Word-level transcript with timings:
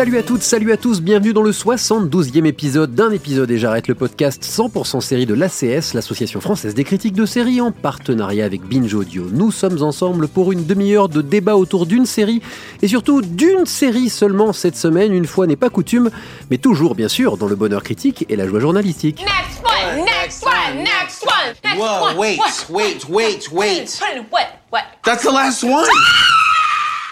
Salut 0.00 0.16
à 0.16 0.22
toutes, 0.22 0.42
salut 0.42 0.72
à 0.72 0.78
tous, 0.78 1.02
bienvenue 1.02 1.34
dans 1.34 1.42
le 1.42 1.50
72e 1.50 2.46
épisode 2.46 2.94
d'un 2.94 3.10
épisode 3.10 3.50
et 3.50 3.58
j'arrête 3.58 3.86
le 3.86 3.94
podcast 3.94 4.42
100% 4.42 5.02
série 5.02 5.26
de 5.26 5.34
l'ACS, 5.34 5.92
l'association 5.92 6.40
française 6.40 6.74
des 6.74 6.84
critiques 6.84 7.12
de 7.12 7.26
séries, 7.26 7.60
en 7.60 7.70
partenariat 7.70 8.46
avec 8.46 8.62
Binge 8.62 8.94
Audio. 8.94 9.26
Nous 9.30 9.50
sommes 9.50 9.82
ensemble 9.82 10.26
pour 10.26 10.52
une 10.52 10.64
demi-heure 10.64 11.10
de 11.10 11.20
débat 11.20 11.54
autour 11.54 11.84
d'une 11.84 12.06
série 12.06 12.40
et 12.80 12.88
surtout 12.88 13.20
d'une 13.20 13.66
série 13.66 14.08
seulement 14.08 14.54
cette 14.54 14.74
semaine, 14.74 15.12
une 15.12 15.26
fois 15.26 15.46
n'est 15.46 15.54
pas 15.54 15.68
coutume, 15.68 16.08
mais 16.50 16.56
toujours 16.56 16.94
bien 16.94 17.08
sûr 17.08 17.36
dans 17.36 17.46
le 17.46 17.54
bonheur 17.54 17.82
critique 17.82 18.24
et 18.30 18.36
la 18.36 18.48
joie 18.48 18.60
journalistique. 18.60 19.20
Next 19.20 19.62
one, 19.62 20.06
next 20.06 20.46
one, 20.46 20.78
next 20.78 21.26
one, 21.26 21.54
next 21.62 21.78
Whoa, 21.78 22.04
one. 22.06 22.16
wait, 22.16 22.40
wait, 22.70 23.06
wait, 23.10 23.52
wait. 23.52 24.00
What? 24.30 24.46
What? 24.70 24.82
That's 25.04 25.24
the 25.24 25.30
last 25.30 25.62
one? 25.62 25.84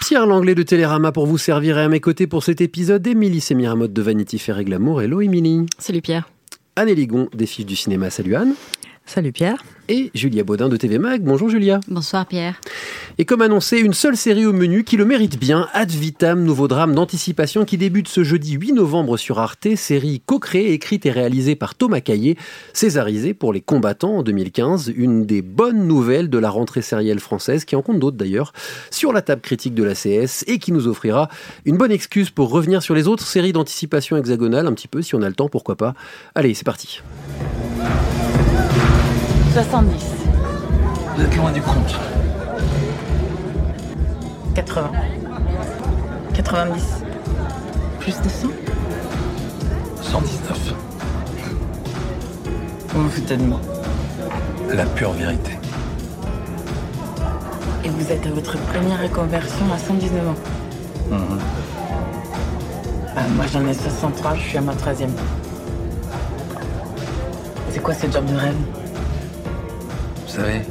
Pierre 0.09 0.25
Langlais 0.25 0.55
de 0.55 0.63
Télérama 0.63 1.11
pour 1.11 1.27
vous 1.27 1.37
servir 1.37 1.77
et 1.77 1.83
à 1.83 1.87
mes 1.87 1.99
côtés 1.99 2.25
pour 2.25 2.43
cet 2.43 2.61
épisode, 2.61 3.05
Émilie 3.05 3.41
Sémiramotte 3.41 3.93
de 3.93 4.01
Vanity 4.01 4.39
Fair 4.39 4.57
et 4.57 4.65
Glamour. 4.65 5.03
Hello 5.03 5.21
Émilie. 5.21 5.67
Salut 5.77 6.01
Pierre. 6.01 6.27
Anne 6.75 6.89
Ligon 6.89 7.29
des 7.31 7.45
Fiches 7.45 7.67
du 7.67 7.75
Cinéma, 7.75 8.09
salut 8.09 8.33
Anne. 8.33 8.55
Salut 9.09 9.31
Pierre. 9.31 9.63
Et 9.87 10.11
Julia 10.13 10.43
Baudin 10.43 10.69
de 10.69 10.77
TV 10.77 10.99
Mag, 10.99 11.23
bonjour 11.23 11.49
Julia. 11.49 11.79
Bonsoir 11.87 12.27
Pierre. 12.27 12.61
Et 13.17 13.25
comme 13.25 13.41
annoncé, 13.41 13.79
une 13.79 13.95
seule 13.95 14.15
série 14.15 14.45
au 14.45 14.53
menu 14.53 14.83
qui 14.83 14.97
le 14.97 15.05
mérite 15.05 15.39
bien, 15.39 15.67
Ad 15.73 15.89
Vitam, 15.89 16.43
nouveau 16.43 16.67
drame 16.67 16.93
d'anticipation 16.93 17.65
qui 17.65 17.79
débute 17.79 18.07
ce 18.07 18.23
jeudi 18.23 18.53
8 18.53 18.73
novembre 18.73 19.17
sur 19.17 19.39
Arte, 19.39 19.75
série 19.75 20.21
co-créée, 20.23 20.73
écrite 20.73 21.07
et 21.07 21.11
réalisée 21.11 21.55
par 21.55 21.73
Thomas 21.73 22.01
Caillé, 22.01 22.37
césarisée 22.71 23.33
pour 23.33 23.51
les 23.51 23.61
combattants 23.61 24.17
en 24.17 24.21
2015, 24.21 24.93
une 24.95 25.25
des 25.25 25.41
bonnes 25.41 25.87
nouvelles 25.87 26.29
de 26.29 26.37
la 26.37 26.51
rentrée 26.51 26.83
sérielle 26.83 27.19
française, 27.19 27.65
qui 27.65 27.75
en 27.75 27.81
compte 27.81 27.97
d'autres 27.97 28.17
d'ailleurs, 28.17 28.53
sur 28.91 29.11
la 29.11 29.23
table 29.23 29.41
critique 29.41 29.73
de 29.73 29.83
la 29.83 29.95
CS 29.95 30.43
et 30.45 30.59
qui 30.59 30.71
nous 30.71 30.87
offrira 30.87 31.29
une 31.65 31.77
bonne 31.77 31.91
excuse 31.91 32.29
pour 32.29 32.51
revenir 32.51 32.83
sur 32.83 32.93
les 32.93 33.07
autres 33.07 33.25
séries 33.25 33.53
d'anticipation 33.53 34.17
hexagonale, 34.17 34.67
un 34.67 34.73
petit 34.73 34.87
peu 34.87 35.01
si 35.01 35.15
on 35.15 35.23
a 35.23 35.29
le 35.29 35.35
temps, 35.35 35.49
pourquoi 35.49 35.77
pas. 35.77 35.95
Allez, 36.35 36.53
c'est 36.53 36.63
parti. 36.63 37.01
70, 39.53 40.05
Vous 41.15 41.23
êtes 41.23 41.35
loin 41.35 41.51
du 41.51 41.61
compte. 41.61 41.99
80, 44.55 44.91
90, 46.33 46.83
plus 47.99 48.15
de 48.21 48.29
100 48.29 48.47
119. 50.01 50.73
Vous 52.89 53.03
vous 53.03 53.09
foutez 53.09 53.37
de 53.37 53.43
moi. 53.43 53.59
La 54.71 54.85
pure 54.85 55.11
vérité. 55.13 55.57
Et 57.83 57.89
vous 57.89 58.11
êtes 58.11 58.25
à 58.25 58.29
votre 58.29 58.57
première 58.57 59.01
reconversion 59.01 59.65
à 59.73 59.77
119 59.77 60.27
ans. 60.27 60.35
Mhm. 61.11 61.39
Ah, 63.15 63.21
moi 63.35 63.45
j'en 63.51 63.65
ai 63.67 63.73
63, 63.73 64.35
je 64.35 64.41
suis 64.41 64.57
à 64.57 64.61
ma 64.61 64.73
13e. 64.73 65.09
C'est 67.71 67.81
quoi 67.81 67.93
ce 67.93 68.07
job 68.11 68.25
de 68.25 68.35
rêve? 68.35 68.55
Savez, 70.39 70.61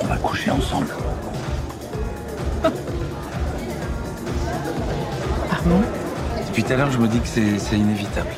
on 0.00 0.06
va 0.06 0.16
coucher 0.16 0.50
ensemble. 0.50 0.86
Pardon? 5.50 5.80
Depuis 6.46 6.62
tout 6.62 6.72
à 6.72 6.76
l'heure, 6.76 6.90
je 6.90 6.98
me 6.98 7.08
dis 7.08 7.20
que 7.20 7.26
c'est 7.26 7.76
inévitable. 7.76 8.30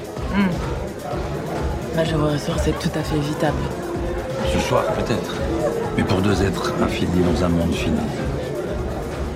Là 1.94 2.04
je 2.04 2.14
vous 2.14 2.26
rassure, 2.26 2.58
c'est 2.58 2.78
tout 2.78 2.90
à 2.94 3.02
fait 3.02 3.16
évitable. 3.16 3.58
Ce 4.52 4.58
soir, 4.60 4.84
peut-être. 4.94 5.34
Mais 5.96 6.04
pour 6.04 6.22
deux 6.22 6.42
êtres 6.42 6.72
infinis 6.82 7.22
dans 7.22 7.44
un 7.44 7.48
monde 7.48 7.74
fini. 7.74 7.98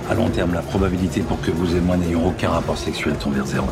À 0.09 0.15
long 0.15 0.29
terme, 0.29 0.53
la 0.53 0.61
probabilité 0.61 1.21
pour 1.21 1.39
que 1.41 1.51
vous 1.51 1.75
et 1.75 1.79
moi 1.81 1.97
n'ayons 1.97 2.27
aucun 2.27 2.49
rapport 2.49 2.77
sexuel 2.77 3.15
tombe 3.15 3.35
vers 3.35 3.45
zéro. 3.45 3.67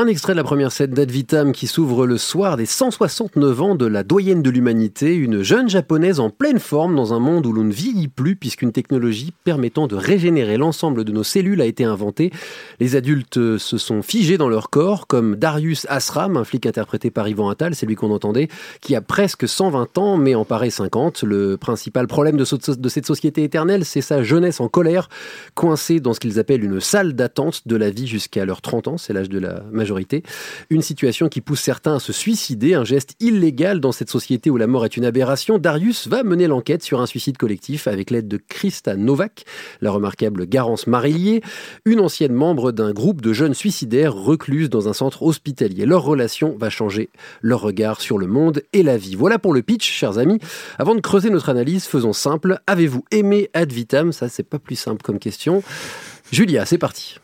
Un 0.00 0.06
extrait 0.06 0.32
de 0.32 0.38
la 0.38 0.44
première 0.44 0.72
scène 0.72 0.92
d'Ad 0.92 1.10
Vitam 1.10 1.52
qui 1.52 1.66
s'ouvre 1.66 2.06
le 2.06 2.16
soir 2.16 2.56
des 2.56 2.64
169 2.64 3.60
ans 3.60 3.74
de 3.74 3.84
la 3.84 4.02
doyenne 4.02 4.42
de 4.42 4.48
l'humanité, 4.48 5.14
une 5.14 5.42
jeune 5.42 5.68
japonaise 5.68 6.20
en 6.20 6.30
pleine 6.30 6.58
forme 6.58 6.96
dans 6.96 7.12
un 7.12 7.18
monde 7.18 7.44
où 7.44 7.52
l'on 7.52 7.64
ne 7.64 7.72
vieillit 7.72 8.08
plus 8.08 8.34
puisqu'une 8.34 8.72
technologie 8.72 9.34
permettant 9.44 9.88
de 9.88 9.96
régénérer 9.96 10.56
l'ensemble 10.56 11.04
de 11.04 11.12
nos 11.12 11.22
cellules 11.22 11.60
a 11.60 11.66
été 11.66 11.84
inventée. 11.84 12.30
Les 12.78 12.96
adultes 12.96 13.58
se 13.58 13.76
sont 13.76 14.00
figés 14.00 14.38
dans 14.38 14.48
leur 14.48 14.70
corps, 14.70 15.06
comme 15.06 15.36
Darius 15.36 15.84
Asram, 15.90 16.38
un 16.38 16.44
flic 16.44 16.64
interprété 16.64 17.10
par 17.10 17.28
Yvan 17.28 17.50
Attal, 17.50 17.74
c'est 17.74 17.84
lui 17.84 17.94
qu'on 17.94 18.10
entendait, 18.10 18.48
qui 18.80 18.96
a 18.96 19.02
presque 19.02 19.46
120 19.46 19.98
ans 19.98 20.16
mais 20.16 20.34
en 20.34 20.46
paraît 20.46 20.70
50. 20.70 21.24
Le 21.24 21.58
principal 21.58 22.06
problème 22.06 22.38
de, 22.38 22.74
de 22.74 22.88
cette 22.88 23.06
société 23.06 23.42
éternelle, 23.42 23.84
c'est 23.84 24.00
sa 24.00 24.22
jeunesse 24.22 24.60
en 24.60 24.68
colère, 24.68 25.10
coincée 25.54 26.00
dans 26.00 26.14
ce 26.14 26.20
qu'ils 26.20 26.38
appellent 26.38 26.64
une 26.64 26.80
salle 26.80 27.12
d'attente 27.12 27.68
de 27.68 27.76
la 27.76 27.90
vie 27.90 28.06
jusqu'à 28.06 28.46
leurs 28.46 28.62
30 28.62 28.88
ans, 28.88 28.96
c'est 28.96 29.12
l'âge 29.12 29.28
de 29.28 29.38
la 29.38 29.62
majorité. 29.70 29.89
Une 30.70 30.82
situation 30.82 31.28
qui 31.28 31.40
pousse 31.40 31.60
certains 31.60 31.96
à 31.96 32.00
se 32.00 32.12
suicider, 32.12 32.74
un 32.74 32.84
geste 32.84 33.14
illégal 33.20 33.80
dans 33.80 33.92
cette 33.92 34.10
société 34.10 34.50
où 34.50 34.56
la 34.56 34.66
mort 34.66 34.84
est 34.84 34.96
une 34.96 35.04
aberration. 35.04 35.58
Darius 35.58 36.08
va 36.08 36.22
mener 36.22 36.46
l'enquête 36.46 36.82
sur 36.82 37.00
un 37.00 37.06
suicide 37.06 37.36
collectif 37.36 37.86
avec 37.86 38.10
l'aide 38.10 38.28
de 38.28 38.36
Krista 38.36 38.96
Novak, 38.96 39.44
la 39.80 39.90
remarquable 39.90 40.46
Garance 40.46 40.86
Marillier, 40.86 41.42
une 41.84 42.00
ancienne 42.00 42.32
membre 42.32 42.72
d'un 42.72 42.92
groupe 42.92 43.20
de 43.20 43.32
jeunes 43.32 43.54
suicidaires 43.54 44.14
recluses 44.14 44.70
dans 44.70 44.88
un 44.88 44.92
centre 44.92 45.22
hospitalier. 45.22 45.86
Leur 45.86 46.02
relation 46.02 46.56
va 46.58 46.70
changer 46.70 47.10
leur 47.40 47.60
regard 47.60 48.00
sur 48.00 48.18
le 48.18 48.26
monde 48.26 48.62
et 48.72 48.82
la 48.82 48.96
vie. 48.96 49.14
Voilà 49.14 49.38
pour 49.38 49.52
le 49.52 49.62
pitch, 49.62 49.90
chers 49.90 50.18
amis. 50.18 50.38
Avant 50.78 50.94
de 50.94 51.00
creuser 51.00 51.30
notre 51.30 51.48
analyse, 51.48 51.84
faisons 51.86 52.12
simple. 52.12 52.60
Avez-vous 52.66 53.04
aimé 53.10 53.50
Ad 53.54 53.72
Vitam? 53.72 54.12
Ça, 54.12 54.28
c'est 54.28 54.42
pas 54.42 54.58
plus 54.58 54.76
simple 54.76 55.02
comme 55.02 55.18
question. 55.18 55.62
Julia, 56.30 56.64
c'est 56.64 56.78
parti. 56.78 57.16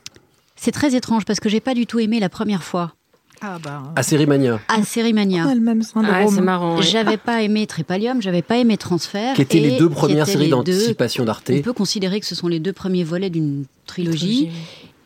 C'est 0.67 0.73
très 0.73 0.97
étrange 0.97 1.25
parce 1.25 1.39
que 1.39 1.49
j'ai 1.49 1.61
pas 1.61 1.75
du 1.75 1.87
tout 1.87 2.01
aimé 2.01 2.19
la 2.19 2.29
première 2.29 2.65
fois 2.65 2.93
Ah 3.41 3.61
bah. 3.63 3.85
À 3.95 4.03
Sérimania, 4.03 4.59
à 4.67 4.83
Sérimania. 4.83 5.45
On 5.47 5.51
a 5.51 5.55
le 5.55 5.61
même 5.61 5.83
syndrome. 5.83 6.13
Ah, 6.13 6.27
c'est 6.29 6.41
marrant. 6.41 6.83
J'avais 6.83 7.19
pas 7.19 7.45
aimé 7.45 7.69
Trépalium, 7.69 8.21
j'avais 8.21 8.43
pas 8.43 8.57
aimé 8.57 8.77
Transfert. 8.77 9.37
qui 9.37 9.43
étaient 9.43 9.61
les 9.61 9.79
deux 9.79 9.89
premières 9.89 10.27
séries 10.27 10.49
d'anticipation 10.49 11.25
d'Arte. 11.25 11.53
On 11.55 11.63
peut 11.63 11.73
considérer 11.73 12.19
que 12.19 12.27
ce 12.27 12.35
sont 12.35 12.49
les 12.49 12.59
deux 12.59 12.73
premiers 12.73 13.05
volets 13.05 13.31
d'une 13.31 13.65
trilogie. 13.87 14.51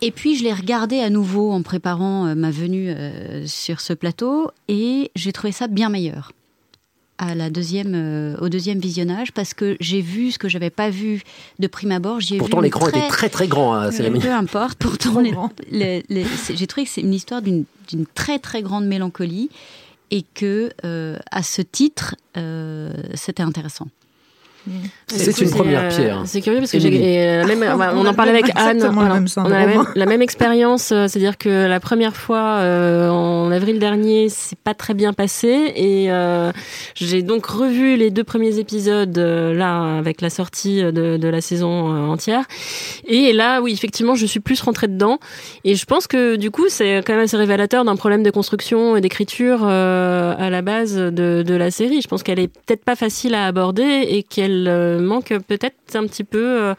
Et 0.00 0.12
puis 0.12 0.34
je 0.34 0.44
l'ai 0.44 0.54
regardé 0.54 1.00
à 1.00 1.10
nouveau 1.10 1.52
en 1.52 1.60
préparant 1.60 2.28
euh, 2.28 2.34
ma 2.34 2.50
venue 2.50 2.88
euh, 2.88 3.46
sur 3.46 3.82
ce 3.82 3.92
plateau 3.92 4.50
et 4.68 5.10
j'ai 5.14 5.30
trouvé 5.30 5.52
ça 5.52 5.66
bien 5.66 5.90
meilleur 5.90 6.32
à 7.22 7.34
la 7.34 7.50
deuxième, 7.50 7.92
euh, 7.94 8.34
au 8.40 8.48
deuxième 8.48 8.78
visionnage 8.80 9.30
parce 9.32 9.52
que 9.52 9.76
j'ai 9.78 10.00
vu 10.00 10.32
ce 10.32 10.38
que 10.38 10.48
j'avais 10.48 10.70
pas 10.70 10.88
vu 10.88 11.22
de 11.58 11.66
prime 11.66 11.92
abord. 11.92 12.18
J'ai 12.20 12.38
Pourtant, 12.38 12.58
vu 12.58 12.64
l'écran 12.64 12.88
une 12.88 12.96
était 12.96 13.08
très 13.08 13.28
très 13.28 13.46
grand 13.46 13.74
à 13.74 13.86
peu 13.90 13.92
Sérimania. 13.96 14.38
importe. 14.38 14.78
Pourtant, 14.80 15.20
les- 15.20 15.34
les- 15.70 16.02
les- 16.08 16.24
c'est- 16.24 16.56
j'ai 16.56 16.66
trouvé 16.66 16.86
que 16.86 16.90
c'est 16.90 17.02
une 17.02 17.14
histoire 17.14 17.42
d'une 17.42 17.64
d'une 17.88 18.06
très 18.06 18.38
très 18.38 18.62
grande 18.62 18.86
mélancolie 18.86 19.50
et 20.12 20.24
que 20.34 20.70
euh, 20.84 21.18
à 21.30 21.42
ce 21.42 21.60
titre, 21.60 22.14
euh, 22.36 22.92
c'était 23.14 23.42
intéressant. 23.42 23.88
C'est 25.06 25.40
une 25.40 25.50
première 25.50 25.88
pierre. 25.88 26.18
euh, 26.18 26.22
C'est 26.26 26.40
curieux 26.40 26.58
parce 26.58 26.70
que 26.70 26.78
j'ai 26.78 27.18
euh, 27.18 27.42
la 27.44 27.56
même, 27.56 27.74
enfin, 27.74 27.92
on 27.96 28.06
en 28.06 28.14
parlait 28.14 28.30
avec 28.32 28.50
Anne. 28.54 28.82
On 28.82 28.98
a 29.00 29.08
la 29.08 29.14
même, 29.14 29.28
syndrome. 29.28 29.86
la 29.94 30.06
même 30.06 30.22
expérience, 30.22 30.92
euh, 30.92 31.06
c'est-à-dire 31.08 31.38
que 31.38 31.66
la 31.66 31.80
première 31.80 32.14
fois 32.14 32.58
euh, 32.58 33.08
en 33.08 33.50
avril 33.50 33.78
dernier, 33.78 34.28
c'est 34.28 34.58
pas 34.58 34.74
très 34.74 34.94
bien 34.94 35.12
passé 35.12 35.72
et 35.74 36.10
euh, 36.12 36.52
j'ai 36.94 37.22
donc 37.22 37.46
revu 37.46 37.96
les 37.96 38.10
deux 38.10 38.24
premiers 38.24 38.58
épisodes 38.58 39.16
euh, 39.18 39.54
là 39.54 39.96
avec 39.98 40.20
la 40.20 40.30
sortie 40.30 40.82
de, 40.82 41.16
de 41.16 41.28
la 41.28 41.40
saison 41.40 41.92
euh, 41.94 42.06
entière 42.06 42.44
et 43.06 43.32
là, 43.32 43.60
oui, 43.62 43.72
effectivement, 43.72 44.14
je 44.14 44.26
suis 44.26 44.40
plus 44.40 44.60
rentrée 44.60 44.88
dedans 44.88 45.18
et 45.64 45.74
je 45.74 45.84
pense 45.86 46.06
que 46.06 46.36
du 46.36 46.50
coup, 46.50 46.66
c'est 46.68 46.98
quand 47.06 47.14
même 47.14 47.24
assez 47.24 47.36
révélateur 47.36 47.84
d'un 47.84 47.96
problème 47.96 48.22
de 48.22 48.30
construction 48.30 48.96
et 48.96 49.00
d'écriture 49.00 49.60
euh, 49.64 50.34
à 50.38 50.50
la 50.50 50.62
base 50.62 50.94
de, 50.96 51.42
de 51.46 51.54
la 51.54 51.70
série. 51.70 52.00
Je 52.02 52.08
pense 52.08 52.22
qu'elle 52.22 52.38
est 52.38 52.48
peut-être 52.48 52.84
pas 52.84 52.96
facile 52.96 53.34
à 53.34 53.46
aborder 53.46 54.06
et 54.08 54.22
qu'elle 54.22 54.49
euh, 54.68 55.00
manque 55.00 55.32
peut-être 55.48 55.76
un 55.94 56.06
petit 56.06 56.24
peu 56.24 56.38
euh, 56.62 56.74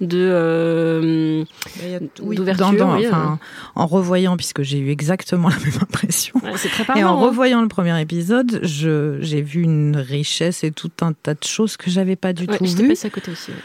de 0.00 0.18
euh, 0.18 1.44
Il 1.82 1.90
y 1.90 1.94
a- 1.94 2.00
oui, 2.22 2.36
d'ouverture. 2.36 2.88
oui, 2.96 3.06
enfin, 3.06 3.38
en 3.74 3.86
revoyant, 3.86 4.36
puisque 4.36 4.62
j'ai 4.62 4.78
eu 4.78 4.90
exactement 4.90 5.48
la 5.48 5.56
même 5.56 5.78
impression. 5.80 6.34
Ouais, 6.42 6.52
c'est 6.56 6.68
très 6.68 6.84
et 6.98 7.04
en 7.04 7.08
hein. 7.16 7.20
revoyant 7.20 7.62
le 7.62 7.68
premier 7.68 8.00
épisode, 8.00 8.60
je- 8.62 9.18
j'ai 9.20 9.42
vu 9.42 9.62
une 9.62 9.96
richesse 9.96 10.64
et 10.64 10.70
tout 10.70 10.90
un 11.00 11.12
tas 11.12 11.34
de 11.34 11.44
choses 11.44 11.76
que 11.76 11.90
j'avais 11.90 12.16
pas 12.16 12.32
du 12.32 12.44
Ouais, 12.46 12.58
tout 12.58 12.64
vues. 12.66 12.88
passée 12.88 13.06
à 13.06 13.10
côté 13.10 13.30
aussi. 13.30 13.50
ouais. 13.50 13.56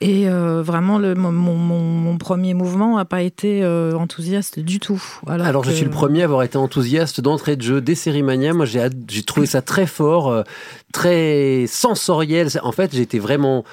Et 0.00 0.28
euh, 0.28 0.62
vraiment, 0.62 0.98
le, 0.98 1.14
mon, 1.14 1.30
mon- 1.32 1.54
mon 1.78 2.18
premier 2.18 2.52
mouvement 2.52 2.96
n'a 2.96 3.04
pas 3.04 3.22
été 3.22 3.62
euh, 3.62 3.94
enthousiaste 3.96 4.58
du 4.58 4.78
tout. 4.80 5.02
Alors, 5.26 5.46
Alors, 5.46 5.64
je 5.64 5.70
suis 5.70 5.84
le 5.84 5.90
premier 5.90 6.22
à 6.22 6.24
avoir 6.24 6.42
été 6.42 6.56
enthousiaste 6.58 7.20
d'entrée 7.20 7.56
de 7.56 7.62
jeu 7.62 7.80
des 7.80 7.94
séries 7.94 8.22
Mania. 8.22 8.52
Moi, 8.52 8.66
j'ai 8.66 9.22
trouvé 9.22 9.46
ça 9.46 9.62
très 9.62 9.86
fort, 9.86 10.30
euh, 10.30 10.42
très 10.92 11.64
sensoriel. 11.68 12.48
En 12.62 12.72
fait, 12.72 12.94
j'étais 12.94 13.18
vraiment 13.18 13.64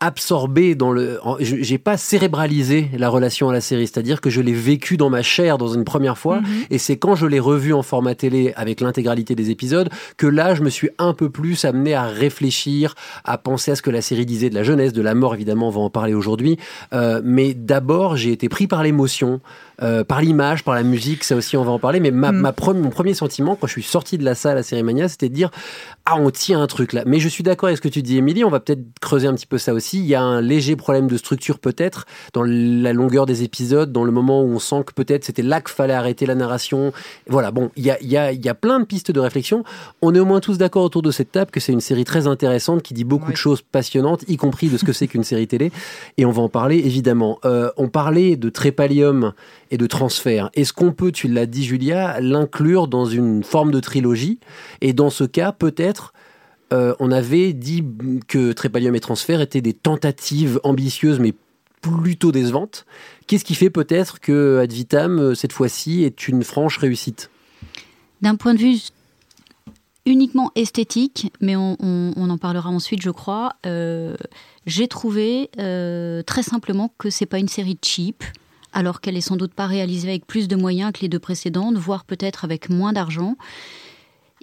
absorbé 0.00 0.74
dans 0.74 0.92
le. 0.92 1.18
J'ai 1.40 1.78
pas 1.78 1.96
cérébralisé 1.96 2.88
la 2.96 3.08
relation 3.08 3.48
à 3.48 3.52
la 3.52 3.60
série, 3.60 3.86
c'est-à-dire 3.86 4.20
que 4.20 4.30
je 4.30 4.40
l'ai 4.40 4.52
vécu 4.52 4.96
dans 4.96 5.10
ma 5.10 5.22
chair 5.22 5.58
dans 5.58 5.68
une 5.68 5.84
première 5.84 6.18
fois, 6.18 6.40
et 6.70 6.78
c'est 6.78 6.96
quand 6.96 7.16
je 7.16 7.26
l'ai 7.26 7.40
revu 7.40 7.72
en 7.72 7.82
format 7.82 8.14
télé 8.14 8.52
avec 8.56 8.80
l'intégralité 8.80 9.34
des 9.34 9.50
épisodes 9.50 9.88
que 10.16 10.26
là, 10.26 10.54
je 10.54 10.62
me 10.62 10.70
suis 10.70 10.90
un 10.98 11.14
peu 11.14 11.30
plus 11.30 11.64
amené 11.64 11.94
à 11.94 12.04
réfléchir, 12.04 12.94
à 13.24 13.38
penser 13.38 13.72
à 13.72 13.76
ce 13.76 13.82
que 13.82 13.90
la 13.90 14.02
série 14.02 14.26
disait 14.26 14.50
de 14.50 14.54
la 14.54 14.62
jeunesse, 14.62 14.92
de 14.92 15.02
la 15.02 15.14
mort, 15.14 15.34
évidemment, 15.34 15.68
on 15.68 15.72
va 15.72 15.80
en 15.80 15.90
parler 15.90 16.14
aujourd'hui. 16.14 16.58
Euh, 16.92 17.20
mais 17.24 17.54
d'abord, 17.54 18.16
j'ai 18.16 18.32
été 18.32 18.48
pris 18.48 18.66
par 18.66 18.82
l'émotion, 18.82 19.40
euh, 19.82 20.04
par 20.04 20.20
l'image, 20.20 20.64
par 20.64 20.74
la 20.74 20.82
musique, 20.82 21.24
ça 21.24 21.36
aussi, 21.36 21.56
on 21.56 21.64
va 21.64 21.70
en 21.70 21.78
parler. 21.78 22.00
Mais 22.00 22.10
ma, 22.10 22.32
ma 22.32 22.50
pre- 22.52 22.76
mon 22.76 22.90
premier 22.90 23.14
sentiment, 23.14 23.56
quand 23.56 23.66
je 23.66 23.72
suis 23.72 23.82
sorti 23.82 24.18
de 24.18 24.24
la 24.24 24.34
salle 24.34 24.58
à 24.58 24.62
Cérémania, 24.62 25.08
c'était 25.08 25.28
de 25.28 25.34
dire 25.34 25.50
Ah, 26.04 26.16
on 26.18 26.30
tient 26.30 26.60
un 26.60 26.66
truc 26.66 26.92
là. 26.92 27.02
Mais 27.06 27.20
je 27.20 27.28
suis 27.28 27.42
d'accord 27.42 27.68
avec 27.68 27.76
ce 27.78 27.82
que 27.82 27.88
tu 27.88 28.02
dis, 28.02 28.16
Émilie, 28.16 28.44
on 28.44 28.50
va 28.50 28.60
peut-être 28.60 28.82
creuser 29.00 29.28
un 29.28 29.34
petit 29.34 29.46
peu 29.46 29.58
ça 29.58 29.72
aussi. 29.74 29.98
Il 29.98 30.06
y 30.06 30.14
a 30.14 30.22
un 30.22 30.40
léger 30.40 30.76
problème 30.76 31.06
de 31.06 31.16
structure, 31.16 31.58
peut-être, 31.58 32.06
dans 32.32 32.42
la 32.44 32.92
longueur 32.92 33.26
des 33.26 33.42
épisodes, 33.42 33.92
dans 33.92 34.04
le 34.04 34.12
moment 34.12 34.42
où 34.42 34.46
on 34.46 34.58
sent 34.58 34.82
que 34.86 34.92
peut-être 34.92 35.24
c'était 35.24 35.42
là 35.42 35.60
qu'il 35.60 35.74
fallait 35.74 35.94
arrêter 35.94 36.26
la 36.26 36.34
narration. 36.34 36.92
Voilà, 37.28 37.50
bon, 37.50 37.70
il 37.76 37.84
y 37.84 37.90
a, 37.90 37.98
il 38.00 38.08
y, 38.08 38.16
a, 38.16 38.32
il 38.32 38.44
y 38.44 38.48
a 38.48 38.54
plein 38.54 38.80
de 38.80 38.84
pistes 38.84 39.12
de 39.12 39.20
réflexion. 39.20 39.64
On 40.02 40.14
est 40.14 40.18
au 40.20 40.24
moins 40.24 40.40
tous 40.40 40.58
d'accord 40.58 40.82
autour 40.82 41.02
de 41.02 41.10
cette 41.10 41.32
table 41.32 41.50
que 41.50 41.60
c'est 41.60 41.72
une 41.72 41.80
série 41.80 42.04
très 42.04 42.26
intéressante 42.26 42.82
qui 42.82 42.94
dit 42.94 43.04
beaucoup 43.04 43.30
de 43.30 43.36
choses 43.36 43.62
passionnantes, 43.62 44.24
y 44.28 44.36
compris 44.36 44.68
de 44.68 44.76
ce 44.76 44.84
que 44.84 44.92
c'est 44.92 45.06
qu'une 45.06 45.24
série 45.24 45.46
télé. 45.46 45.70
Et 46.16 46.24
on 46.24 46.30
va 46.30 46.42
en 46.42 46.48
parler 46.48 46.78
évidemment. 46.78 47.38
Euh, 47.44 47.70
on 47.76 47.88
parlait 47.88 48.36
de 48.36 48.48
trépalium 48.48 49.32
et 49.70 49.78
de 49.78 49.86
transfert. 49.86 50.50
Est-ce 50.54 50.72
qu'on 50.72 50.92
peut, 50.92 51.12
tu 51.12 51.28
l'as 51.28 51.46
dit 51.46 51.64
Julia, 51.64 52.20
l'inclure 52.20 52.88
dans 52.88 53.04
une 53.04 53.42
forme 53.42 53.70
de 53.70 53.80
trilogie? 53.80 54.38
Et 54.80 54.92
dans 54.92 55.10
ce 55.10 55.24
cas, 55.24 55.52
peut-être, 55.52 56.12
euh, 56.72 56.94
on 57.00 57.10
avait 57.10 57.52
dit 57.52 57.82
que 58.26 58.52
trépalium 58.52 58.94
et 58.94 59.00
transfert 59.00 59.40
étaient 59.40 59.60
des 59.60 59.72
tentatives 59.72 60.60
ambitieuses 60.64 61.18
mais 61.18 61.34
plutôt 61.80 62.32
décevantes. 62.32 62.84
Qu'est-ce 63.26 63.44
qui 63.44 63.54
fait 63.54 63.70
peut-être 63.70 64.20
que 64.20 64.58
Ad 64.62 64.72
Vitam, 64.72 65.18
euh, 65.18 65.34
cette 65.34 65.52
fois-ci, 65.52 66.04
est 66.04 66.28
une 66.28 66.42
franche 66.42 66.76
réussite? 66.78 67.30
D'un 68.20 68.34
point 68.34 68.54
de 68.54 68.58
vue 68.58 68.78
uniquement 70.04 70.50
esthétique, 70.54 71.32
mais 71.40 71.54
on, 71.54 71.76
en 72.16 72.38
parlera 72.38 72.70
ensuite, 72.70 73.02
je 73.02 73.10
crois, 73.10 73.52
euh, 73.66 74.16
j'ai 74.64 74.88
trouvé 74.88 75.50
très 75.54 76.42
simplement 76.42 76.92
que 76.96 77.10
c'est 77.10 77.26
pas 77.26 77.38
une 77.38 77.48
série 77.48 77.78
cheap, 77.82 78.24
alors 78.72 79.00
qu'elle 79.00 79.16
est 79.16 79.22
sans 79.22 79.36
doute 79.36 79.54
pas 79.54 79.66
réalisée 79.66 80.08
avec 80.08 80.26
plus 80.26 80.48
de 80.48 80.56
moyens 80.56 80.92
que 80.92 81.00
les 81.00 81.08
deux 81.08 81.18
précédentes, 81.18 81.76
voire 81.76 82.04
peut-être 82.04 82.44
avec 82.44 82.70
moins 82.70 82.92
d'argent. 82.92 83.36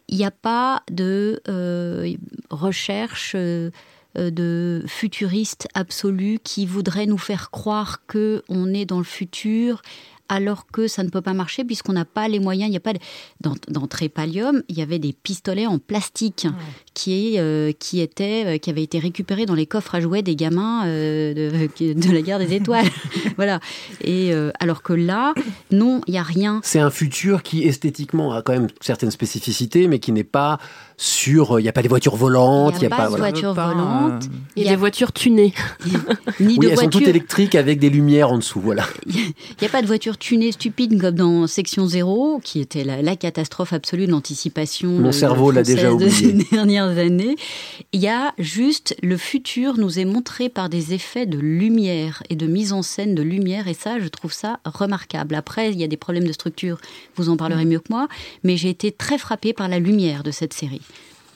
Il 0.08 0.18
n'y 0.18 0.26
a 0.26 0.32
pas 0.32 0.84
de 0.92 1.42
euh, 1.48 2.16
recherche 2.50 3.34
euh, 3.36 3.72
euh, 4.18 4.30
de 4.30 4.84
futuriste 4.88 5.68
absolu 5.74 6.40
qui 6.44 6.66
voudrait 6.66 7.06
nous 7.06 7.18
faire 7.18 7.50
croire 7.52 8.06
que 8.06 8.44
on 8.50 8.74
est 8.74 8.86
dans 8.86 9.00
le 9.00 9.04
futur 9.04 9.82
alors 10.30 10.68
que 10.68 10.88
ça 10.88 11.04
ne 11.04 11.10
peut 11.10 11.22
pas 11.22 11.34
marcher 11.34 11.64
puisqu'on 11.64 11.94
n'a 11.94 12.06
pas 12.06 12.28
les 12.28 12.40
moyens. 12.40 12.70
Il 12.70 12.74
y 12.74 12.78
a 12.78 12.82
pas 12.82 12.94
de... 12.94 13.00
dans, 13.42 13.56
dans 13.68 13.88
Trépalium, 13.88 14.64
il 14.70 14.78
y 14.78 14.82
avait 14.82 15.00
des 15.00 15.14
pistolets 15.14 15.68
en 15.68 15.80
plastique 15.80 16.48
qui, 16.94 17.36
euh, 17.38 17.72
qui, 17.78 18.02
étaient, 18.02 18.44
euh, 18.46 18.58
qui 18.58 18.70
avaient 18.70 18.84
été 18.84 19.00
récupérés 19.00 19.46
dans 19.46 19.56
les 19.56 19.66
coffres 19.66 19.96
à 19.96 20.02
jouets 20.02 20.22
des 20.22 20.36
gamins 20.36 20.86
euh, 20.88 21.34
de, 21.34 21.94
de 21.94 22.12
la 22.12 22.22
guerre 22.22 22.40
des 22.40 22.54
étoiles. 22.54 22.88
voilà. 23.36 23.60
Et 24.02 24.34
euh, 24.34 24.52
alors 24.60 24.82
que 24.82 24.94
là, 24.94 25.34
non, 25.72 26.02
il 26.08 26.14
y 26.14 26.18
a 26.18 26.24
rien. 26.24 26.62
C'est 26.64 26.80
un 26.80 26.92
futur 26.92 27.44
qui 27.44 27.64
esthétiquement 27.64 28.34
a 28.34 28.42
quand 28.42 28.54
même 28.54 28.68
certaines 28.82 29.12
spécificités, 29.12 29.88
mais 29.88 30.00
qui 30.00 30.12
n'est 30.12 30.24
pas 30.24 30.60
sur. 30.98 31.60
Il 31.60 31.64
n'y 31.64 31.70
a 31.70 31.74
pas 31.74 31.82
des 31.82 31.88
voitures 31.88 32.16
volantes, 32.16 32.76
Il 32.78 32.80
n'y 32.82 32.86
a, 32.86 32.90
pas 32.90 33.06
de 33.06 33.10
voilà. 33.10 33.30
voiture 33.30 33.54
volante. 33.54 34.24
Il 34.56 34.64
y 34.64 34.68
a 34.68 34.72
des 34.72 34.76
voitures 34.76 35.12
tunées. 35.12 35.54
Ni 36.40 36.58
Oui, 36.58 36.68
de 36.68 36.72
elles 36.72 36.78
sont 36.78 36.90
toutes 36.90 37.08
électriques 37.08 37.56
avec 37.56 37.80
des 37.80 37.90
lumières 37.90 38.32
en 38.32 38.38
dessous, 38.38 38.60
voilà. 38.60 38.86
Il 39.06 39.34
n'y 39.62 39.68
a 39.68 39.70
pas 39.70 39.82
de 39.82 39.88
voiture 39.88 40.18
tunée 40.18 40.52
stupide 40.52 41.00
comme 41.00 41.16
dans 41.16 41.48
Section 41.48 41.88
Zéro, 41.88 42.40
qui 42.44 42.60
était 42.60 42.84
la, 42.84 43.02
la 43.02 43.16
catastrophe 43.16 43.74
absolue 43.74 44.08
de 44.08 44.12
l'anticipation. 44.12 44.90
Mon 44.90 45.10
euh, 45.10 45.12
cerveau 45.12 45.52
l'a 45.52 45.64
déjà 45.64 45.90
française 45.90 46.22
de 46.22 46.26
oublié. 46.28 46.44
ces 46.44 46.56
dernières 46.56 46.98
années. 46.98 47.36
Il 47.94 48.02
y 48.02 48.08
a 48.08 48.34
juste 48.38 48.96
le 49.02 49.18
futur 49.18 49.78
nous 49.78 50.00
est 50.00 50.06
montré 50.06 50.50
par 50.50 50.70
des 50.70 50.94
effets 50.94 51.26
de 51.26 51.38
lumière 51.38 52.24
et 52.30 52.36
de 52.36 52.48
mise 52.48 52.74
en 52.74 52.82
scène 52.82 53.16
de 53.16 53.22
lumière, 53.22 53.68
et 53.68 53.74
ça, 53.74 54.00
je 54.00 54.08
trouve 54.08 54.34
ça 54.34 54.60
remarquable. 54.66 55.36
Après, 55.36 55.72
il 55.72 55.80
y 55.80 55.84
a 55.84 55.88
des 55.88 55.98
problèmes 55.98 56.28
de 56.28 56.34
structure, 56.34 56.78
vous 57.16 57.30
en 57.30 57.38
parlerez 57.38 57.66
mieux 57.66 57.80
que 57.80 57.90
moi, 57.90 58.08
mais 58.44 58.58
j'ai 58.58 58.70
été 58.70 58.92
très 58.92 59.18
frappée 59.18 59.54
par 59.54 59.68
la 59.68 59.80
lumière 59.80 60.24
de 60.24 60.32
cette 60.32 60.54
série. 60.54 60.82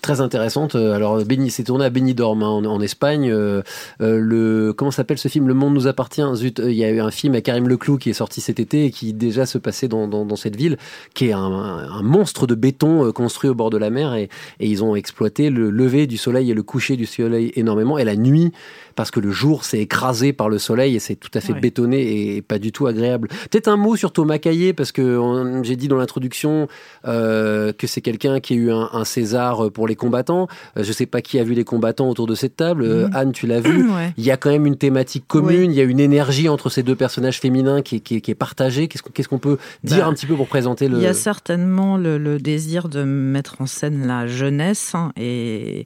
Très 0.01 0.22
intéressante. 0.22 0.75
Euh, 0.75 0.94
Alors, 0.94 1.24
Béni, 1.25 1.50
c'est 1.51 1.66
tourné 1.66 1.84
à 1.86 1.90
Benidorm, 1.90 2.42
hein, 2.42 2.48
en, 2.48 2.63
en 2.66 2.80
Espagne. 2.81 3.30
Euh, 3.30 3.62
euh, 4.01 4.18
le 4.18 4.72
comment 4.74 4.92
s'appelle 4.92 5.18
ce 5.18 5.28
film 5.28 5.48
Le 5.48 5.54
Monde 5.54 5.74
nous 5.74 5.88
appartient. 5.88 6.24
Zut, 6.36 6.62
il 6.63 6.72
y 6.74 6.86
a 6.86 6.90
eu 6.90 7.00
un 7.01 7.12
film 7.12 7.34
avec 7.34 7.46
Karim 7.46 7.68
Leclou 7.68 7.98
qui 7.98 8.10
est 8.10 8.13
sorti 8.13 8.40
cet 8.40 8.60
été 8.60 8.86
et 8.86 8.92
qui 8.92 9.12
déjà 9.13 9.46
se 9.46 9.57
passait 9.57 9.88
dans, 9.90 10.07
dans, 10.07 10.25
dans 10.25 10.36
cette 10.38 10.56
ville, 10.56 10.78
qui 11.13 11.28
est 11.28 11.34
un, 11.34 11.40
un 11.42 12.01
monstre 12.01 12.48
de 12.48 12.56
béton 12.56 13.12
construit 13.12 13.50
au 13.50 13.56
bord 13.56 13.69
de 13.69 13.78
la 13.78 13.90
mer 13.90 14.13
et, 14.16 14.30
et 14.60 14.68
ils 14.68 14.84
ont 14.84 14.96
exploité 14.96 15.50
le 15.50 15.69
lever 15.69 16.07
du 16.07 16.18
soleil 16.18 16.50
et 16.50 16.54
le 16.54 16.63
coucher 16.63 16.96
du 16.96 17.06
soleil 17.06 17.51
énormément 17.56 17.98
et 17.98 18.06
la 18.06 18.16
nuit 18.16 18.51
parce 18.96 19.12
que 19.12 19.19
le 19.19 19.31
jour 19.31 19.63
s'est 19.63 19.80
écrasé 19.80 20.34
par 20.34 20.50
le 20.50 20.57
soleil 20.60 20.96
et 20.96 21.00
c'est 21.00 21.16
tout 21.16 21.30
à 21.34 21.42
fait 21.42 21.54
Ouais. 21.54 21.60
bétonné 21.62 22.36
et 22.36 22.42
pas 22.44 22.60
du 22.60 22.72
tout 22.72 22.86
agréable. 22.86 23.28
Peut-être 23.50 23.69
un 23.69 23.75
mot 23.78 23.96
sur 23.96 24.12
Thomas 24.12 24.38
Caillé 24.38 24.72
parce 24.74 24.92
que 24.92 25.19
j'ai 25.63 25.75
dit 25.75 25.88
dans 25.88 25.96
l'introduction 25.98 26.68
euh, 27.07 27.74
que 27.74 27.88
c'est 27.88 28.01
quelqu'un 28.01 28.40
qui 28.40 28.54
a 28.54 28.56
eu 28.57 28.72
un, 28.72 28.88
un 28.94 29.04
César 29.06 29.72
pour 29.72 29.88
les 29.89 29.95
combattants. 29.95 30.47
Euh, 30.77 30.83
je 30.83 30.91
sais 30.94 31.06
pas 31.06 31.21
qui 31.21 31.38
a 31.39 31.44
vu 31.44 31.53
les 31.53 31.65
combattants 31.65 32.07
autour 32.07 32.27
de 32.27 32.36
cette 32.36 32.56
table. 32.56 32.83
Euh, 32.83 33.07
Mhm. 33.07 33.15
Anne, 33.15 33.31
tu 33.33 33.45
l'as 33.47 33.59
vu. 33.59 33.89
Ouais. 33.89 34.13
Il 34.18 34.24
y 34.24 34.31
a 34.31 34.38
quand 34.38 34.50
même 34.51 34.65
une 34.65 34.77
thématique 34.77 35.25
commune. 35.27 35.71
Il 35.71 35.77
y 35.77 35.81
a 35.81 35.83
une 35.83 36.00
énergie 36.00 36.47
entre 36.47 36.69
ces 36.69 36.83
deux 36.83 36.95
personnages 36.95 37.39
féminins 37.39 37.81
qui 37.81 37.97
est, 37.97 38.00
qui 38.00 38.15
est- 38.18 38.21
qui 38.21 38.31
est 38.31 38.36
partagée. 38.36 38.88
Qu'est-ce 38.88 39.27
qu'on 39.27 39.39
peut 39.39 39.57
dire 39.83 40.00
Bah, 40.00 40.07
un 40.07 40.13
petit 40.13 40.25
peu 40.27 40.36
pour 40.36 40.47
présenter 40.47 40.88
le 40.88 40.97
Il 40.97 41.03
y 41.03 41.07
a 41.07 41.13
certainement 41.13 41.97
le, 41.97 42.18
le 42.18 42.38
désir 42.39 42.88
de 42.89 43.03
mettre 43.03 43.56
en 43.62 43.65
scène 43.65 44.06
la 44.07 44.27
jeunesse 44.27 44.94
hein, 44.95 45.12
et, 45.18 45.86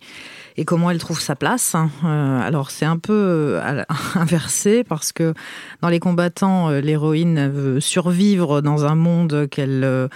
et 0.58 0.66
comment 0.66 0.92
elle 0.92 0.98
trouve 1.00 1.20
sa 1.22 1.36
place. 1.36 1.76
hein. 1.76 1.90
Euh, 2.04 2.40
alors 2.42 2.70
c'est 2.72 2.86
un 2.86 2.98
peu 2.98 3.14
euh, 3.14 3.84
inversé 4.16 4.84
parce 4.84 5.12
que 5.12 5.34
dans 5.82 5.90
les 5.90 6.00
combattants, 6.00 6.70
l'héroïne 6.72 7.50
veut 7.50 7.80
survivre 7.80 8.62
dans 8.62 8.86
un 8.86 8.96
monde 8.96 9.48
qu'elle 9.50 10.10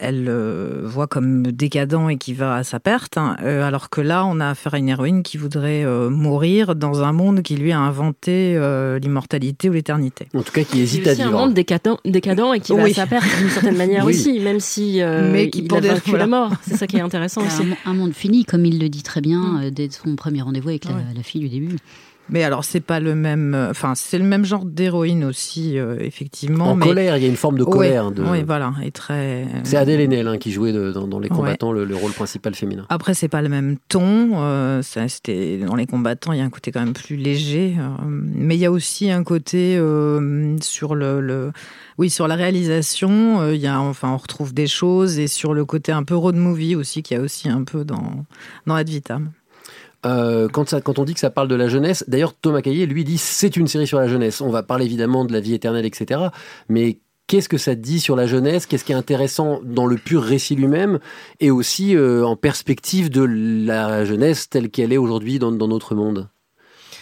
elle 0.00 0.26
euh, 0.28 0.80
voit 0.84 1.06
comme 1.06 1.42
décadent 1.52 2.10
et 2.10 2.16
qui 2.16 2.32
va 2.34 2.56
à 2.56 2.64
sa 2.64 2.80
perte, 2.80 3.16
hein. 3.18 3.36
Euh, 3.42 3.62
alors 3.66 3.90
que 3.90 4.00
là, 4.00 4.24
on 4.26 4.40
a 4.40 4.48
affaire 4.50 4.74
à 4.74 4.78
une 4.78 4.88
héroïne 4.88 5.22
qui 5.22 5.36
voudrait 5.36 5.84
euh, 5.84 6.08
mourir 6.10 6.74
dans 6.74 7.02
un 7.02 7.12
monde 7.12 7.42
qui 7.42 7.56
lui 7.56 7.72
a 7.72 7.78
inventé 7.78 8.54
euh, 8.56 8.98
l'immortalité 8.98 9.68
ou 9.68 9.72
l'éternité. 9.72 10.28
En 10.34 10.42
tout 10.42 10.52
cas, 10.52 10.64
qui 10.64 10.80
hésite 10.80 11.04
C'est 11.04 11.10
à 11.10 11.12
aussi 11.12 11.22
un 11.22 11.26
vivre. 11.28 11.38
monde 11.38 11.54
décadent, 11.54 11.98
décadent 12.04 12.54
et 12.54 12.60
qui 12.60 12.72
va 12.74 12.84
à 12.84 12.90
sa 12.92 13.06
perte 13.06 13.26
d'une 13.38 13.48
certaine 13.50 13.76
manière 13.76 14.04
Oui. 14.06 14.14
aussi, 14.14 14.40
même 14.40 14.60
si 14.60 15.00
euh, 15.02 15.30
Mais 15.32 15.50
qui 15.50 15.60
il 15.60 15.74
a 15.74 15.80
vaincu 15.80 16.10
voilà. 16.10 16.24
la 16.24 16.26
mort. 16.26 16.52
C'est 16.62 16.76
ça 16.76 16.86
qui 16.86 16.96
est 16.96 17.00
intéressant 17.02 17.42
aussi. 17.46 17.62
Un, 17.86 17.90
un 17.90 17.94
monde 17.94 18.12
fini, 18.14 18.44
comme 18.44 18.64
il 18.64 18.78
le 18.80 18.88
dit 18.88 19.02
très 19.02 19.20
bien 19.20 19.60
euh, 19.62 19.70
dès 19.70 19.88
son 19.90 20.16
premier 20.16 20.42
rendez-vous 20.42 20.70
avec 20.70 20.84
la, 20.86 20.92
la 21.14 21.22
fille 21.22 21.40
du 21.42 21.48
début. 21.48 21.76
Mais 22.32 22.42
alors, 22.42 22.64
c'est 22.64 22.80
pas 22.80 22.98
le 22.98 23.14
même. 23.14 23.54
euh, 23.54 23.70
Enfin, 23.70 23.94
c'est 23.94 24.18
le 24.18 24.24
même 24.24 24.44
genre 24.44 24.64
d'héroïne 24.64 25.22
aussi, 25.24 25.78
euh, 25.78 25.96
effectivement. 26.00 26.70
En 26.72 26.74
mais... 26.76 26.86
colère, 26.86 27.16
il 27.16 27.22
y 27.22 27.26
a 27.26 27.28
une 27.28 27.36
forme 27.36 27.58
de 27.58 27.64
colère. 27.64 28.06
Oui, 28.08 28.14
de- 28.14 28.22
oui, 28.24 28.42
voilà. 28.42 28.72
Et 28.82 28.90
très. 28.90 29.46
C'est 29.64 29.76
Adèle 29.76 30.00
Haenel 30.00 30.26
hein, 30.26 30.38
qui 30.38 30.50
jouait 30.50 30.72
de- 30.72 30.90
dans, 30.92 31.06
dans 31.06 31.18
les 31.20 31.28
Ouais. 31.30 31.36
combattants 31.36 31.72
le, 31.72 31.84
le 31.84 31.94
rôle 31.94 32.12
principal 32.12 32.54
féminin. 32.54 32.86
Après, 32.88 33.14
c'est 33.14 33.28
pas 33.28 33.42
le 33.42 33.48
même 33.48 33.76
ton. 33.88 34.30
euh, 34.42 34.82
ça, 34.82 35.06
c'était 35.08 35.58
dans 35.58 35.74
les 35.76 35.86
combattants, 35.86 36.32
il 36.32 36.38
y 36.38 36.42
a 36.42 36.44
un 36.44 36.50
côté 36.50 36.72
quand 36.72 36.80
même 36.80 36.94
plus 36.94 37.16
léger. 37.16 37.76
euh, 37.78 37.88
mais 38.08 38.56
il 38.56 38.60
y 38.60 38.66
a 38.66 38.72
aussi 38.72 39.10
un 39.10 39.22
côté 39.24 39.78
sur 40.60 40.94
le, 40.94 41.20
le- 41.20 41.52
oui, 41.98 42.08
sur 42.10 42.26
la 42.28 42.34
réalisation. 42.34 43.50
Il 43.52 43.60
y 43.60 43.66
a, 43.66 43.78
enfin, 43.80 44.10
on 44.10 44.16
retrouve 44.16 44.54
des 44.54 44.66
choses 44.66 45.18
et 45.18 45.26
sur 45.26 45.52
le 45.54 45.64
côté 45.64 45.92
un 45.92 46.02
peu 46.02 46.16
road 46.16 46.36
movie 46.36 46.76
aussi, 46.76 47.02
qu'il 47.02 47.16
y 47.16 47.20
a 47.20 47.22
aussi 47.22 47.48
un 47.48 47.62
peu 47.64 47.84
dans 47.84 48.24
dans 48.66 48.74
Ad 48.74 48.88
Vitam. 48.88 49.30
Euh, 50.04 50.48
quand, 50.48 50.98
on 50.98 51.04
dit 51.04 51.14
que 51.14 51.20
ça 51.20 51.30
parle 51.30 51.48
de 51.48 51.54
la 51.54 51.68
jeunesse, 51.68 52.04
d'ailleurs 52.08 52.34
Thomas 52.34 52.60
Caillé 52.60 52.86
lui 52.86 53.04
dit 53.04 53.18
c'est 53.18 53.56
une 53.56 53.68
série 53.68 53.86
sur 53.86 53.98
la 53.98 54.08
jeunesse. 54.08 54.40
On 54.40 54.50
va 54.50 54.62
parler 54.62 54.84
évidemment 54.84 55.24
de 55.24 55.32
la 55.32 55.40
vie 55.40 55.54
éternelle, 55.54 55.86
etc. 55.86 56.20
Mais 56.68 56.98
qu'est-ce 57.28 57.48
que 57.48 57.58
ça 57.58 57.74
dit 57.74 58.00
sur 58.00 58.16
la 58.16 58.26
jeunesse? 58.26 58.66
Qu'est-ce 58.66 58.84
qui 58.84 58.92
est 58.92 58.96
intéressant 58.96 59.60
dans 59.62 59.86
le 59.86 59.96
pur 59.96 60.22
récit 60.22 60.56
lui-même? 60.56 60.98
Et 61.38 61.50
aussi 61.50 61.94
euh, 61.94 62.24
en 62.24 62.36
perspective 62.36 63.10
de 63.10 63.22
la 63.22 64.04
jeunesse 64.04 64.48
telle 64.48 64.70
qu'elle 64.70 64.92
est 64.92 64.98
aujourd'hui 64.98 65.38
dans, 65.38 65.52
notre 65.52 65.94
monde 65.94 66.28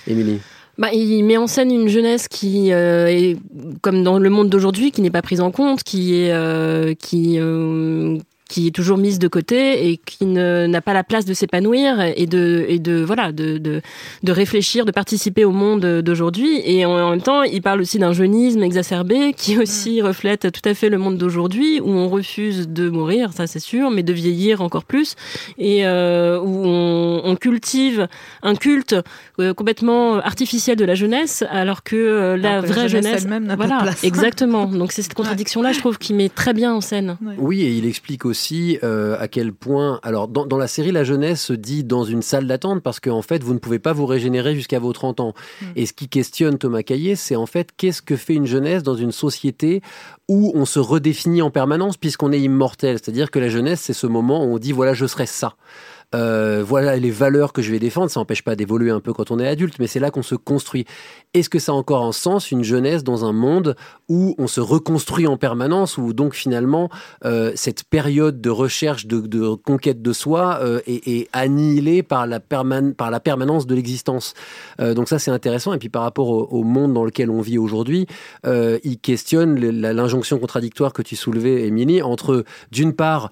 Émilie 0.06 0.40
Bah, 0.76 0.92
il 0.92 1.24
met 1.24 1.38
en 1.38 1.46
scène 1.46 1.70
une 1.70 1.88
jeunesse 1.88 2.28
qui 2.28 2.70
euh, 2.72 3.06
est 3.06 3.38
comme 3.80 4.02
dans 4.02 4.18
le 4.18 4.28
monde 4.28 4.50
d'aujourd'hui, 4.50 4.92
qui 4.92 5.00
n'est 5.00 5.10
pas 5.10 5.22
prise 5.22 5.40
en 5.40 5.50
compte, 5.50 5.82
qui 5.84 6.16
est 6.16 6.96
qui 7.00 7.38
qui 8.50 8.66
est 8.66 8.74
toujours 8.74 8.98
mise 8.98 9.18
de 9.18 9.28
côté 9.28 9.88
et 9.88 9.96
qui 9.96 10.26
n'a 10.26 10.80
pas 10.82 10.92
la 10.92 11.04
place 11.04 11.24
de 11.24 11.34
s'épanouir 11.34 12.00
et 12.00 12.26
de 12.26 12.66
et 12.68 12.78
de 12.78 13.00
voilà 13.00 13.30
de, 13.32 13.58
de 13.58 13.80
de 14.22 14.32
réfléchir, 14.32 14.84
de 14.84 14.90
participer 14.90 15.44
au 15.44 15.52
monde 15.52 16.02
d'aujourd'hui. 16.02 16.60
Et 16.64 16.84
en, 16.84 16.90
en 16.90 17.10
même 17.10 17.22
temps, 17.22 17.42
il 17.42 17.62
parle 17.62 17.80
aussi 17.80 17.98
d'un 17.98 18.12
jeunisme 18.12 18.62
exacerbé 18.62 19.32
qui 19.34 19.56
aussi 19.56 20.02
reflète 20.02 20.50
tout 20.52 20.68
à 20.68 20.74
fait 20.74 20.88
le 20.88 20.98
monde 20.98 21.16
d'aujourd'hui 21.16 21.80
où 21.80 21.90
on 21.90 22.08
refuse 22.08 22.68
de 22.68 22.90
mourir, 22.90 23.32
ça 23.32 23.46
c'est 23.46 23.60
sûr, 23.60 23.90
mais 23.90 24.02
de 24.02 24.12
vieillir 24.12 24.60
encore 24.60 24.84
plus 24.84 25.14
et 25.58 25.86
euh, 25.86 26.40
où 26.40 26.64
on, 26.64 27.22
on 27.24 27.36
cultive 27.36 28.08
un 28.42 28.56
culte 28.56 28.96
euh, 29.38 29.54
complètement 29.54 30.16
artificiel 30.16 30.76
de 30.76 30.84
la 30.84 30.94
jeunesse 30.94 31.44
alors 31.50 31.82
que 31.82 31.96
euh, 31.96 32.36
la 32.36 32.50
Alors 32.50 32.64
que 32.64 32.68
la 32.68 32.74
vraie 32.74 32.88
jeunesse 32.88 33.04
jeunesse, 33.04 33.22
elle-même 33.24 33.44
n'a 33.44 33.56
pas 33.56 33.66
de 33.66 33.82
place. 33.82 34.04
exactement. 34.04 34.66
Donc 34.66 34.92
c'est 34.92 35.02
cette 35.02 35.14
contradiction-là, 35.20 35.72
je 35.72 35.78
trouve, 35.78 35.98
qui 35.98 36.14
met 36.14 36.28
très 36.28 36.52
bien 36.52 36.74
en 36.74 36.80
scène. 36.80 37.16
Oui, 37.38 37.62
et 37.62 37.70
il 37.70 37.86
explique 37.86 38.24
aussi 38.24 38.39
euh, 38.82 39.16
à 39.18 39.28
quel 39.28 39.52
point. 39.52 40.00
Alors, 40.02 40.28
dans, 40.28 40.46
dans 40.46 40.56
la 40.56 40.66
série, 40.66 40.92
la 40.92 41.04
jeunesse 41.04 41.42
se 41.42 41.52
dit 41.52 41.84
dans 41.84 42.04
une 42.04 42.22
salle 42.22 42.46
d'attente 42.46 42.82
parce 42.82 43.00
qu'en 43.00 43.22
fait, 43.22 43.42
vous 43.42 43.54
ne 43.54 43.58
pouvez 43.58 43.78
pas 43.78 43.92
vous 43.92 44.06
régénérer 44.06 44.54
jusqu'à 44.54 44.78
vos 44.78 44.92
30 44.92 45.20
ans. 45.20 45.34
Et 45.76 45.86
ce 45.86 45.92
qui 45.92 46.08
questionne 46.08 46.58
Thomas 46.58 46.82
Caillé, 46.82 47.16
c'est 47.16 47.36
en 47.36 47.46
fait 47.46 47.70
qu'est-ce 47.76 48.02
que 48.02 48.16
fait 48.16 48.34
une 48.34 48.46
jeunesse 48.46 48.82
dans 48.82 48.94
une 48.94 49.12
société 49.12 49.82
où 50.28 50.52
on 50.54 50.64
se 50.64 50.78
redéfinit 50.78 51.42
en 51.42 51.50
permanence 51.50 51.96
puisqu'on 51.96 52.32
est 52.32 52.40
immortel? 52.40 52.98
C'est-à-dire 52.98 53.30
que 53.30 53.38
la 53.38 53.48
jeunesse, 53.48 53.80
c'est 53.80 53.92
ce 53.92 54.06
moment 54.06 54.44
où 54.44 54.54
on 54.54 54.58
dit 54.58 54.72
voilà, 54.72 54.94
je 54.94 55.06
serai 55.06 55.26
ça. 55.26 55.54
Euh, 56.14 56.64
voilà 56.66 56.96
les 56.96 57.10
valeurs 57.10 57.52
que 57.52 57.62
je 57.62 57.70
vais 57.70 57.78
défendre. 57.78 58.10
Ça 58.10 58.20
n'empêche 58.20 58.42
pas 58.42 58.56
d'évoluer 58.56 58.90
un 58.90 59.00
peu 59.00 59.12
quand 59.12 59.30
on 59.30 59.38
est 59.38 59.46
adulte, 59.46 59.76
mais 59.78 59.86
c'est 59.86 60.00
là 60.00 60.10
qu'on 60.10 60.22
se 60.22 60.34
construit. 60.34 60.86
Est-ce 61.34 61.48
que 61.48 61.58
ça 61.58 61.72
a 61.72 61.74
encore 61.74 62.04
un 62.04 62.12
sens, 62.12 62.50
une 62.50 62.64
jeunesse 62.64 63.04
dans 63.04 63.24
un 63.24 63.32
monde 63.32 63.76
où 64.08 64.34
on 64.38 64.46
se 64.46 64.60
reconstruit 64.60 65.26
en 65.26 65.36
permanence, 65.36 65.98
où 65.98 66.12
donc 66.12 66.34
finalement 66.34 66.90
euh, 67.24 67.52
cette 67.54 67.84
période 67.84 68.40
de 68.40 68.50
recherche, 68.50 69.06
de, 69.06 69.54
conquête 69.54 70.02
de 70.02 70.12
soi 70.12 70.58
euh, 70.62 70.80
est, 70.86 71.28
annihilée 71.32 72.02
par 72.02 72.26
la, 72.26 72.40
permanence 72.40 73.66
de 73.66 73.74
l'existence? 73.74 74.34
Donc 74.78 75.08
ça 75.08 75.18
c'est 75.18 75.30
intéressant. 75.30 75.72
Et 75.74 75.78
puis 75.78 75.88
par 75.88 76.02
rapport 76.02 76.28
au, 76.28 76.44
au 76.50 76.64
monde 76.64 76.92
dans 76.92 77.04
lequel 77.04 77.30
on 77.30 77.40
vit 77.40 77.58
aujourd'hui, 77.58 78.06
il 78.44 78.98
questionne 79.00 79.58
l'injonction 79.58 80.38
contradictoire 80.38 80.92
que 80.92 81.02
tu 81.02 81.16
soulevais, 81.16 81.66
Émilie, 81.66 82.02
entre 82.02 82.44
d'une 82.70 82.94
part 82.94 83.30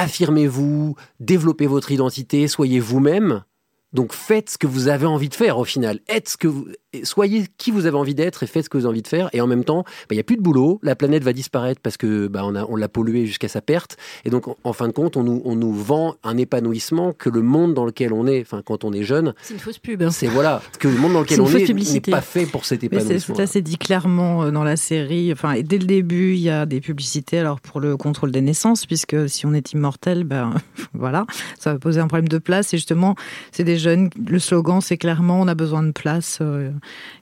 affirmez-vous, 0.00 0.96
développez 1.20 1.66
votre 1.66 1.92
identité, 1.92 2.48
soyez 2.48 2.80
vous-même. 2.80 3.44
Donc 3.92 4.12
faites 4.12 4.50
ce 4.50 4.58
que 4.58 4.66
vous 4.66 4.88
avez 4.88 5.06
envie 5.06 5.28
de 5.28 5.34
faire 5.34 5.58
au 5.58 5.64
final. 5.64 5.98
Êtes 6.08 6.28
ce 6.28 6.36
que 6.36 6.46
vous, 6.46 6.68
soyez 7.02 7.44
qui 7.58 7.70
vous 7.70 7.86
avez 7.86 7.96
envie 7.96 8.14
d'être 8.14 8.42
et 8.42 8.46
faites 8.46 8.64
ce 8.64 8.68
que 8.70 8.76
vous 8.78 8.84
avez 8.84 8.92
envie 8.92 9.02
de 9.02 9.08
faire. 9.08 9.28
Et 9.32 9.40
en 9.40 9.46
même 9.46 9.64
temps, 9.64 9.82
bah, 9.82 10.06
il 10.12 10.14
n'y 10.14 10.20
a 10.20 10.24
plus 10.24 10.36
de 10.36 10.42
boulot, 10.42 10.78
la 10.82 10.94
planète 10.94 11.24
va 11.24 11.32
disparaître 11.32 11.80
parce 11.80 11.96
que 11.96 12.26
bah, 12.28 12.42
on, 12.44 12.54
a, 12.54 12.64
on 12.66 12.76
l'a 12.76 12.88
polluée 12.88 13.26
jusqu'à 13.26 13.48
sa 13.48 13.60
perte. 13.60 13.96
Et 14.24 14.30
donc 14.30 14.44
en, 14.62 14.72
fin 14.72 14.86
de 14.86 14.92
compte, 14.92 15.16
on 15.16 15.24
nous, 15.24 15.42
on 15.44 15.56
nous 15.56 15.72
vend 15.72 16.14
un 16.22 16.36
épanouissement 16.36 17.12
que 17.12 17.28
le 17.30 17.42
monde 17.42 17.74
dans 17.74 17.84
lequel 17.84 18.12
on 18.12 18.26
est, 18.26 18.40
enfin 18.42 18.62
quand 18.64 18.84
on 18.84 18.92
est 18.92 19.02
jeune, 19.02 19.34
C'est 19.42 19.54
une 19.54 19.60
fausse 19.60 19.78
pub. 19.78 20.02
hein. 20.02 20.10
c'est 20.10 20.28
voilà, 20.28 20.62
que 20.78 20.88
le 20.88 20.96
monde 20.96 21.14
dans 21.14 21.20
lequel 21.20 21.40
on 21.40 21.48
est 21.48 21.54
n'est 21.54 21.64
publicité. 21.64 22.10
pas 22.12 22.20
fait 22.20 22.46
pour 22.46 22.64
cet 22.64 22.84
épanouissement. 22.84 23.34
ça, 23.34 23.46
c'est 23.46 23.62
dit 23.62 23.76
clairement 23.76 24.44
euh, 24.44 24.50
dans 24.50 24.64
la 24.64 24.76
série. 24.76 25.32
Enfin, 25.32 25.52
et 25.52 25.62
dès 25.64 25.78
le 25.78 25.86
début, 25.86 26.34
il 26.34 26.40
y 26.40 26.50
a 26.50 26.64
des 26.64 26.80
publicités. 26.80 27.38
Alors 27.38 27.60
pour 27.60 27.80
le 27.80 27.96
contrôle 27.96 28.30
des 28.30 28.40
naissances, 28.40 28.86
puisque 28.86 29.28
si 29.28 29.46
on 29.46 29.52
est 29.52 29.72
immortel, 29.72 30.22
ben 30.22 30.54
voilà, 30.94 31.26
ça 31.58 31.72
va 31.72 31.78
poser 31.80 32.00
un 32.00 32.06
problème 32.06 32.28
de 32.28 32.38
place. 32.38 32.72
Et 32.72 32.76
justement, 32.76 33.16
c'est 33.50 33.64
des 33.64 33.79
jeunes. 33.80 34.10
Le 34.28 34.38
slogan, 34.38 34.80
c'est 34.80 34.96
clairement, 34.96 35.40
on 35.40 35.48
a 35.48 35.54
besoin 35.54 35.82
de 35.82 35.90
place. 35.92 36.38
euh, 36.40 36.70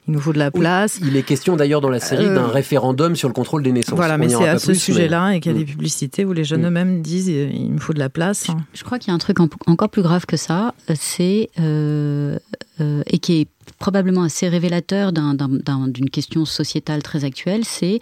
il 0.07 0.13
nous 0.13 0.19
faut 0.19 0.33
de 0.33 0.39
la 0.39 0.49
Oui, 0.53 0.59
place. 0.59 0.99
il 1.03 1.15
est 1.15 1.23
question 1.23 1.55
d'ailleurs 1.55 1.81
dans 1.81 1.89
la 1.89 1.99
série 1.99 2.25
Euh, 2.25 2.35
d'un 2.35 2.47
référendum 2.47 3.15
sur 3.15 3.27
le 3.27 3.33
contrôle 3.33 3.63
des 3.63 3.71
naissances. 3.71 3.95
Voilà, 3.95 4.15
On 4.15 4.17
mais 4.17 4.29
c'est 4.29 4.47
à 4.47 4.59
ce 4.59 4.69
mais- 4.71 4.77
sujet-là 4.77 5.31
et 5.35 5.39
qu'il 5.39 5.51
y 5.51 5.55
a 5.55 5.57
Mm. 5.57 5.63
des 5.63 5.71
publicités 5.71 6.25
où 6.25 6.33
les 6.33 6.43
jeunes 6.43 6.61
Mm. 6.61 6.65
eux-mêmes 6.67 7.01
disent 7.01 7.29
euh, 7.29 7.49
il 7.51 7.71
me 7.71 7.79
faut 7.79 7.93
de 7.93 7.99
la 7.99 8.09
place. 8.09 8.47
Je 8.73 8.83
crois 8.83 8.99
qu'il 8.99 9.09
y 9.09 9.11
a 9.11 9.15
un 9.15 9.19
truc 9.19 9.39
en- 9.39 9.49
encore 9.67 9.89
plus 9.89 10.01
grave 10.01 10.25
que 10.25 10.37
ça, 10.37 10.73
c'est 10.95 11.49
euh, 11.59 12.37
euh, 12.81 13.01
et 13.07 13.19
qui 13.19 13.41
est 13.41 13.47
probablement 13.77 14.23
assez 14.23 14.47
révélateur 14.49 15.13
d'un- 15.13 15.33
d'un- 15.35 15.47
d'un- 15.47 15.87
d'une 15.87 16.09
question 16.09 16.43
sociétale 16.45 17.01
très 17.03 17.23
actuelle, 17.23 17.63
c'est 17.65 17.99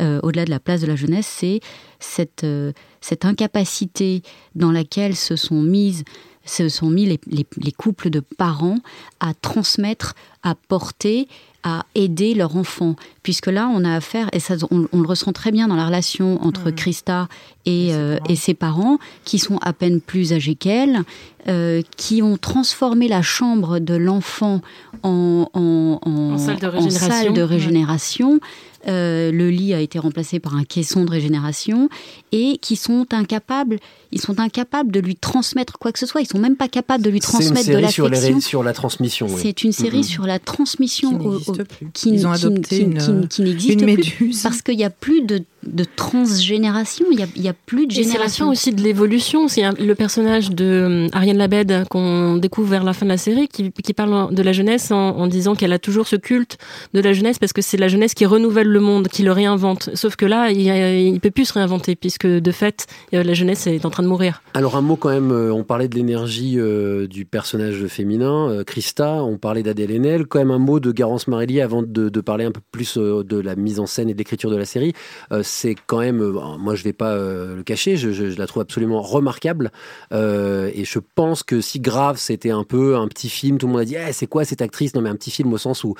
euh, 0.00 0.18
au-delà 0.22 0.44
de 0.46 0.50
la 0.50 0.58
place 0.60 0.80
de 0.80 0.86
la 0.86 0.96
jeunesse, 0.96 1.26
c'est 1.30 1.60
cette, 1.98 2.42
euh, 2.44 2.72
cette 3.02 3.24
incapacité 3.26 4.22
dans 4.54 4.72
laquelle 4.72 5.14
se 5.14 5.36
sont 5.36 5.60
mises 5.62 6.04
se 6.44 6.68
sont 6.68 6.90
mis 6.90 7.06
les, 7.06 7.20
les- 7.26 7.46
les 7.58 7.72
couples 7.72 8.10
de 8.10 8.20
parents 8.20 8.78
à 9.20 9.34
transmettre, 9.34 10.14
à 10.42 10.54
porter, 10.54 11.28
à 11.62 11.84
aider 11.94 12.34
leur 12.34 12.56
enfant. 12.56 12.96
Puisque 13.22 13.46
là, 13.48 13.70
on 13.72 13.84
a 13.84 13.94
affaire, 13.94 14.28
et 14.32 14.40
ça, 14.40 14.54
on, 14.70 14.86
on 14.92 15.00
le 15.02 15.06
ressent 15.06 15.32
très 15.32 15.52
bien 15.52 15.68
dans 15.68 15.76
la 15.76 15.86
relation 15.86 16.42
entre 16.42 16.70
Christa 16.70 17.28
et, 17.66 17.88
euh, 17.92 18.18
et 18.28 18.36
ses 18.36 18.54
parents, 18.54 18.98
qui 19.24 19.38
sont 19.38 19.58
à 19.62 19.72
peine 19.72 20.00
plus 20.00 20.32
âgés 20.32 20.54
qu'elle, 20.54 21.00
euh, 21.48 21.82
qui 21.96 22.22
ont 22.22 22.36
transformé 22.36 23.06
la 23.08 23.22
chambre 23.22 23.78
de 23.78 23.94
l'enfant 23.94 24.60
en, 25.02 25.48
en, 25.54 25.98
en- 26.04 26.10
En 26.34 26.38
salle 26.38 26.58
de 26.58 26.66
régénération. 26.66 27.08
salle 27.08 27.32
de 27.32 27.40
Ouais. 27.40 27.44
régénération. 27.44 28.40
Euh, 28.88 29.30
le 29.30 29.50
lit 29.50 29.74
a 29.74 29.80
été 29.80 29.98
remplacé 29.98 30.38
par 30.40 30.56
un 30.56 30.64
caisson 30.64 31.04
de 31.04 31.10
régénération 31.10 31.90
et 32.32 32.56
qui 32.62 32.76
sont 32.76 33.04
incapables, 33.12 33.78
ils 34.10 34.22
sont 34.22 34.40
incapables 34.40 34.90
de 34.90 35.00
lui 35.00 35.16
transmettre 35.16 35.78
quoi 35.78 35.92
que 35.92 35.98
ce 35.98 36.06
soit. 36.06 36.22
Ils 36.22 36.26
sont 36.26 36.38
même 36.38 36.56
pas 36.56 36.68
capables 36.68 37.04
de 37.04 37.10
lui 37.10 37.20
C'est 37.20 37.26
une 37.26 37.32
transmettre 37.40 37.66
de 37.68 37.72
série 37.72 37.92
sur, 37.92 38.04
les, 38.08 38.10
l'affection. 38.12 38.34
ré- 38.36 38.40
sur 38.40 38.62
la 38.62 38.72
transmission. 38.72 39.26
oui. 39.28 39.38
C'est 39.42 39.64
une 39.64 39.72
série 39.72 40.02
sur 40.02 40.24
la 40.26 40.38
transmission 40.38 41.10
Qui 41.18 41.26
n'existe 41.28 41.64
plus. 41.64 41.86
qui, 41.92 42.08
Ils 42.10 42.26
ont 42.26 42.32
qui- 42.32 42.36
adopté 42.46 42.76
qui- 42.78 42.82
une, 42.84 42.98
qui- 42.98 43.28
qui 43.28 43.42
n'existe 43.42 43.80
une 43.82 43.96
plus 43.96 44.42
parce 44.42 44.62
qu'il 44.62 44.76
n'y 44.78 44.84
a 44.84 44.88
plus 44.90 45.20
de, 45.26 45.42
de 45.66 45.84
transgénération. 45.84 47.06
Il 47.10 47.42
y 47.42 47.48
a, 47.48 47.52
plus 47.52 47.86
de 47.86 47.92
Et 47.92 47.96
c'est 47.96 48.00
la 48.00 48.04
fin 48.04 48.12
génération. 48.14 48.48
aussi 48.48 48.72
de 48.72 48.82
l'évolution. 48.82 49.48
C'est 49.48 49.62
le 49.80 49.94
personnage 49.94 50.50
de 50.50 50.64
euh, 50.64 51.08
Ariane 51.12 51.36
Labed 51.36 51.84
qu'on 51.88 52.36
découvre 52.36 52.70
vers 52.70 52.84
la 52.84 52.92
fin 52.92 53.06
de 53.06 53.10
la 53.10 53.16
série 53.18 53.48
qui, 53.48 53.70
qui 53.70 53.92
parle 53.92 54.34
de 54.34 54.42
la 54.42 54.52
jeunesse 54.52 54.90
en, 54.90 55.16
en 55.16 55.26
disant 55.26 55.54
qu'elle 55.54 55.72
a 55.72 55.78
toujours 55.78 56.06
ce 56.06 56.16
culte 56.16 56.58
de 56.94 57.00
la 57.00 57.12
jeunesse 57.12 57.38
parce 57.38 57.52
que 57.52 57.62
c'est 57.62 57.76
la 57.76 57.88
jeunesse 57.88 58.14
qui 58.14 58.26
renouvelle 58.26 58.68
le 58.68 58.80
monde, 58.80 59.08
qui 59.08 59.22
le 59.22 59.32
réinvente. 59.32 59.90
Sauf 59.94 60.16
que 60.16 60.26
là, 60.26 60.50
il, 60.50 61.12
ne 61.12 61.18
peut 61.18 61.30
plus 61.30 61.46
se 61.46 61.52
réinventer 61.54 61.96
puisque 61.96 62.26
de 62.26 62.50
fait, 62.52 62.86
euh, 63.14 63.22
la 63.22 63.34
jeunesse 63.34 63.66
est 63.66 63.84
en 63.84 63.90
train 63.90 64.02
de 64.02 64.08
mourir. 64.08 64.42
Alors 64.54 64.76
un 64.76 64.80
mot 64.82 64.96
quand 64.96 65.10
même, 65.10 65.32
euh, 65.32 65.52
on 65.52 65.64
parlait 65.64 65.88
de 65.88 65.94
l'énergie 65.94 66.58
euh, 66.58 67.06
du 67.06 67.24
personnage 67.24 67.86
féminin, 67.86 68.50
euh, 68.50 68.64
Christa, 68.64 69.22
on 69.22 69.36
parlait 69.36 69.62
d'Adèle 69.62 69.90
Haenel, 69.90 70.26
quand 70.26 70.38
même 70.38 70.50
un 70.50 70.58
mot 70.58 70.80
de 70.80 70.92
Garance 70.92 71.28
Maréli 71.28 71.60
avant 71.60 71.82
de, 71.82 72.08
de 72.08 72.20
parler 72.20 72.44
un 72.44 72.52
peu 72.52 72.60
plus 72.72 72.96
de 72.96 73.38
la 73.38 73.56
mise 73.56 73.80
en 73.80 73.86
scène 73.86 74.08
et 74.08 74.14
de 74.14 74.18
l'écriture 74.18 74.50
de 74.50 74.56
la 74.56 74.64
série. 74.64 74.92
Euh, 75.32 75.42
c'est 75.50 75.74
quand 75.86 75.98
même, 75.98 76.22
euh, 76.22 76.56
moi 76.58 76.74
je 76.74 76.84
vais 76.84 76.92
pas 76.92 77.12
euh, 77.12 77.56
le 77.56 77.62
cacher, 77.62 77.96
je, 77.96 78.38
la 78.38 78.46
trouve 78.46 78.62
absolument 78.62 79.02
remarquable. 79.02 79.70
Euh, 80.12 80.70
et 80.74 80.84
je 80.84 80.98
pense 80.98 81.42
que 81.42 81.60
si 81.60 81.80
grave 81.80 82.18
c'était 82.18 82.50
un 82.50 82.64
peu 82.64 82.96
un 82.96 83.08
petit 83.08 83.28
film, 83.28 83.58
tout 83.58 83.66
le 83.66 83.72
monde 83.72 83.82
a 83.82 83.84
dit 83.84 83.96
Eh, 83.96 84.12
c'est 84.12 84.26
quoi 84.26 84.44
cette 84.44 84.62
actrice? 84.62 84.94
Non 84.94 85.02
mais 85.02 85.10
un 85.10 85.16
petit 85.16 85.30
film 85.30 85.52
au 85.52 85.58
sens 85.58 85.84
où 85.84 85.94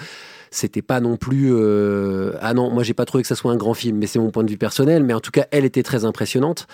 c'était 0.53 0.83
pas 0.83 1.01
non 1.01 1.17
plus 1.17 1.55
ah 2.41 2.55
non 2.55 2.71
moi 2.71 2.83
j'ai 2.83 2.95
pas 2.95 3.05
trouvé 3.05 3.23
que 3.23 3.29
ça 3.29 3.37
soit 3.37 3.53
un 3.53 3.57
grand 3.57 3.73
film 3.73 3.99
mais 3.99 4.09
c'est 4.09 4.19
mon 4.19 4.33
point 4.33 4.43
de 4.43 4.51
vue 4.51 4.57
personnel 4.57 5.05
mais 5.05 5.15
en 5.15 5.21
tout 5.21 5.31
cas 5.31 5.47
elle 5.53 5.65
était 5.65 5.85
très 5.85 6.05
impressionnante. 6.05 6.67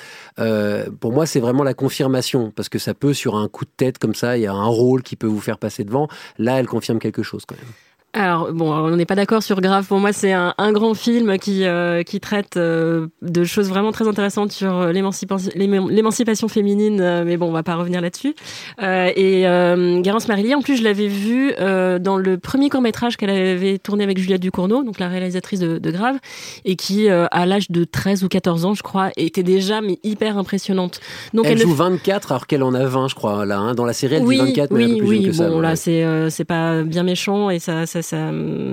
Pour 1.00 1.12
moi 1.12 1.26
c'est 1.26 1.40
vraiment 1.40 1.62
la 1.62 1.74
confirmation 1.74 2.52
parce 2.56 2.70
que 2.70 2.78
ça 2.78 2.94
peut 2.94 3.12
sur 3.12 3.36
un 3.36 3.48
coup 3.48 3.64
de 3.66 3.70
tête 3.76 3.98
comme 3.98 4.14
ça 4.14 4.38
il 4.38 4.44
y 4.44 4.46
a 4.46 4.52
un 4.52 4.64
rôle 4.64 5.02
qui 5.02 5.16
peut 5.16 5.26
vous 5.26 5.40
faire 5.40 5.58
passer 5.58 5.84
devant. 5.84 6.08
Là 6.38 6.58
elle 6.58 6.66
confirme 6.66 6.98
quelque 6.98 7.22
chose 7.22 7.44
quand 7.46 7.56
même 7.56 7.85
Alors 8.16 8.50
bon, 8.52 8.72
on 8.72 8.96
n'est 8.96 9.04
pas 9.04 9.14
d'accord 9.14 9.42
sur 9.42 9.60
Grave. 9.60 9.86
Pour 9.86 10.00
moi, 10.00 10.12
c'est 10.14 10.32
un, 10.32 10.54
un 10.56 10.72
grand 10.72 10.94
film 10.94 11.38
qui 11.38 11.64
euh, 11.64 12.02
qui 12.02 12.18
traite 12.18 12.56
euh, 12.56 13.08
de 13.20 13.44
choses 13.44 13.68
vraiment 13.68 13.92
très 13.92 14.08
intéressantes 14.08 14.52
sur 14.52 14.74
euh, 14.74 14.92
l'émancipation 14.92 16.48
féminine. 16.48 17.00
euh, 17.02 17.24
mais 17.26 17.36
bon, 17.36 17.48
on 17.48 17.52
va 17.52 17.62
pas 17.62 17.74
revenir 17.74 18.00
là-dessus. 18.00 18.34
Euh, 18.82 19.10
et 19.14 19.46
euh, 19.46 20.00
Garance 20.00 20.28
Marillier, 20.28 20.54
en 20.54 20.62
plus, 20.62 20.78
je 20.78 20.82
l'avais 20.84 21.08
vue 21.08 21.52
euh, 21.60 21.98
dans 21.98 22.16
le 22.16 22.38
premier 22.38 22.70
court 22.70 22.80
métrage 22.80 23.18
qu'elle 23.18 23.28
avait 23.28 23.76
tourné 23.78 24.02
avec 24.04 24.16
Juliette 24.18 24.40
Ducournau, 24.40 24.82
donc 24.82 24.98
la 24.98 25.08
réalisatrice 25.08 25.60
de, 25.60 25.76
de 25.78 25.90
Grave, 25.90 26.16
et 26.64 26.76
qui 26.76 27.10
euh, 27.10 27.26
à 27.30 27.44
l'âge 27.44 27.70
de 27.70 27.84
13 27.84 28.24
ou 28.24 28.28
14 28.28 28.64
ans, 28.64 28.72
je 28.74 28.82
crois, 28.82 29.10
était 29.18 29.42
déjà 29.42 29.82
mais 29.82 29.98
hyper 30.04 30.38
impressionnante. 30.38 31.00
Donc 31.34 31.44
elle, 31.46 31.58
ne 31.58 31.62
joue 31.64 31.74
24 31.74 32.32
alors 32.32 32.46
qu'elle 32.46 32.62
en 32.62 32.72
a 32.72 32.86
20 32.86 33.08
je 33.08 33.14
crois 33.14 33.44
là 33.44 33.58
hein. 33.58 33.74
dans 33.74 33.84
la 33.84 33.92
série 33.92 34.14
elle 34.16 34.22
oui, 34.24 34.36
dit 34.36 34.46
24 34.54 34.70
mais 34.70 34.84
elle 34.84 34.90
est 34.90 34.94
oui, 34.94 34.94
un 34.94 34.98
peu 35.00 35.06
plus 35.06 35.08
oui. 35.08 35.22
jeune 35.22 35.30
que 35.30 35.36
ça 35.36 35.48
bon, 35.50 35.60
là, 35.60 35.68
ouais. 35.70 35.76
c'est 35.76 36.02
euh, 36.04 36.30
c'est 36.30 36.44
pas 36.44 36.82
bien 36.82 37.02
méchant 37.02 37.50
et 37.50 37.58
ça, 37.58 37.84
ça, 37.86 38.00
ça, 38.06 38.30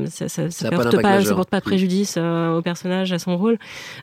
ça, 0.09 0.29
ça, 0.29 0.29
Ça 0.29 0.43
a 0.43 0.49
ça 0.49 0.69
pas 0.69 0.77
porte 0.77 1.01
pas, 1.01 1.23
ça 1.23 1.33
porte 1.33 1.49
pas 1.49 1.61
préjudice 1.61 2.15
euh, 2.17 2.57
au 2.57 2.61
personnage, 2.61 3.11
à 3.11 3.19
son 3.19 3.37
rôle. 3.37 3.57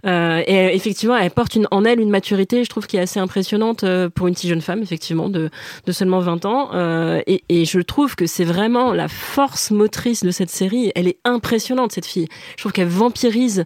Euh, 0.06 0.42
et 0.46 0.58
euh, 0.58 0.70
effectivement, 0.72 1.16
elle 1.16 1.30
porte 1.30 1.54
une, 1.54 1.68
en 1.70 1.84
elle 1.84 2.00
une 2.00 2.10
maturité, 2.10 2.64
je 2.64 2.68
trouve, 2.68 2.86
qui 2.86 2.96
est 2.96 3.00
assez 3.00 3.20
impressionnante 3.20 3.84
pour 4.14 4.26
une 4.26 4.34
si 4.34 4.48
jeune 4.48 4.60
femme, 4.60 4.82
effectivement, 4.82 5.28
de, 5.28 5.50
de 5.86 5.92
seulement 5.92 6.20
20 6.20 6.44
ans. 6.44 6.70
Euh, 6.74 7.22
et, 7.26 7.44
et 7.48 7.64
je 7.64 7.80
trouve 7.80 8.16
que 8.16 8.26
c'est 8.26 8.44
vraiment 8.44 8.92
la 8.92 9.08
force 9.08 9.70
motrice 9.70 10.24
de 10.24 10.30
cette 10.30 10.50
série. 10.50 10.92
Elle 10.94 11.08
est 11.08 11.18
impressionnante, 11.24 11.92
cette 11.92 12.06
fille. 12.06 12.28
Je 12.56 12.62
trouve 12.62 12.72
qu'elle 12.72 12.88
vampirise 12.88 13.64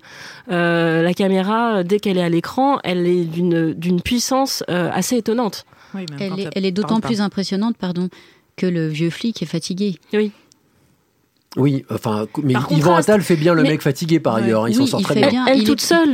euh, 0.50 1.02
la 1.02 1.14
caméra 1.14 1.83
dès 1.83 1.99
qu'elle 1.99 2.18
est 2.18 2.23
à 2.23 2.28
l'écran. 2.28 2.78
Elle 2.85 3.06
est 3.06 3.25
d'une 3.25 3.73
d'une 3.73 4.00
puissance 4.00 4.62
euh, 4.68 4.90
assez 4.92 5.16
étonnante. 5.16 5.64
Elle 5.94 6.40
est, 6.40 6.50
elle 6.54 6.64
est 6.64 6.73
d'autant 6.73 7.00
plus 7.00 7.21
impressionnante, 7.21 7.76
pardon, 7.76 8.09
que 8.56 8.66
le 8.66 8.88
vieux 8.88 9.11
flic 9.11 9.42
est 9.42 9.47
fatigué. 9.47 9.97
Oui. 10.12 10.33
Oui, 11.56 11.84
enfin, 11.88 12.26
mais 12.42 12.52
Par 12.54 12.66
Yvan 12.73 12.80
contraste, 12.80 13.08
Attal 13.11 13.23
fait 13.23 13.37
bien 13.37 13.54
le 13.54 13.62
mais- 13.62 13.68
mec 13.70 13.82
fatigué 13.82 14.18
par 14.18 14.34
ailleurs. 14.34 14.68
Il 14.68 14.75
s'en 14.75 14.87
sort 14.87 15.00
il 15.00 15.04
très 15.04 15.14
bien. 15.14 15.28
bien. 15.28 15.46
Elle 15.46 15.58
il 15.58 15.64
toute 15.64 15.80
est- 15.80 15.87
seule 15.87 16.12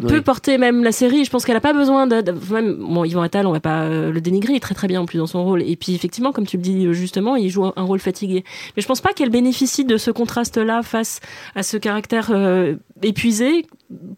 peut 0.00 0.16
Oui. 0.16 0.20
porter 0.20 0.58
même 0.58 0.82
la 0.82 0.90
série. 0.90 1.24
Je 1.24 1.30
pense 1.30 1.44
qu'elle 1.44 1.56
a 1.56 1.60
pas 1.60 1.72
besoin 1.72 2.08
de, 2.08 2.20
de- 2.22 2.34
même 2.52 2.74
bon 2.74 3.04
Yvan 3.04 3.22
Attal, 3.22 3.46
on 3.46 3.52
va 3.52 3.60
pas 3.60 3.82
euh, 3.82 4.10
le 4.10 4.20
dénigrer, 4.20 4.54
il 4.54 4.56
est 4.56 4.60
très 4.60 4.74
très 4.74 4.88
bien 4.88 5.00
en 5.00 5.06
plus 5.06 5.18
dans 5.18 5.28
son 5.28 5.44
rôle. 5.44 5.62
Et 5.62 5.76
puis 5.76 5.94
effectivement, 5.94 6.32
comme 6.32 6.44
tu 6.46 6.56
le 6.56 6.62
dis 6.64 6.86
euh, 6.86 6.92
justement, 6.92 7.36
il 7.36 7.50
joue 7.50 7.64
un, 7.66 7.82
rôle 7.82 8.00
fatigué. 8.00 8.42
Mais 8.76 8.82
je 8.82 8.86
pense 8.88 9.00
pas 9.00 9.12
qu'elle 9.12 9.30
bénéficie 9.30 9.84
de 9.84 9.96
ce 9.96 10.10
contraste-là 10.10 10.82
face 10.82 11.20
à 11.54 11.62
ce 11.62 11.76
caractère 11.76 12.30
euh, 12.32 12.74
épuisé 13.02 13.66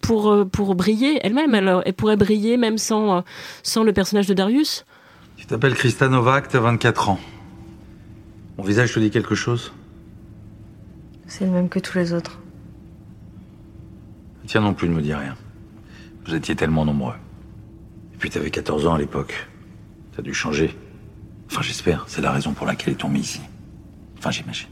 pour 0.01 0.35
pour 0.51 0.75
briller 0.75 1.19
elle-même. 1.23 1.55
Elle, 1.55 1.83
elle 1.85 1.93
pourrait 1.93 2.17
briller 2.17 2.57
même 2.57 2.79
sans 2.79 3.25
sans 3.63 3.83
le 3.85 3.93
personnage 3.93 4.27
de 4.27 4.33
Darius. 4.33 4.87
Tu 5.37 5.45
t'appelles 5.47 5.75
Krista 5.75 6.09
Novak, 6.09 6.49
t'as 6.49 6.61
24 6.61 7.11
ans. 7.11 7.19
Mon 8.57 8.65
visage 8.65 8.95
te 8.95 9.01
dit 9.01 9.11
quelque 9.11 9.35
chose? 9.35 9.73
C'est 11.33 11.47
le 11.47 11.51
même 11.51 11.71
que 11.71 11.79
tous 11.79 11.97
les 11.97 12.13
autres. 12.13 12.41
Le 14.43 14.49
tien 14.49 14.61
non 14.61 14.75
plus 14.75 14.87
ne 14.87 14.95
me 14.95 15.01
dit 15.01 15.15
rien. 15.15 15.35
Vous 16.27 16.35
étiez 16.35 16.55
tellement 16.55 16.85
nombreux. 16.85 17.15
Et 18.13 18.19
puis 18.19 18.29
t'avais 18.29 18.51
14 18.51 18.87
ans 18.87 18.93
à 18.97 18.99
l'époque. 18.99 19.49
T'as 20.15 20.21
dû 20.21 20.35
changer. 20.35 20.77
Enfin, 21.47 21.63
j'espère. 21.63 22.05
C'est 22.07 22.21
la 22.21 22.33
raison 22.33 22.53
pour 22.53 22.67
laquelle 22.67 22.93
ils 22.93 22.99
t'ont 22.99 23.09
mis 23.09 23.21
ici. 23.21 23.41
Enfin, 24.19 24.31
j'imagine. 24.31 24.69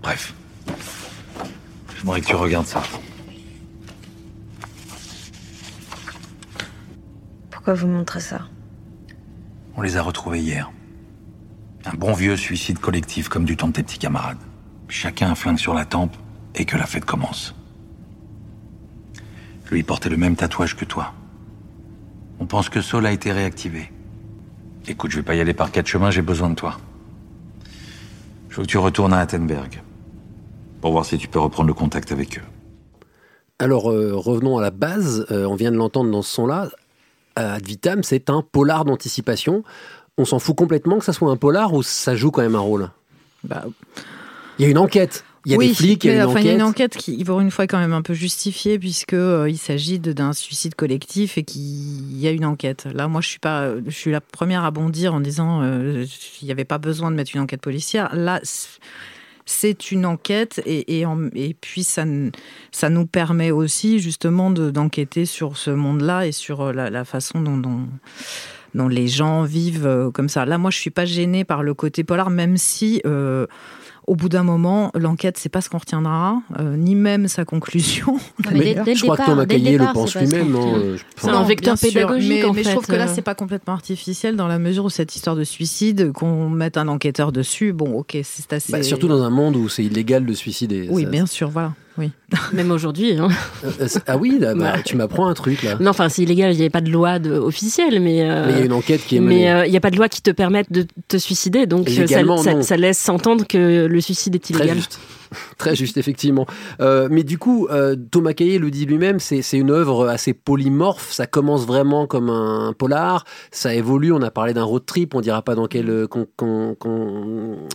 Bref. 0.00 0.32
J'aimerais 1.98 2.22
que 2.22 2.26
tu 2.28 2.34
regardes 2.34 2.66
ça. 2.66 2.82
Pourquoi 7.50 7.74
vous 7.74 7.86
montrez 7.86 8.20
ça? 8.20 8.48
On 9.76 9.82
les 9.82 9.98
a 9.98 10.02
retrouvés 10.02 10.40
hier. 10.40 10.72
Un 11.84 11.98
bon 11.98 12.14
vieux 12.14 12.38
suicide 12.38 12.78
collectif 12.78 13.28
comme 13.28 13.44
du 13.44 13.58
temps 13.58 13.68
de 13.68 13.74
tes 13.74 13.82
petits 13.82 13.98
camarades. 13.98 14.38
Chacun 14.90 15.30
un 15.30 15.34
flingue 15.36 15.58
sur 15.58 15.72
la 15.72 15.84
tempe 15.84 16.16
et 16.56 16.64
que 16.64 16.76
la 16.76 16.84
fête 16.84 17.04
commence. 17.04 17.54
Lui 19.70 19.84
portait 19.84 20.08
le 20.08 20.16
même 20.16 20.34
tatouage 20.34 20.76
que 20.76 20.84
toi. 20.84 21.14
On 22.40 22.46
pense 22.46 22.68
que 22.68 22.80
Saul 22.80 23.06
a 23.06 23.12
été 23.12 23.30
réactivé. 23.30 23.92
Écoute, 24.88 25.12
je 25.12 25.18
vais 25.18 25.22
pas 25.22 25.36
y 25.36 25.40
aller 25.40 25.54
par 25.54 25.70
quatre 25.70 25.86
chemins, 25.86 26.10
j'ai 26.10 26.22
besoin 26.22 26.50
de 26.50 26.56
toi. 26.56 26.78
Je 28.48 28.56
veux 28.56 28.62
que 28.62 28.68
tu 28.68 28.78
retournes 28.78 29.12
à 29.12 29.20
Attenberg. 29.20 29.80
Pour 30.80 30.90
voir 30.90 31.04
si 31.04 31.18
tu 31.18 31.28
peux 31.28 31.38
reprendre 31.38 31.68
le 31.68 31.74
contact 31.74 32.10
avec 32.10 32.38
eux. 32.38 32.42
Alors 33.60 33.92
euh, 33.92 34.14
revenons 34.16 34.58
à 34.58 34.62
la 34.62 34.72
base. 34.72 35.24
Euh, 35.30 35.44
on 35.44 35.54
vient 35.54 35.70
de 35.70 35.76
l'entendre 35.76 36.10
dans 36.10 36.22
ce 36.22 36.34
son-là. 36.34 36.68
Ad 37.36 37.64
vitam, 37.64 38.02
c'est 38.02 38.28
un 38.28 38.42
polar 38.42 38.84
d'anticipation. 38.84 39.62
On 40.18 40.24
s'en 40.24 40.40
fout 40.40 40.56
complètement 40.56 40.98
que 40.98 41.04
ça 41.04 41.12
soit 41.12 41.30
un 41.30 41.36
polar 41.36 41.74
ou 41.74 41.84
ça 41.84 42.16
joue 42.16 42.32
quand 42.32 42.42
même 42.42 42.56
un 42.56 42.60
rôle? 42.60 42.90
Bah, 43.44 43.64
Il 44.60 44.64
y 44.64 44.66
a 44.66 44.70
une 44.70 44.78
enquête. 44.78 45.24
Il 45.46 45.52
y 45.52 45.54
a 45.54 45.58
oui, 45.58 45.68
des 45.68 45.74
flics, 45.74 46.04
il 46.04 46.08
y 46.08 46.10
a 46.10 46.16
une 46.16 46.20
enfin, 46.24 46.32
enquête. 46.32 46.44
il 46.44 46.46
y 46.48 46.50
a 46.50 46.54
une 46.54 46.62
enquête 46.62 46.96
qui, 46.98 47.24
pour 47.24 47.40
une 47.40 47.50
fois, 47.50 47.64
est 47.64 47.66
quand 47.66 47.78
même 47.78 47.94
un 47.94 48.02
peu 48.02 48.12
justifiée, 48.12 48.78
puisque 48.78 49.14
euh, 49.14 49.48
il 49.48 49.56
s'agit 49.56 49.98
d'un 49.98 50.34
suicide 50.34 50.74
collectif 50.74 51.38
et 51.38 51.44
qu'il 51.44 52.20
y 52.20 52.28
a 52.28 52.30
une 52.30 52.44
enquête. 52.44 52.86
Là, 52.92 53.08
moi, 53.08 53.22
je 53.22 53.28
suis 53.28 53.38
pas, 53.38 53.70
je 53.86 53.90
suis 53.90 54.10
la 54.10 54.20
première 54.20 54.64
à 54.64 54.70
bondir 54.70 55.14
en 55.14 55.20
disant 55.20 55.62
euh, 55.62 56.04
il 56.42 56.44
n'y 56.44 56.52
avait 56.52 56.66
pas 56.66 56.76
besoin 56.76 57.10
de 57.10 57.16
mettre 57.16 57.30
une 57.34 57.40
enquête 57.40 57.62
policière. 57.62 58.14
Là, 58.14 58.38
c'est 59.46 59.90
une 59.90 60.04
enquête 60.04 60.60
et, 60.66 60.98
et, 60.98 61.06
en- 61.06 61.28
et 61.34 61.56
puis 61.58 61.82
ça, 61.82 62.04
ça 62.70 62.90
nous 62.90 63.06
permet 63.06 63.50
aussi 63.50 63.98
justement 63.98 64.50
de- 64.50 64.70
d'enquêter 64.70 65.24
sur 65.24 65.56
ce 65.56 65.70
monde-là 65.70 66.26
et 66.26 66.32
sur 66.32 66.60
euh, 66.60 66.72
la, 66.74 66.90
la 66.90 67.06
façon 67.06 67.40
dont, 67.40 67.56
dont, 67.56 67.88
dont 68.74 68.88
les 68.88 69.08
gens 69.08 69.42
vivent 69.44 69.86
euh, 69.86 70.10
comme 70.10 70.28
ça. 70.28 70.44
Là, 70.44 70.58
moi, 70.58 70.70
je 70.70 70.76
suis 70.78 70.90
pas 70.90 71.06
gênée 71.06 71.44
par 71.44 71.62
le 71.62 71.72
côté 71.72 72.04
polar, 72.04 72.28
même 72.28 72.58
si. 72.58 73.00
euh, 73.06 73.46
au 74.06 74.16
bout 74.16 74.28
d'un 74.28 74.42
moment, 74.42 74.90
l'enquête, 74.94 75.36
c'est 75.38 75.48
pas 75.48 75.60
ce 75.60 75.68
qu'on 75.68 75.78
retiendra, 75.78 76.40
euh, 76.58 76.76
ni 76.76 76.94
même 76.94 77.28
sa 77.28 77.44
conclusion. 77.44 78.16
mais 78.52 78.58
dès- 78.60 78.74
dès 78.82 78.90
le 78.92 78.96
je 78.96 79.02
crois 79.02 79.16
que 79.16 79.22
départ- 79.22 79.26
Thomas 79.34 79.46
dès 79.46 79.58
le 79.58 79.64
Caillé 79.64 79.78
le 79.78 79.84
pense 79.92 80.16
lui-même. 80.16 80.52
qu'on 80.52 80.58
hein, 80.64 80.96
C'est 81.16 81.28
un 81.28 81.42
vecteur 81.44 81.78
pédagogique, 81.78 82.30
mais, 82.30 82.44
en 82.44 82.52
mais 82.52 82.62
je 82.64 82.70
trouve 82.70 82.86
que 82.86 82.92
là, 82.96 83.04
euh. 83.08 83.12
c'est 83.14 83.22
pas 83.22 83.34
complètement 83.34 83.74
artificiel 83.74 84.36
dans 84.36 84.48
la 84.48 84.58
mesure 84.58 84.84
où 84.84 84.90
cette 84.90 85.14
histoire 85.14 85.36
de 85.36 85.44
suicide, 85.44 86.12
qu'on 86.12 86.48
mette 86.48 86.76
un 86.76 86.88
enquêteur 86.88 87.32
dessus, 87.32 87.72
bon, 87.72 87.92
ok, 87.98 88.18
c'est 88.24 88.52
assez. 88.52 88.72
Bah, 88.72 88.82
surtout 88.82 89.08
dans 89.08 89.22
un 89.22 89.30
monde 89.30 89.56
où 89.56 89.68
c'est 89.68 89.84
illégal 89.84 90.24
de 90.26 90.32
suicider. 90.32 90.88
Oui, 90.90 91.04
Ça- 91.04 91.08
bien 91.10 91.26
sûr, 91.26 91.50
voilà. 91.50 91.72
Oui. 92.00 92.10
Même 92.52 92.70
aujourd'hui. 92.72 93.12
Hein. 93.18 93.28
Euh, 93.64 93.70
euh, 93.82 93.88
ah 94.06 94.16
oui, 94.16 94.38
là, 94.40 94.54
bah, 94.54 94.72
Ouais. 94.76 94.82
tu 94.84 94.96
m'apprends 94.96 95.26
un 95.28 95.34
truc 95.34 95.62
là. 95.62 95.76
Non, 95.80 95.90
enfin, 95.90 96.08
c'est 96.08 96.22
illégal. 96.22 96.52
Il 96.52 96.56
n'y 96.56 96.62
avait 96.62 96.70
pas 96.70 96.80
de 96.80 96.90
loi 96.90 97.18
de, 97.18 97.32
officielle, 97.32 98.00
mais. 98.00 98.22
euh, 98.22 98.46
Mais 98.46 98.52
il 98.54 98.58
y 98.58 98.62
a 98.62 98.64
une 98.64 98.72
enquête 98.72 99.02
qui 99.06 99.16
est 99.16 99.20
menée. 99.20 99.44
Mais 99.44 99.50
euh, 99.50 99.66
il 99.66 99.70
n'y 99.70 99.76
a 99.76 99.80
pas 99.80 99.90
de 99.90 99.96
loi 99.96 100.08
qui 100.08 100.22
te 100.22 100.30
permette 100.30 100.72
de 100.72 100.86
te 101.08 101.16
suicider, 101.18 101.66
donc 101.66 101.88
ça, 102.62 102.76
laisse 102.76 102.98
s'entendre 102.98 103.46
que 103.46 103.86
le 103.86 104.00
suicide 104.00 104.34
est 104.34 104.38
Très 104.38 104.54
illégal. 104.54 104.76
juste. 104.76 104.98
Très 105.58 105.74
juste, 105.76 105.96
effectivement. 105.96 106.46
Euh, 106.80 107.08
mais 107.10 107.22
du 107.22 107.38
coup, 107.38 107.68
euh, 107.70 107.96
Thomas 108.10 108.32
Caillé 108.32 108.58
le 108.58 108.70
dit 108.70 108.86
lui-même, 108.86 109.20
c'est 109.20 109.42
une 109.52 109.70
œuvre 109.70 110.08
assez 110.08 110.32
polymorphe. 110.34 111.12
Ça 111.12 111.26
commence 111.26 111.66
vraiment 111.66 112.06
comme 112.06 112.30
un 112.30 112.72
polar, 112.72 113.24
ça 113.50 113.74
évolue. 113.74 114.12
On 114.12 114.22
a 114.22 114.30
parlé 114.30 114.54
d'un 114.54 114.64
road 114.64 114.84
trip, 114.86 115.14
on 115.14 115.20
dira 115.20 115.42
pas 115.42 115.54
dans 115.54 115.66
quel, 115.66 116.06
con- 116.08 116.26
con- 116.36 116.76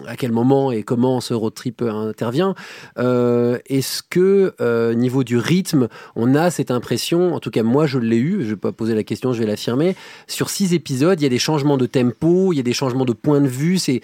à 0.08 0.16
quel 0.16 0.32
moment 0.32 0.72
et 0.72 0.84
comment 0.84 1.22
ce 1.22 1.34
road 1.34 1.54
trip 1.54 1.82
euh, 1.82 2.10
intervient. 2.10 2.56
Euh, 2.98 3.58
Est-ce 3.68 4.02
que, 4.04 4.54
euh, 4.62 4.94
niveau 4.94 5.24
du 5.24 5.38
rythme, 5.38 5.88
on 6.16 6.36
a 6.36 6.50
cette 6.52 6.72
impression, 6.72 7.34
en 7.34 7.40
tout 7.40 7.52
cas 7.52 7.64
moi 7.64 7.86
je 7.86 8.00
l'ai 8.00 8.18
eu, 8.18 8.44
je 8.44 8.50
vais 8.52 8.56
pas 8.56 8.72
poser 8.72 8.96
la 8.96 9.04
question, 9.04 9.34
je 9.34 9.40
vais 9.40 9.46
l'affirmer, 9.48 9.96
sur 10.28 10.50
six 10.50 10.74
épisodes, 10.74 11.20
il 11.20 11.24
y 11.24 11.28
a 11.28 11.30
des 11.30 11.40
changements 11.40 11.78
de 11.78 11.86
tempo, 11.86 12.54
il 12.54 12.58
y 12.58 12.60
a 12.60 12.64
des 12.64 12.74
changements 12.74 13.06
de 13.06 13.14
point 13.14 13.42
de 13.42 13.48
vue, 13.48 13.78
c'est 13.78 14.02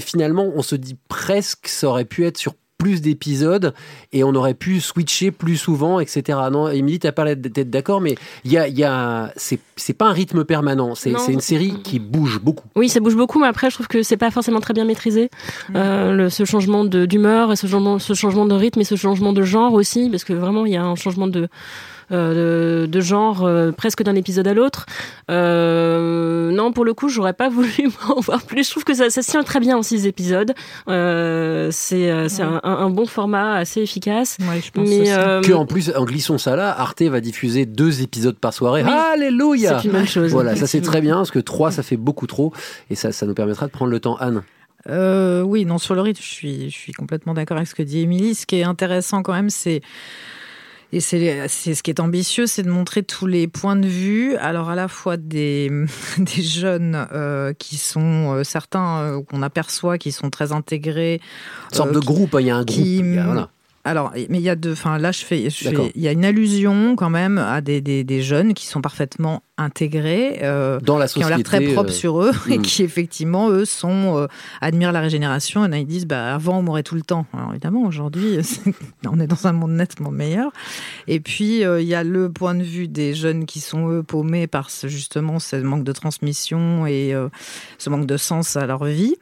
finalement, 0.00 0.50
on 0.54 0.62
se 0.62 0.76
dit 0.76 0.96
presque, 1.08 1.68
ça 1.68 1.88
aurait 1.88 2.04
pu 2.04 2.24
être 2.24 2.38
sur 2.38 2.54
plus 2.78 3.02
d'épisodes 3.02 3.74
et 4.12 4.22
on 4.22 4.34
aurait 4.36 4.54
pu 4.54 4.80
switcher 4.80 5.32
plus 5.32 5.56
souvent, 5.56 5.98
etc. 5.98 6.38
Non, 6.52 6.68
Émilie, 6.68 7.00
t'as 7.00 7.10
pas 7.12 7.24
l'air 7.24 7.36
d'être 7.36 7.68
d'accord, 7.70 8.00
mais 8.00 8.14
il 8.44 8.52
y 8.52 8.56
a, 8.56 8.68
il 8.68 8.78
y 8.78 8.84
a, 8.84 9.32
c'est 9.36 9.58
c'est 9.76 9.92
pas 9.92 10.06
un 10.06 10.12
rythme 10.12 10.44
permanent. 10.44 10.94
C'est 10.94 11.10
une 11.28 11.40
série 11.40 11.74
qui 11.82 11.98
bouge 11.98 12.38
beaucoup. 12.40 12.66
Oui, 12.76 12.88
ça 12.88 13.00
bouge 13.00 13.16
beaucoup, 13.16 13.38
mais 13.40 13.48
après, 13.48 13.68
je 13.68 13.74
trouve 13.74 13.88
que 13.88 14.02
c'est 14.02 14.16
pas 14.16 14.30
forcément 14.30 14.60
très 14.60 14.74
bien 14.74 14.84
maîtrisé. 14.84 15.28
Euh, 15.74 16.12
le- 16.12 16.30
ce 16.30 16.44
changement 16.44 16.84
de- 16.84 17.04
d'humeur, 17.04 17.52
et 17.52 17.56
ce 17.56 17.66
changement, 17.66 17.98
ce 17.98 18.14
changement 18.14 18.46
de 18.46 18.54
rythme 18.54 18.80
et 18.80 18.84
ce 18.84 18.94
changement 18.96 19.32
de 19.32 19.42
genre 19.42 19.72
aussi, 19.74 20.08
parce 20.08 20.24
que 20.24 20.32
vraiment, 20.32 20.64
il 20.64 20.72
y 20.72 20.76
a 20.76 20.84
un 20.84 20.94
changement 20.94 21.26
de, 21.26 21.48
euh, 22.12 22.86
de, 22.86 23.00
genre 23.00 23.44
euh, 23.44 23.72
presque 23.72 24.02
d'un 24.02 24.14
épisode 24.14 24.46
à 24.46 24.54
l'autre. 24.54 24.86
Euh, 25.30 26.50
non, 26.50 26.72
pour 26.72 26.84
le 26.84 26.94
coup, 26.94 27.08
j'aurais 27.08 27.32
pas 27.32 27.48
voulu 27.50 27.90
en 28.08 28.20
voir 28.20 28.42
plus. 28.42 28.64
Je 28.66 28.70
trouve 28.70 28.84
que 28.84 28.94
ça, 28.94 29.10
ça 29.10 29.22
se 29.22 29.30
tient 29.30 29.42
très 29.42 29.60
bien 29.60 29.76
en 29.76 29.82
six 29.82 30.06
épisodes. 30.06 30.52
Euh, 30.88 31.68
c'est 31.70 32.28
c'est 32.28 32.42
un, 32.42 32.60
un 32.62 32.90
bon 32.90 33.06
format 33.06 33.54
assez 33.54 33.80
efficace. 33.82 34.36
Ouais, 34.40 34.60
je 34.60 34.70
pense 34.70 34.88
mais 34.88 35.12
euh, 35.12 35.40
Que 35.40 35.52
en 35.52 35.66
plus, 35.66 35.92
en 35.94 36.04
glissons 36.04 36.38
ça 36.38 36.56
là, 36.56 36.74
Arte 36.78 37.02
va 37.02 37.20
diffuser 37.20 37.66
deux 37.66 38.02
épisodes 38.02 38.36
par 38.36 38.52
soirée. 38.52 38.82
Oui. 38.84 38.90
Alléluia 38.90 39.78
C'est 39.78 39.88
une 39.88 39.92
bonne 39.92 40.06
chose, 40.06 40.32
Voilà, 40.32 40.56
ça 40.56 40.66
c'est 40.66 40.80
très 40.80 41.00
bien 41.00 41.16
parce 41.16 41.30
que 41.30 41.38
trois, 41.38 41.70
ça 41.70 41.82
fait 41.82 41.96
beaucoup 41.96 42.26
trop 42.26 42.52
et 42.90 42.94
ça, 42.94 43.12
ça 43.12 43.26
nous 43.26 43.34
permettra 43.34 43.66
de 43.66 43.72
prendre 43.72 43.90
le 43.90 44.00
temps. 44.00 44.16
Anne. 44.16 44.42
Euh, 44.88 45.42
oui, 45.42 45.64
non, 45.64 45.78
sur 45.78 45.94
le 45.94 46.00
rythme, 46.00 46.22
je 46.22 46.28
suis, 46.28 46.70
je 46.70 46.76
suis 46.76 46.92
complètement 46.92 47.34
d'accord 47.34 47.56
avec 47.56 47.68
ce 47.68 47.74
que 47.74 47.82
dit 47.82 48.00
Émilie. 48.00 48.34
Ce 48.34 48.46
qui 48.46 48.56
est 48.56 48.64
intéressant 48.64 49.22
quand 49.22 49.32
même, 49.32 49.50
c'est. 49.50 49.82
Et 50.92 51.00
c'est 51.00 51.46
c'est 51.48 51.74
ce 51.74 51.82
qui 51.82 51.90
est 51.90 52.00
ambitieux, 52.00 52.46
c'est 52.46 52.62
de 52.62 52.70
montrer 52.70 53.02
tous 53.02 53.26
les 53.26 53.46
points 53.46 53.76
de 53.76 53.86
vue, 53.86 54.36
alors 54.36 54.70
à 54.70 54.74
la 54.74 54.88
fois 54.88 55.18
des, 55.18 55.70
des 56.18 56.42
jeunes 56.42 57.06
euh, 57.12 57.52
qui 57.52 57.76
sont 57.76 58.34
euh, 58.36 58.42
certains 58.44 58.98
euh, 59.00 59.22
qu'on 59.22 59.42
aperçoit 59.42 59.98
qui 59.98 60.12
sont 60.12 60.30
très 60.30 60.52
intégrés. 60.52 61.20
Une 61.72 61.76
sorte 61.76 61.92
de 61.92 62.00
qui- 62.00 62.06
groupe, 62.06 62.34
hein, 62.34 62.40
il 62.40 62.46
y 62.46 62.50
a 62.50 62.56
un 62.56 62.64
groupe. 62.64 62.74
qui- 62.82 63.18
a- 63.18 63.24
voilà. 63.24 63.50
Alors, 63.84 64.12
mais 64.14 64.38
il 64.38 64.42
y 64.42 64.48
a 64.50 64.56
deux. 64.56 64.72
Enfin, 64.72 64.98
là, 64.98 65.12
je 65.12 65.24
fais. 65.24 65.50
je 65.50 65.56
fais- 65.64 65.70
D'accord. 65.70 65.88
il 65.94 66.00
y 66.02 66.08
a 66.08 66.12
une 66.12 66.24
allusion 66.24 66.96
quand 66.96 67.10
même 67.10 67.36
à 67.38 67.60
des, 67.60 67.80
des, 67.80 68.02
des 68.04 68.22
jeunes 68.22 68.54
qui 68.54 68.66
sont 68.66 68.80
parfaitement 68.80 69.42
intégrés, 69.58 70.38
euh, 70.42 70.78
Dans 70.80 70.98
la 70.98 71.08
qui 71.08 71.22
ont 71.24 71.28
l'air 71.28 71.42
très 71.42 71.60
propres 71.60 71.90
euh, 71.90 71.92
sur 71.92 72.22
eux 72.22 72.32
et 72.48 72.58
hmm. 72.58 72.62
qui 72.62 72.82
effectivement 72.82 73.50
eux 73.50 73.64
sont 73.64 74.16
euh, 74.16 74.26
admirent 74.60 74.92
la 74.92 75.00
régénération. 75.00 75.64
Et 75.64 75.68
là, 75.68 75.78
ils 75.78 75.86
disent 75.86 76.06
bah 76.06 76.34
avant 76.34 76.58
on 76.58 76.62
mourait 76.62 76.84
tout 76.84 76.94
le 76.94 77.02
temps. 77.02 77.26
Alors 77.34 77.50
évidemment 77.50 77.82
aujourd'hui 77.82 78.38
on 79.06 79.18
est 79.20 79.26
dans 79.26 79.46
un 79.46 79.52
monde 79.52 79.72
nettement 79.72 80.10
meilleur. 80.10 80.52
Et 81.08 81.20
puis 81.20 81.62
il 81.62 81.86
y 81.86 81.94
a 81.94 82.04
le 82.04 82.30
point 82.30 82.54
de 82.54 82.62
vue 82.62 82.88
des 82.88 83.14
jeunes 83.14 83.44
qui 83.44 83.60
sont 83.60 83.90
eux 83.90 84.02
paumés 84.02 84.46
par 84.46 84.70
ce, 84.70 84.86
justement 84.86 85.38
ce 85.40 85.56
manque 85.56 85.84
de 85.84 85.92
transmission 85.92 86.86
et 86.86 87.14
ce 87.78 87.90
manque 87.90 88.06
de 88.06 88.16
sens 88.16 88.56
à 88.56 88.66
leur 88.66 88.84
vie 88.84 89.16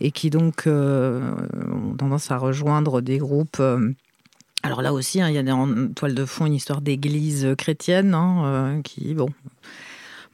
et 0.00 0.10
qui 0.10 0.28
donc 0.28 0.64
ont 0.66 1.94
tendance 1.96 2.30
à 2.30 2.36
rejoindre 2.36 3.00
des 3.00 3.18
groupes. 3.18 3.62
Alors 4.68 4.82
là 4.82 4.92
aussi, 4.92 5.22
hein, 5.22 5.30
il 5.30 5.34
y 5.34 5.50
a 5.50 5.56
en 5.56 5.88
toile 5.94 6.14
de 6.14 6.26
fond 6.26 6.44
une 6.44 6.52
histoire 6.52 6.82
d'église 6.82 7.54
chrétienne 7.56 8.12
hein, 8.12 8.42
euh, 8.44 8.82
qui, 8.82 9.14
bon, 9.14 9.30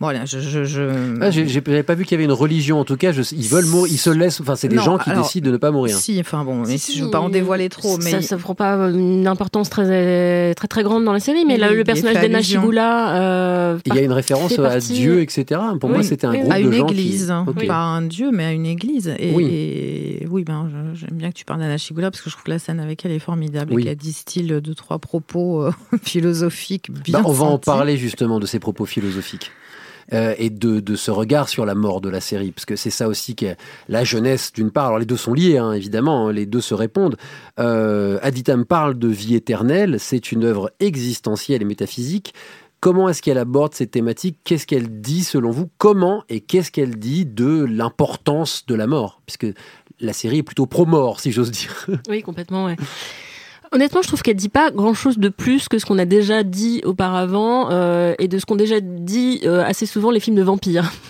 Voilà, 0.04 0.24
je. 0.24 0.38
je, 0.38 0.64
je... 0.64 0.82
Ah, 1.20 1.30
J'avais 1.30 1.82
pas 1.82 1.94
vu 1.94 2.04
qu'il 2.04 2.12
y 2.12 2.14
avait 2.16 2.24
une 2.24 2.32
religion 2.32 2.78
en 2.80 2.84
tout 2.84 2.96
cas. 2.96 3.12
Je, 3.12 3.22
ils 3.34 3.48
veulent 3.48 3.66
mourir, 3.66 3.92
ils 3.92 3.98
se 3.98 4.10
laissent. 4.10 4.40
Enfin, 4.40 4.56
c'est 4.56 4.68
des 4.68 4.76
Non, 4.76 4.82
gens 4.82 4.98
qui 4.98 5.10
alors, 5.10 5.22
décident 5.24 5.46
de 5.46 5.52
ne 5.52 5.56
pas 5.56 5.70
mourir. 5.70 5.96
Si, 5.98 6.18
enfin 6.20 6.44
bon, 6.44 6.62
mais 6.66 6.76
je 6.78 7.04
veux 7.04 7.10
pas 7.10 7.20
en 7.20 7.28
dévoiler 7.28 7.68
trop. 7.68 7.98
Mais 7.98 8.10
ça, 8.10 8.22
ça 8.22 8.36
prend 8.36 8.54
pas 8.54 8.74
une 8.90 9.26
importance 9.26 9.70
très 9.70 10.54
très 10.54 10.68
très 10.68 10.82
grande 10.82 11.04
dans 11.04 11.12
la 11.12 11.20
série, 11.20 11.44
mais 11.44 11.54
Oui, 11.54 11.60
là, 11.60 11.70
il 11.72 11.76
le 11.76 11.84
personnage 11.84 12.16
allusion. 12.16 12.60
Shigula. 12.62 13.16
euh, 13.16 13.78
Il 13.86 13.94
y 13.94 13.98
a 13.98 14.02
une 14.02 14.12
référence 14.12 14.58
à 14.58 14.62
partie- 14.62 14.92
Dieu, 14.94 15.20
etc. 15.20 15.60
Pour 15.80 15.90
moi, 15.90 16.02
c'était 16.02 16.26
un 16.26 16.32
oui, 16.32 16.40
groupe 16.40 16.52
à 16.52 16.58
de 16.60 16.64
une 16.64 16.72
gens 16.72 16.86
église, 16.88 17.26
qui. 17.26 17.32
hein, 17.32 17.44
Ok. 17.46 17.66
pas 17.66 17.76
un 17.76 18.02
dieu, 18.02 18.30
mais 18.32 18.44
à 18.44 18.52
une 18.52 18.66
église. 18.66 19.14
Et 19.18 19.32
Oui. 19.34 19.44
et 19.50 20.26
oui, 20.30 20.44
ben, 20.44 20.68
j'aime 20.94 21.16
bien 21.16 21.30
que 21.30 21.34
tu 21.34 21.44
parles 21.44 21.60
d'Anna 21.60 21.78
Shigula 21.78 22.10
parce 22.10 22.20
que 22.22 22.30
je 22.30 22.34
trouve 22.34 22.44
que 22.44 22.50
la 22.50 22.58
scène 22.58 22.80
avec 22.80 23.04
elle 23.04 23.12
est 23.12 23.18
formidable 23.18 23.72
Oui. 23.74 23.82
et 23.82 23.84
qu'elle 23.86 23.96
distille 23.96 24.44
deux 24.62 24.74
trois 24.74 24.98
propos 24.98 25.62
euh, 25.62 25.72
philosophiques 26.02 26.90
bien. 26.90 27.20
Bah, 27.20 27.24
on 27.28 27.32
va 27.32 27.46
en 27.46 27.58
parler 27.58 27.96
justement 27.96 28.40
de 28.40 28.46
ces 28.46 28.58
propos 28.58 28.84
philosophiques. 28.86 29.50
Euh, 30.12 30.34
et 30.38 30.50
de, 30.50 30.80
de 30.80 30.96
ce 30.96 31.10
regard 31.10 31.48
sur 31.48 31.64
la 31.64 31.74
mort 31.74 32.00
de 32.00 32.10
la 32.10 32.20
série, 32.20 32.50
parce 32.50 32.66
que 32.66 32.76
c'est 32.76 32.90
ça 32.90 33.08
aussi 33.08 33.34
que 33.34 33.54
la 33.88 34.04
jeunesse 34.04 34.52
d'une 34.52 34.70
part. 34.70 34.86
Alors 34.86 34.98
les 34.98 35.06
deux 35.06 35.16
sont 35.16 35.32
liés, 35.32 35.56
hein, 35.56 35.72
évidemment, 35.72 36.28
hein, 36.28 36.32
les 36.32 36.44
deux 36.44 36.60
se 36.60 36.74
répondent. 36.74 37.16
Euh, 37.58 38.18
Aditam 38.22 38.66
parle 38.66 38.98
de 38.98 39.08
vie 39.08 39.34
éternelle, 39.34 39.96
c'est 39.98 40.30
une 40.30 40.44
œuvre 40.44 40.70
existentielle 40.78 41.62
et 41.62 41.64
métaphysique. 41.64 42.34
Comment 42.80 43.08
est-ce 43.08 43.22
qu'elle 43.22 43.38
aborde 43.38 43.72
ces 43.72 43.86
thématiques 43.86 44.36
Qu'est-ce 44.44 44.66
qu'elle 44.66 45.00
dit 45.00 45.24
selon 45.24 45.50
vous? 45.50 45.70
Comment 45.78 46.22
et 46.28 46.40
qu'est-ce 46.40 46.70
qu'elle 46.70 46.98
dit 46.98 47.24
de 47.24 47.64
l'importance 47.64 48.66
de 48.66 48.74
la 48.74 48.86
mort? 48.86 49.22
Puisque 49.24 49.46
la 50.00 50.12
série 50.12 50.38
est 50.38 50.42
plutôt 50.42 50.66
pro-mort, 50.66 51.18
si 51.20 51.32
j'ose 51.32 51.50
dire. 51.50 51.86
Oui, 52.10 52.20
complètement, 52.20 52.66
ouais. 52.66 52.76
Honnêtement, 53.74 54.02
je 54.02 54.06
trouve 54.06 54.22
qu'elle 54.22 54.36
dit 54.36 54.48
pas 54.48 54.70
grand-chose 54.70 55.18
de 55.18 55.28
plus 55.28 55.68
que 55.68 55.80
ce 55.80 55.84
qu'on 55.84 55.98
a 55.98 56.04
déjà 56.04 56.44
dit 56.44 56.80
auparavant 56.84 57.70
euh, 57.72 58.14
et 58.20 58.28
de 58.28 58.38
ce 58.38 58.46
qu'ont 58.46 58.54
déjà 58.54 58.78
dit 58.80 59.40
euh, 59.44 59.64
assez 59.64 59.84
souvent 59.84 60.12
les 60.12 60.20
films 60.20 60.36
de 60.36 60.42
vampires. 60.42 60.92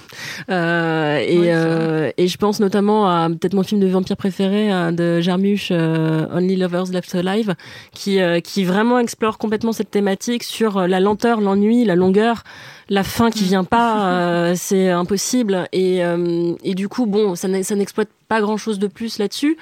Euh, 0.48 1.18
et, 1.18 1.38
Oui, 1.38 1.46
euh, 1.48 2.10
et 2.16 2.28
je 2.28 2.36
pense 2.38 2.60
notamment 2.60 3.08
à 3.08 3.28
peut-être 3.28 3.54
mon 3.54 3.64
film 3.64 3.80
de 3.80 3.88
vampire 3.88 4.16
préféré 4.16 4.72
euh, 4.72 4.92
de 4.92 5.20
Jarmusch, 5.20 5.70
euh, 5.72 6.26
Only 6.32 6.54
Lovers 6.54 6.92
Left 6.92 7.12
Alive, 7.16 7.56
qui 7.92 8.20
euh, 8.20 8.38
qui 8.38 8.62
vraiment 8.62 9.00
explore 9.00 9.38
complètement 9.38 9.72
cette 9.72 9.90
thématique 9.90 10.44
sur 10.44 10.86
la 10.86 11.00
lenteur, 11.00 11.40
l'ennui, 11.40 11.84
la 11.84 11.96
longueur, 11.96 12.44
la 12.88 13.02
fin 13.02 13.30
qui 13.30 13.44
vient 13.44 13.64
pas, 13.64 14.06
euh, 14.12 14.54
c'est 14.56 14.90
impossible. 14.90 15.68
Et, 15.72 16.04
euh, 16.04 16.54
et 16.62 16.74
du 16.74 16.88
coup, 16.88 17.06
bon, 17.06 17.34
ça 17.34 17.48
n'exploite 17.48 18.10
pas 18.28 18.40
grand 18.40 18.56
chose 18.56 18.78
de 18.78 18.86
plus 18.86 19.18
là-dessus. 19.18 19.56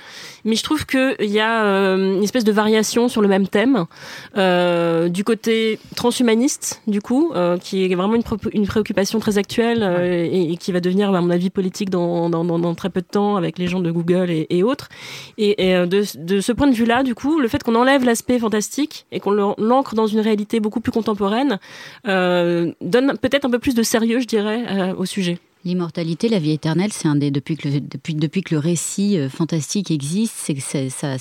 Mais 0.44 0.56
je 0.56 0.62
trouve 0.62 0.86
qu'il 0.86 1.30
y 1.30 1.40
a 1.40 1.64
euh, 1.64 2.16
une 2.16 2.22
espèce 2.22 2.44
de 2.44 2.52
variation 2.52 3.08
sur 3.08 3.20
le 3.22 3.28
même 3.28 3.48
thème. 3.48 3.86
Euh, 4.36 5.08
du 5.08 5.24
côté 5.24 5.78
transhumaniste, 5.96 6.82
du 6.86 7.00
coup, 7.00 7.32
euh, 7.34 7.58
qui 7.58 7.84
est 7.84 7.94
vraiment 7.94 8.14
une, 8.14 8.22
pré- 8.22 8.36
une 8.52 8.66
préoccupation 8.66 9.18
très 9.18 9.38
actuelle 9.38 9.82
et, 10.02 10.52
et 10.52 10.56
qui 10.56 10.72
va 10.72 10.80
devenir, 10.80 11.14
à 11.14 11.20
mon 11.20 11.30
avis, 11.30 11.50
politique 11.50 11.90
dans, 11.90 12.30
dans, 12.30 12.44
dans, 12.44 12.58
dans 12.58 12.74
très 12.74 12.90
peu 12.90 13.00
de 13.00 13.06
temps 13.06 13.36
avec 13.36 13.58
les 13.58 13.66
gens 13.66 13.80
de 13.80 13.90
Google 13.90 14.30
et, 14.30 14.46
et 14.50 14.62
autres. 14.62 14.88
Et, 15.38 15.70
et, 15.70 15.86
de, 15.86 16.04
de 16.18 16.40
ce 16.40 16.52
point 16.52 16.66
de 16.66 16.74
vue-là, 16.74 17.02
du 17.02 17.14
coup, 17.14 17.38
le 17.40 17.48
fait 17.48 17.62
qu'on 17.62 17.74
enlève 17.74 18.04
l'aspect 18.04 18.38
fantastique 18.38 19.06
et 19.12 19.20
qu'on 19.20 19.54
l'ancre 19.58 19.94
dans 19.94 20.06
une 20.06 20.20
réalité 20.20 20.60
beaucoup 20.60 20.80
plus 20.80 20.92
contemporaine 20.92 21.58
donne 22.04 23.18
peut-être 23.20 23.44
un 23.44 23.50
peu 23.50 23.58
plus 23.58 23.74
de 23.74 23.82
sérieux, 23.82 24.20
je 24.20 24.26
dirais, 24.26 24.94
au 24.96 25.04
sujet. 25.04 25.38
L'immortalité, 25.64 26.28
la 26.28 26.40
vie 26.40 26.50
éternelle, 26.50 26.92
c'est 26.92 27.06
un 27.06 27.14
des 27.14 27.30
depuis 27.30 27.56
que 27.56 27.68
le, 27.68 27.80
depuis, 27.80 28.42
que 28.42 28.52
le 28.52 28.58
récit 28.58 29.16
euh, 29.16 29.28
fantastique 29.28 29.92
existe, 29.92 30.34
c'est 30.36 30.54
que 30.54 30.60
ça, 30.60 30.88
ça, 30.88 31.18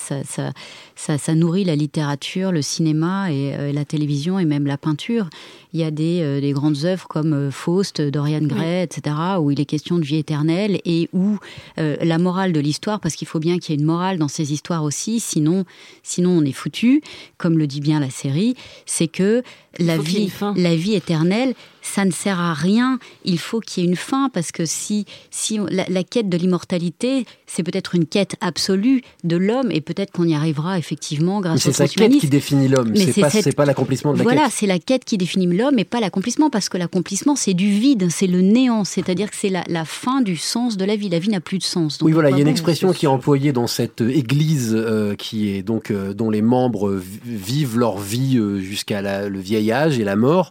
ça, 0.95 1.17
ça 1.17 1.35
nourrit 1.35 1.63
la 1.63 1.75
littérature, 1.75 2.51
le 2.51 2.63
cinéma 2.63 3.31
et, 3.31 3.53
euh, 3.53 3.71
la 3.71 3.85
télévision 3.85 4.39
et 4.39 4.45
même 4.45 4.65
la 4.65 4.79
peinture. 4.79 5.29
Il 5.73 5.79
y 5.79 5.83
a 5.83 5.91
des, 5.91 6.19
euh, 6.21 6.41
des 6.41 6.51
grandes 6.51 6.83
œuvres 6.85 7.07
comme 7.07 7.33
euh, 7.33 7.51
Faust, 7.51 8.01
Dorian 8.01 8.41
Gray, 8.41 8.83
etc., 8.83 9.15
où 9.39 9.51
il 9.51 9.59
est 9.61 9.65
question 9.65 9.97
de 9.99 10.03
vie 10.03 10.17
éternelle 10.17 10.79
et 10.85 11.09
où 11.13 11.37
euh, 11.79 11.95
la 12.01 12.17
morale 12.17 12.51
de 12.53 12.59
l'histoire, 12.59 12.99
parce 12.99 13.15
qu'il 13.15 13.27
faut 13.27 13.39
bien 13.39 13.57
qu'il 13.57 13.73
y 13.73 13.77
ait 13.77 13.79
une 13.79 13.85
morale 13.87 14.17
dans 14.17 14.27
ces 14.27 14.51
histoires 14.53 14.83
aussi, 14.83 15.19
sinon, 15.19 15.63
sinon 16.03 16.31
on 16.31 16.43
est 16.43 16.51
foutu, 16.51 17.01
comme 17.37 17.57
le 17.57 17.67
dit 17.67 17.79
bien 17.81 17.99
la 17.99 18.09
série, 18.09 18.55
c'est 18.85 19.07
que 19.07 19.43
la 19.79 19.97
vie, 19.97 20.29
la 20.57 20.75
vie 20.75 20.95
éternelle, 20.95 21.53
ça 21.81 22.03
ne 22.03 22.11
sert 22.11 22.39
à 22.41 22.53
rien. 22.53 22.99
Il 23.23 23.39
faut 23.39 23.61
qu'il 23.61 23.83
y 23.83 23.85
ait 23.87 23.89
une 23.89 23.95
fin 23.95 24.29
parce 24.29 24.51
que 24.51 24.65
si, 24.65 25.05
si 25.31 25.59
on- 25.61 25.65
la, 25.65 25.85
la 25.87 26.03
quête 26.03 26.27
de 26.27 26.35
l'immortalité, 26.37 27.25
c'est 27.47 27.63
peut-être 27.63 27.95
une 27.95 28.05
quête 28.05 28.35
absolue 28.41 29.01
de 29.23 29.37
l'homme 29.37 29.71
et 29.71 29.79
peut-être 29.79 30.11
qu'on 30.11 30.25
y 30.27 30.35
arrivera 30.35 30.77
effectivement 30.77 31.39
grâce 31.39 31.65
au 31.65 31.71
c'est 31.71 31.73
sa 31.73 31.87
quête 31.87 32.17
qui 32.17 32.27
définit 32.27 32.67
l'homme. 32.67 32.93
C'est 32.97 33.19
pas, 33.21 33.29
cette- 33.29 33.55
pas 33.55 33.65
l'accomplissement 33.65 34.11
de 34.11 34.17
la 34.17 34.23
voilà, 34.23 34.43
quête. 34.43 34.51
c'est 34.53 34.67
la 34.67 34.77
quête 34.79 35.05
qui 35.05 35.17
définit 35.17 35.47
l'homme 35.47 35.60
et 35.77 35.83
pas 35.85 35.99
l'accomplissement, 35.99 36.49
parce 36.49 36.69
que 36.69 36.77
l'accomplissement, 36.77 37.35
c'est 37.35 37.53
du 37.53 37.69
vide, 37.71 38.09
c'est 38.09 38.27
le 38.27 38.41
néant, 38.41 38.83
c'est-à-dire 38.83 39.29
que 39.29 39.35
c'est 39.35 39.49
la, 39.49 39.63
la 39.67 39.85
fin 39.85 40.21
du 40.21 40.35
sens 40.37 40.77
de 40.77 40.85
la 40.85 40.95
vie. 40.95 41.09
La 41.09 41.19
vie 41.19 41.29
n'a 41.29 41.39
plus 41.41 41.57
de 41.59 41.63
sens. 41.63 41.97
Donc 41.99 42.07
Oui, 42.07 42.13
voilà, 42.13 42.29
il 42.31 42.35
y 42.35 42.39
a 42.39 42.41
une 42.41 42.47
expression 42.47 42.91
qui 42.93 43.05
est 43.05 43.09
employée 43.09 43.51
dans 43.53 43.67
cette 43.67 44.01
euh, 44.01 44.09
église 44.09 44.73
euh, 44.75 45.15
qui 45.15 45.49
est 45.49 45.61
donc 45.63 45.91
euh, 45.91 46.13
dont 46.13 46.29
les 46.29 46.41
membres 46.41 46.91
vi- 46.93 47.19
vivent 47.25 47.77
leur 47.77 47.97
vie 47.99 48.37
euh, 48.37 48.59
jusqu'à 48.59 49.01
la- 49.01 49.29
le 49.29 49.39
vieil 49.39 49.71
âge 49.71 49.99
et 49.99 50.03
la 50.03 50.15
mort, 50.15 50.49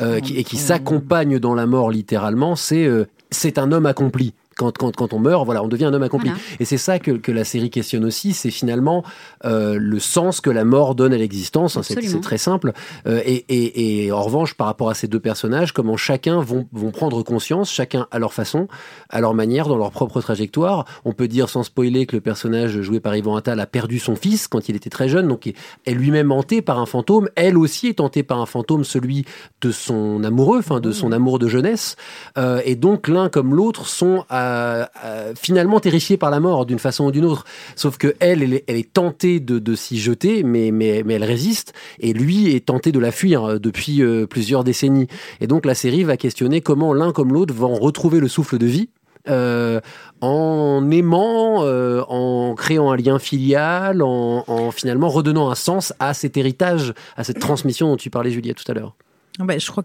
euh, 0.00 0.20
qui- 0.20 0.36
et 0.36 0.44
qui 0.44 0.56
s'accompagnent 0.56 1.38
dans 1.38 1.54
la 1.54 1.66
mort 1.66 1.90
littéralement. 1.90 2.56
C'est 2.56 2.84
euh, 2.86 3.04
c'est 3.30 3.58
un 3.58 3.72
homme 3.72 3.86
accompli. 3.86 4.34
Quand, 4.56 4.76
quand, 4.76 4.94
quand 4.94 5.12
on 5.12 5.18
meurt, 5.18 5.44
voilà, 5.44 5.62
on 5.62 5.68
devient 5.68 5.86
un 5.86 5.94
homme 5.94 6.02
accompli. 6.02 6.28
Voilà. 6.30 6.42
Et 6.60 6.64
c'est 6.64 6.78
ça 6.78 6.98
que, 6.98 7.12
que 7.12 7.32
la 7.32 7.44
série 7.44 7.70
questionne 7.70 8.04
aussi, 8.04 8.32
c'est 8.32 8.50
finalement 8.50 9.04
euh, 9.44 9.76
le 9.78 9.98
sens 9.98 10.40
que 10.40 10.50
la 10.50 10.64
mort 10.64 10.94
donne 10.94 11.12
à 11.12 11.16
l'existence. 11.16 11.76
hein, 11.76 11.82
C'est 11.82 12.20
très 12.20 12.38
simple. 12.38 12.72
Euh, 13.06 13.20
et, 13.24 13.44
et, 13.48 14.04
et 14.06 14.12
en 14.12 14.22
revanche, 14.22 14.54
par 14.54 14.66
rapport 14.66 14.90
à 14.90 14.94
ces 14.94 15.08
deux 15.08 15.20
personnages, 15.20 15.72
comment 15.72 15.96
chacun 15.96 16.40
vont, 16.40 16.66
vont 16.72 16.90
prendre 16.90 17.22
conscience, 17.22 17.70
chacun 17.70 18.06
à 18.10 18.18
leur 18.18 18.32
façon, 18.32 18.68
à 19.10 19.20
leur 19.20 19.34
manière, 19.34 19.68
dans 19.68 19.76
leur 19.76 19.90
propre 19.90 20.20
trajectoire. 20.20 20.84
On 21.04 21.12
peut 21.12 21.28
dire 21.28 21.48
sans 21.48 21.62
spoiler 21.62 22.06
que 22.06 22.16
le 22.16 22.20
personnage 22.20 22.80
joué 22.80 23.00
par 23.00 23.16
Yvan 23.16 23.36
Attal 23.36 23.60
a 23.60 23.66
perdu 23.66 23.98
son 23.98 24.16
fils 24.16 24.48
quand 24.48 24.68
il 24.68 24.76
était 24.76 24.90
très 24.90 25.08
jeune, 25.08 25.28
donc 25.28 25.46
est 25.46 25.94
lui-même 25.94 26.32
hanté 26.32 26.62
par 26.62 26.78
un 26.78 26.86
fantôme. 26.86 27.28
Elle 27.36 27.56
aussi 27.56 27.88
est 27.88 28.00
hantée 28.00 28.22
par 28.22 28.40
un 28.40 28.46
fantôme, 28.46 28.84
celui 28.84 29.24
de 29.60 29.70
son 29.70 30.22
amoureux, 30.24 30.58
enfin 30.58 30.80
de 30.80 30.92
son 30.92 31.12
amour 31.12 31.38
de 31.38 31.48
jeunesse. 31.48 31.96
Euh, 32.38 32.60
et 32.64 32.76
donc 32.76 33.08
l'un 33.08 33.28
comme 33.28 33.54
l'autre 33.54 33.86
sont 33.86 34.24
euh, 34.42 34.84
euh, 35.04 35.32
finalement 35.34 35.80
terrifiés 35.80 36.16
par 36.16 36.30
la 36.30 36.40
mort 36.40 36.66
d'une 36.66 36.78
façon 36.78 37.06
ou 37.06 37.10
d'une 37.10 37.24
autre. 37.24 37.44
Sauf 37.76 37.98
que 37.98 38.14
elle, 38.20 38.42
est, 38.42 38.92
tentée 38.92 39.40
de, 39.40 39.58
de 39.58 39.74
s'y 39.74 39.98
jeter, 39.98 40.42
mais, 40.42 40.70
mais, 40.70 41.02
mais 41.04 41.14
elle 41.14 41.24
résiste. 41.24 41.72
Et 42.00 42.12
lui 42.12 42.54
est 42.54 42.66
tenté 42.66 42.92
de 42.92 42.98
la 42.98 43.12
fuir 43.12 43.44
euh, 43.44 43.58
depuis 43.58 44.02
plusieurs 44.28 44.64
décennies. 44.64 45.08
Et 45.40 45.46
donc 45.46 45.66
la 45.66 45.74
série 45.74 46.04
va 46.04 46.16
questionner 46.16 46.60
comment 46.60 46.94
l'un 46.94 47.12
comme 47.12 47.32
l'autre 47.32 47.54
vont 47.54 47.74
retrouver 47.74 48.20
le 48.20 48.28
souffle 48.28 48.58
de 48.58 48.66
vie. 48.66 48.90
en 49.28 50.90
aimant, 50.90 51.64
en 51.64 52.54
créant 52.54 52.90
un 52.90 52.96
lien 52.96 53.18
filial, 53.18 54.02
en, 54.02 54.44
en 54.46 54.70
finalement 54.70 55.08
redonnant 55.08 55.50
un 55.50 55.54
sens 55.54 55.92
à 56.00 56.14
cet 56.14 56.36
héritage, 56.36 56.94
à 57.16 57.24
cette 57.24 57.38
transmission 57.38 57.88
dont 57.88 57.96
tu 57.96 58.10
parlais, 58.10 58.30
Juliette, 58.30 58.62
tout 58.62 58.70
à 58.70 58.74
l'heure. 58.74 58.96
Ah 59.38 59.44
ben, 59.44 59.58
je 59.58 59.66
crois 59.70 59.82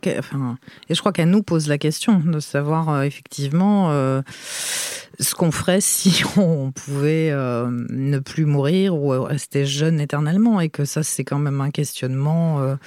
qu'elle 1.13 1.29
nous 1.29 1.43
pose 1.43 1.69
la 1.69 1.77
question 1.77 2.19
de 2.19 2.39
savoir 2.41 2.89
euh, 2.89 3.03
effectivement 3.03 3.91
euh, 3.91 4.21
ce 5.19 5.35
qu'on 5.35 5.51
ferait 5.51 5.79
si 5.81 6.23
on 6.35 6.71
pouvait 6.71 7.29
euh, 7.31 7.69
ne 7.89 8.19
plus 8.19 8.45
mourir 8.45 8.93
ou 8.95 9.09
rester 9.23 9.65
jeune 9.65 10.01
éternellement 10.01 10.59
et 10.59 10.69
que 10.69 10.83
ça 10.83 11.01
c'est 11.01 11.23
quand 11.23 11.39
même 11.39 11.61
un 11.61 11.71
questionnement 11.71 12.77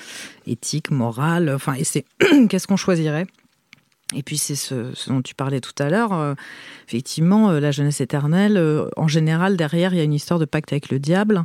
éthique, 0.47 0.91
moral. 0.91 1.51
Enfin, 1.55 1.75
et 1.75 1.85
c'est 1.85 2.05
qu'est-ce 2.49 2.67
qu'on 2.67 2.77
choisirait? 2.77 3.27
Et 4.15 4.23
puis 4.23 4.39
c'est 4.39 4.57
ce, 4.57 4.91
ce 4.95 5.09
dont 5.11 5.23
tu 5.23 5.35
parlais 5.35 5.61
tout 5.61 5.73
à 5.79 5.89
l'heure. 5.89 6.13
euh, 6.13 6.35
effectivement, 6.89 7.51
euh, 7.51 7.61
la 7.61 7.71
jeunesse 7.71 8.01
éternelle, 8.01 8.57
euh, 8.57 8.89
en 8.97 9.07
général, 9.07 9.57
derrière, 9.57 9.95
il 9.95 9.99
y 9.99 10.01
a 10.01 10.05
une 10.05 10.13
histoire 10.15 10.41
de 10.41 10.45
pacte 10.45 10.73
avec 10.73 10.91
le 10.91 10.99
diable. 10.99 11.45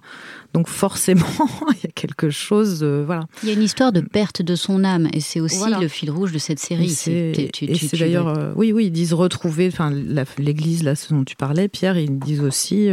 Donc 0.53 0.67
forcément, 0.67 1.25
il 1.71 1.83
y 1.83 1.87
a 1.87 1.91
quelque 1.93 2.29
chose... 2.31 2.83
voilà. 2.83 3.25
Il 3.43 3.49
y 3.49 3.51
a 3.51 3.55
une 3.55 3.61
histoire 3.61 3.91
de 3.91 4.01
perte 4.01 4.41
de 4.41 4.55
son 4.55 4.83
âme 4.83 5.07
et 5.13 5.19
c'est 5.19 5.39
aussi 5.41 5.57
Voilà. 5.59 5.79
le 5.79 5.87
fil 5.87 6.09
rouge 6.09 6.31
de 6.31 6.39
cette 6.39 6.59
Et 6.71 6.87
série. 6.87 7.51
et 7.61 7.75
c'est 7.75 7.97
d'ailleurs, 7.97 8.53
oui, 8.55 8.71
oui, 8.73 8.85
ils 8.87 8.91
disent 8.91 9.13
retrouver, 9.13 9.67
enfin, 9.67 9.91
l'église, 10.39 10.83
là, 10.83 10.95
ce 10.95 11.13
dont 11.13 11.23
tu 11.23 11.35
parlais, 11.35 11.67
Pierre, 11.67 11.97
ils 11.99 12.17
disent 12.17 12.41
aussi, 12.41 12.89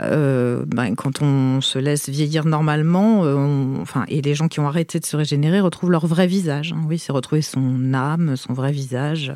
euh, 0.00 0.60
euh, 0.60 0.64
ben, 0.66 0.94
quand 0.94 1.22
on 1.22 1.60
se 1.60 1.78
laisse 1.78 2.08
vieillir 2.08 2.44
normalement, 2.44 3.24
euh, 3.24 3.34
on- 3.34 3.80
enfin, 3.82 4.04
et 4.08 4.22
les 4.22 4.34
gens 4.34 4.48
qui 4.48 4.60
ont 4.60 4.66
arrêté 4.68 5.00
de 5.00 5.04
se 5.06 5.16
régénérer 5.16 5.60
retrouvent 5.60 5.90
leur 5.90 6.06
vrai 6.06 6.26
visage. 6.26 6.72
hein. 6.76 6.82
Oui, 6.88 6.98
c'est 6.98 7.12
retrouver 7.12 7.42
son 7.42 7.92
âme, 7.94 8.36
son 8.36 8.52
vrai 8.52 8.72
visage. 8.72 9.32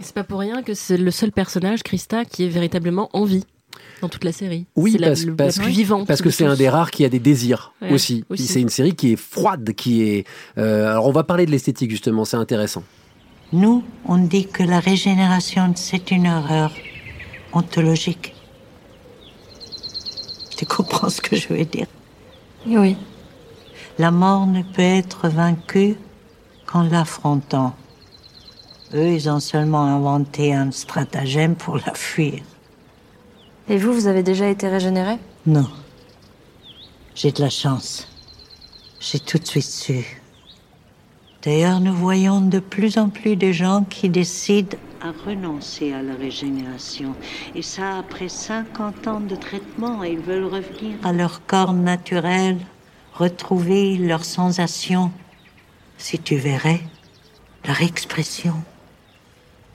C'est 0.00 0.14
pas 0.14 0.24
pour 0.24 0.40
rien 0.40 0.62
que 0.62 0.72
c'est 0.74 0.96
le 0.96 1.10
seul 1.10 1.30
personnage, 1.32 1.82
Krista, 1.82 2.24
qui 2.24 2.44
est 2.44 2.48
véritablement 2.48 3.10
en 3.12 3.24
vie 3.24 3.44
dans 4.00 4.08
toute 4.08 4.24
la 4.24 4.32
série. 4.32 4.64
Oui, 4.76 4.92
c'est 4.92 4.98
la, 4.98 5.08
parce, 5.08 5.24
le- 5.24 5.36
parce- 5.36 5.56
la 5.58 5.62
plus 5.64 5.72
vivante. 5.72 6.06
parce 6.08 6.22
que 6.22 6.30
c'est 6.30 6.46
un 6.46 6.56
des 6.56 6.68
rares 6.70 6.90
qui 6.90 7.04
a 7.04 7.08
des 7.10 7.18
désirs 7.20 7.72
Ouais, 7.82 7.92
aussi. 7.92 8.24
aussi. 8.30 8.46
C'est 8.46 8.60
une 8.62 8.70
série 8.70 8.94
qui 8.94 9.12
est 9.12 9.16
froide, 9.16 9.72
qui 9.74 10.02
est. 10.02 10.24
euh, 10.58 10.90
alors 10.90 11.06
on 11.06 11.12
va 11.12 11.22
parler 11.24 11.44
de 11.46 11.50
l'esthétique 11.50 11.90
justement, 11.90 12.24
c'est 12.24 12.36
intéressant. 12.38 12.82
Nous, 13.52 13.84
on 14.06 14.16
dit 14.18 14.46
que 14.46 14.62
la 14.62 14.80
régénération, 14.80 15.72
c'est 15.76 16.10
une 16.12 16.24
erreur 16.26 16.72
ontologique. 17.52 18.34
Tu 20.60 20.66
comprends 20.66 21.08
ce 21.08 21.22
que 21.22 21.36
je 21.36 21.48
veux 21.48 21.64
dire? 21.64 21.86
Oui. 22.66 22.94
La 23.98 24.10
mort 24.10 24.46
ne 24.46 24.62
peut 24.62 24.82
être 24.82 25.26
vaincue 25.26 25.96
qu'en 26.66 26.82
l'affrontant. 26.82 27.74
Eux, 28.92 29.08
ils 29.08 29.30
ont 29.30 29.40
seulement 29.40 29.86
inventé 29.86 30.52
un 30.52 30.70
stratagème 30.70 31.56
pour 31.56 31.78
la 31.78 31.94
fuir. 31.94 32.42
Et 33.70 33.78
vous, 33.78 33.94
vous 33.94 34.06
avez 34.06 34.22
déjà 34.22 34.48
été 34.48 34.68
régénéré? 34.68 35.16
Non. 35.46 35.66
J'ai 37.14 37.32
de 37.32 37.40
la 37.40 37.48
chance. 37.48 38.06
J'ai 39.00 39.18
tout 39.18 39.38
de 39.38 39.46
suite 39.46 39.64
su. 39.64 40.19
D'ailleurs, 41.42 41.80
nous 41.80 41.94
voyons 41.94 42.40
de 42.40 42.58
plus 42.58 42.98
en 42.98 43.08
plus 43.08 43.34
de 43.36 43.50
gens 43.50 43.84
qui 43.88 44.10
décident 44.10 44.76
à 45.00 45.12
renoncer 45.26 45.92
à 45.94 46.02
la 46.02 46.14
régénération. 46.14 47.14
Et 47.54 47.62
ça, 47.62 47.98
après 47.98 48.28
50 48.28 49.08
ans 49.08 49.20
de 49.20 49.34
traitement, 49.36 50.04
ils 50.04 50.18
veulent 50.18 50.44
revenir 50.44 50.96
à 51.02 51.12
leur 51.12 51.46
corps 51.46 51.72
naturel, 51.72 52.58
retrouver 53.14 53.96
leurs 53.96 54.26
sensations. 54.26 55.10
Si 55.96 56.18
tu 56.18 56.36
verrais 56.36 56.80
leur 57.66 57.80
expression 57.82 58.54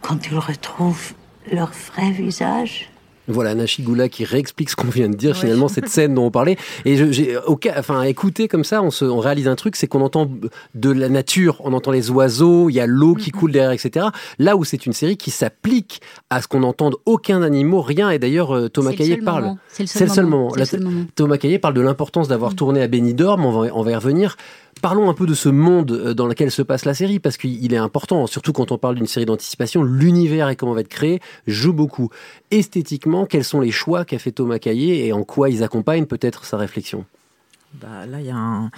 quand 0.02 0.28
ils 0.28 0.38
retrouvent 0.38 1.14
leur 1.52 1.72
vrai 1.72 2.12
visage. 2.12 2.90
Voilà, 3.28 3.56
Nashigula 3.56 4.10
qui 4.10 4.24
réexplique 4.24 4.70
ce 4.70 4.76
qu'on 4.76 4.88
vient 4.88 5.10
de 5.10 5.16
dire, 5.16 5.36
finalement, 5.36 5.68
cette 5.68 5.90
scène 5.90 6.14
dont 6.14 6.26
on 6.26 6.32
parlait. 6.32 6.58
Et 6.86 7.12
j'ai, 7.12 7.38
enfin, 7.78 8.04
écouter 8.04 8.48
comme 8.48 8.64
ça, 8.64 8.82
on, 8.82 8.92
se, 8.92 9.06
on 9.06 9.20
réalise 9.20 9.48
un 9.48 9.56
truc, 9.56 9.76
c'est 9.76 9.88
qu'on 9.88 10.02
entend 10.02 10.30
de 10.76 10.92
la 10.92 11.10
nature, 11.10 11.62
on 11.64 11.74
entend 11.74 11.92
les 11.92 12.12
oiseaux, 12.12 12.70
il 12.70 12.74
y 12.74 12.80
a 12.80 12.86
l'eau 12.86 13.16
qui 13.16 13.32
coule 13.32 13.52
derrière, 13.52 13.72
etc. 13.72 14.08
Là 14.40 14.56
où 14.56 14.64
c'est 14.64 14.86
une 14.86 14.94
série 14.94 15.18
qui 15.18 15.32
s'applique 15.32 16.02
à 16.30 16.42
ce 16.42 16.48
qu'on 16.48 16.60
n'entende 16.60 16.96
aucun 17.06 17.42
animal, 17.42 17.80
rien. 17.80 18.10
Et 18.12 18.20
d'ailleurs, 18.20 18.56
euh, 18.56 18.70
Thomas 18.70 18.92
seul 18.92 19.24
parle. 19.24 19.56
C'est 19.70 19.84
le 19.84 20.08
seul 20.08 20.26
moment. 20.26 20.50
moment. 20.50 20.50
C'est 20.52 20.56
le 20.56 20.60
Là, 20.60 20.66
seul 20.66 20.82
moment. 20.82 21.06
Thomas 21.16 21.38
Caillet 21.38 21.60
parle 21.60 21.74
de 21.74 21.82
l'importance 21.82 22.28
d'avoir 22.28 22.56
tourné 22.56 22.82
à 22.82 22.88
Benidorm, 22.88 23.46
on 23.46 23.52
va, 23.52 23.70
on 23.74 23.82
va 23.82 23.92
y 23.92 23.96
revenir. 23.96 24.38
Parlons 24.86 25.10
un 25.10 25.16
peu 25.16 25.26
de 25.26 25.34
ce 25.34 25.50
monde 25.50 25.92
euh, 25.94 26.14
dans 26.14 26.28
lequel 26.28 26.52
se 26.52 26.62
passe 26.62 26.86
la 26.86 26.94
série, 26.94 27.18
parce 27.18 27.38
qu'il 27.38 27.74
est 27.74 27.78
important, 27.78 28.28
surtout 28.28 28.54
quand 28.54 28.72
on 28.72 28.78
parle 28.78 28.94
d'une 28.94 29.08
série 29.08 29.26
d'anticipation, 29.26 29.82
l'univers 29.82 30.48
et 30.50 30.56
comment 30.56 30.74
va 30.74 30.82
être 30.82 30.88
créé 30.90 31.22
joue 31.48 31.74
beaucoup. 31.74 32.10
Esthétiquement, 32.52 33.26
quels 33.26 33.44
sont 33.44 33.62
les 33.62 33.72
choix 33.72 34.06
qu'a 34.06 34.20
fait 34.20 34.32
Thomas 34.32 34.60
Caillet 34.60 35.08
et 35.08 35.12
en 35.12 35.24
quoi 35.24 35.50
ils 35.50 35.64
accompagnent 35.64 36.06
peut-être 36.06 36.46
sa 36.46 36.58
réflexion? 36.58 37.04
Bah, 37.82 38.06
là, 38.08 38.20
il 38.20 38.28
y 38.28 38.30
a 38.30 38.36
un. 38.36 38.70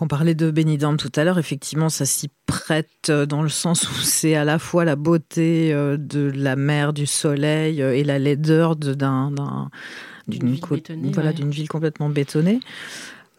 On 0.00 0.06
parlait 0.06 0.34
de 0.34 0.50
Benidorm 0.50 0.96
tout 0.96 1.12
à 1.14 1.24
l'heure, 1.24 1.38
effectivement, 1.38 1.90
ça 1.90 2.06
s'y 2.06 2.30
prête 2.46 2.88
euh, 3.10 3.26
dans 3.26 3.42
le 3.42 3.50
sens 3.50 3.90
où 3.90 3.94
c'est 4.00 4.36
à 4.36 4.46
la 4.46 4.58
fois 4.58 4.86
la 4.86 4.96
beauté 4.96 5.74
euh, 5.74 5.98
de 5.98 6.32
la 6.34 6.56
mer, 6.56 6.94
du 6.94 7.04
soleil 7.04 7.82
et 7.82 8.04
la 8.04 8.18
laideur 8.18 8.74
de- 8.74 8.94
d'un, 8.94 9.30
d'un- 9.30 9.68
d'une 10.28 10.56
voilà, 11.12 11.28
ouais. 11.28 11.34
d'une 11.34 11.50
ville 11.50 11.68
complètement 11.68 12.08
bétonnée. 12.08 12.60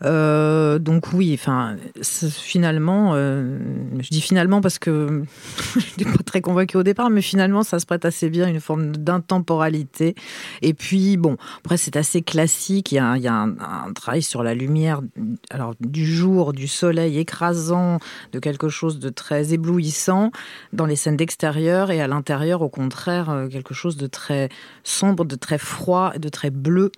Euh, 0.03 0.79
donc 0.79 1.13
oui, 1.13 1.31
enfin, 1.33 1.75
finalement, 2.01 3.11
euh, 3.13 3.59
je 3.99 4.09
dis 4.09 4.21
finalement 4.21 4.61
parce 4.61 4.79
que 4.79 5.23
je 5.75 5.79
n'étais 5.79 6.05
pas 6.05 6.23
très 6.23 6.41
convaincue 6.41 6.77
au 6.77 6.83
départ, 6.83 7.09
mais 7.09 7.21
finalement, 7.21 7.63
ça 7.63 7.79
se 7.79 7.85
prête 7.85 8.05
assez 8.05 8.29
bien 8.29 8.45
à 8.45 8.49
une 8.49 8.59
forme 8.59 8.95
d'intemporalité. 8.95 10.15
Et 10.61 10.73
puis, 10.73 11.17
bon, 11.17 11.37
après, 11.59 11.77
c'est 11.77 11.95
assez 11.97 12.21
classique. 12.21 12.91
Il 12.91 12.95
y 12.95 12.99
a, 12.99 13.11
a 13.11 13.31
un, 13.31 13.55
un 13.59 13.93
travail 13.93 14.21
sur 14.21 14.43
la 14.43 14.53
lumière, 14.53 15.01
alors 15.49 15.75
du 15.79 16.05
jour, 16.05 16.53
du 16.53 16.67
soleil 16.67 17.19
écrasant, 17.19 17.99
de 18.31 18.39
quelque 18.39 18.69
chose 18.69 18.99
de 18.99 19.09
très 19.09 19.53
éblouissant 19.53 20.31
dans 20.73 20.85
les 20.85 20.95
scènes 20.95 21.17
d'extérieur, 21.17 21.91
et 21.91 22.01
à 22.01 22.07
l'intérieur, 22.07 22.61
au 22.61 22.69
contraire, 22.69 23.29
euh, 23.29 23.47
quelque 23.47 23.73
chose 23.73 23.97
de 23.97 24.07
très 24.07 24.49
sombre, 24.83 25.25
de 25.25 25.35
très 25.35 25.57
froid, 25.57 26.13
de 26.17 26.29
très 26.29 26.49
bleu 26.49 26.91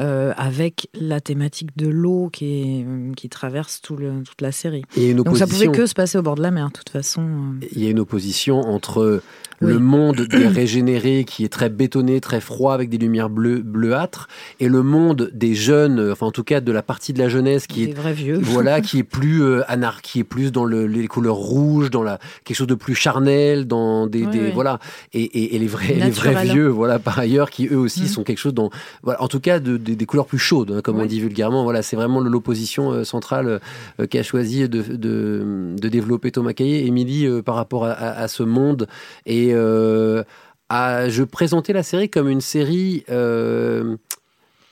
euh, 0.00 0.32
avec 0.36 0.88
la 0.94 1.20
thématique 1.20 1.76
de 1.76 1.88
l'eau 1.88 2.28
qui, 2.32 2.44
est, 2.46 3.14
qui 3.16 3.28
traverse 3.28 3.80
tout 3.80 3.96
le- 3.96 4.22
toute 4.22 4.40
la 4.40 4.52
série. 4.52 4.82
Et 4.96 5.14
Donc 5.14 5.36
ça 5.36 5.46
pouvait 5.46 5.68
que 5.72 5.86
se 5.86 5.94
passer 5.94 6.18
au 6.18 6.22
bord 6.22 6.34
de 6.36 6.42
la 6.42 6.50
mer, 6.50 6.68
de 6.68 6.72
toute 6.72 6.90
façon. 6.90 7.22
euh. 7.22 7.66
Il 7.72 7.82
y 7.82 7.86
a 7.86 7.90
une 7.90 8.00
opposition 8.00 8.60
entre 8.60 9.22
Oui. 9.60 9.72
le 9.72 9.78
monde 9.80 10.20
des 10.20 10.46
régénérés 10.46 11.24
qui 11.24 11.44
est 11.44 11.48
très 11.48 11.68
bétonné, 11.68 12.20
très 12.20 12.40
froid 12.40 12.74
avec 12.74 12.88
des 12.90 12.98
lumières 12.98 13.28
bleu, 13.28 13.60
bleuâtres 13.60 14.28
et 14.60 14.68
le 14.68 14.82
monde 14.84 15.30
des 15.34 15.54
jeunes, 15.54 15.98
euh, 15.98 16.12
enfin 16.12 16.26
en 16.26 16.30
tout 16.30 16.44
cas 16.44 16.60
de 16.60 16.70
la 16.70 16.82
partie 16.82 17.12
de 17.12 17.18
la 17.18 17.28
jeunesse 17.28 17.66
qui 17.66 17.86
Des 17.86 17.90
est 17.90 17.94
vrais 17.94 18.12
vieux. 18.12 18.38
voilà, 18.42 18.80
qui 18.80 18.98
est 19.00 19.02
plus 19.02 19.42
euh, 19.42 19.62
anar- 19.68 20.00
qui 20.02 20.20
est 20.20 20.24
plus 20.24 20.52
dans 20.52 20.64
le- 20.64 20.86
les 20.86 21.08
couleurs 21.08 21.34
rouges, 21.34 21.90
dans 21.90 22.04
la 22.04 22.20
quelque 22.44 22.56
chose 22.56 22.66
de 22.68 22.74
plus 22.76 22.94
charnel, 22.94 23.66
dans 23.66 24.06
des, 24.06 24.24
Oui, 24.26 24.30
des- 24.30 24.40
oui. 24.40 24.50
voilà 24.54 24.78
et, 25.12 25.22
et- 25.24 25.56
et 25.56 25.58
les 25.58 25.66
vrais 25.66 25.94
les 25.94 26.10
vrais 26.10 26.44
vieux, 26.44 26.68
voilà 26.68 26.98
par 27.00 27.18
ailleurs 27.18 27.50
qui 27.50 27.66
eux 27.66 27.78
aussi 27.78 28.02
Mhm. 28.02 28.06
sont 28.08 28.22
quelque 28.22 28.38
chose 28.38 28.54
dans 28.54 28.70
voilà 29.02 29.20
en 29.22 29.26
tout 29.28 29.40
cas 29.40 29.58
de- 29.58 29.76
de- 29.76 29.94
des 29.94 30.06
couleurs 30.06 30.26
plus 30.26 30.38
chaudes, 30.38 30.70
hein, 30.70 30.80
comme 30.84 31.00
on 31.00 31.06
dit 31.06 31.18
vulgairement. 31.20 31.64
Voilà, 31.64 31.82
c'est 31.82 31.96
vraiment 31.96 32.20
l'opposition 32.20 32.92
euh, 32.92 33.02
centrale 33.04 33.60
euh, 34.00 34.06
qu'a 34.06 34.22
choisi 34.22 34.68
de, 34.68 34.82
de, 34.82 35.74
de 35.76 35.88
développer 35.88 36.30
Thomas 36.30 36.52
Caillet, 36.52 36.86
Émilie, 36.86 37.26
euh, 37.26 37.42
par 37.42 37.56
rapport 37.56 37.84
à, 37.86 37.90
à- 37.90 38.22
à 38.22 38.28
ce 38.28 38.42
monde. 38.44 38.86
Et 39.26 39.47
euh, 39.54 40.22
à- 40.68 41.08
je 41.08 41.22
présentais 41.24 41.72
la 41.72 41.82
série 41.82 42.08
comme 42.08 42.28
une 42.28 42.40
série, 42.40 43.04
euh, 43.10 43.96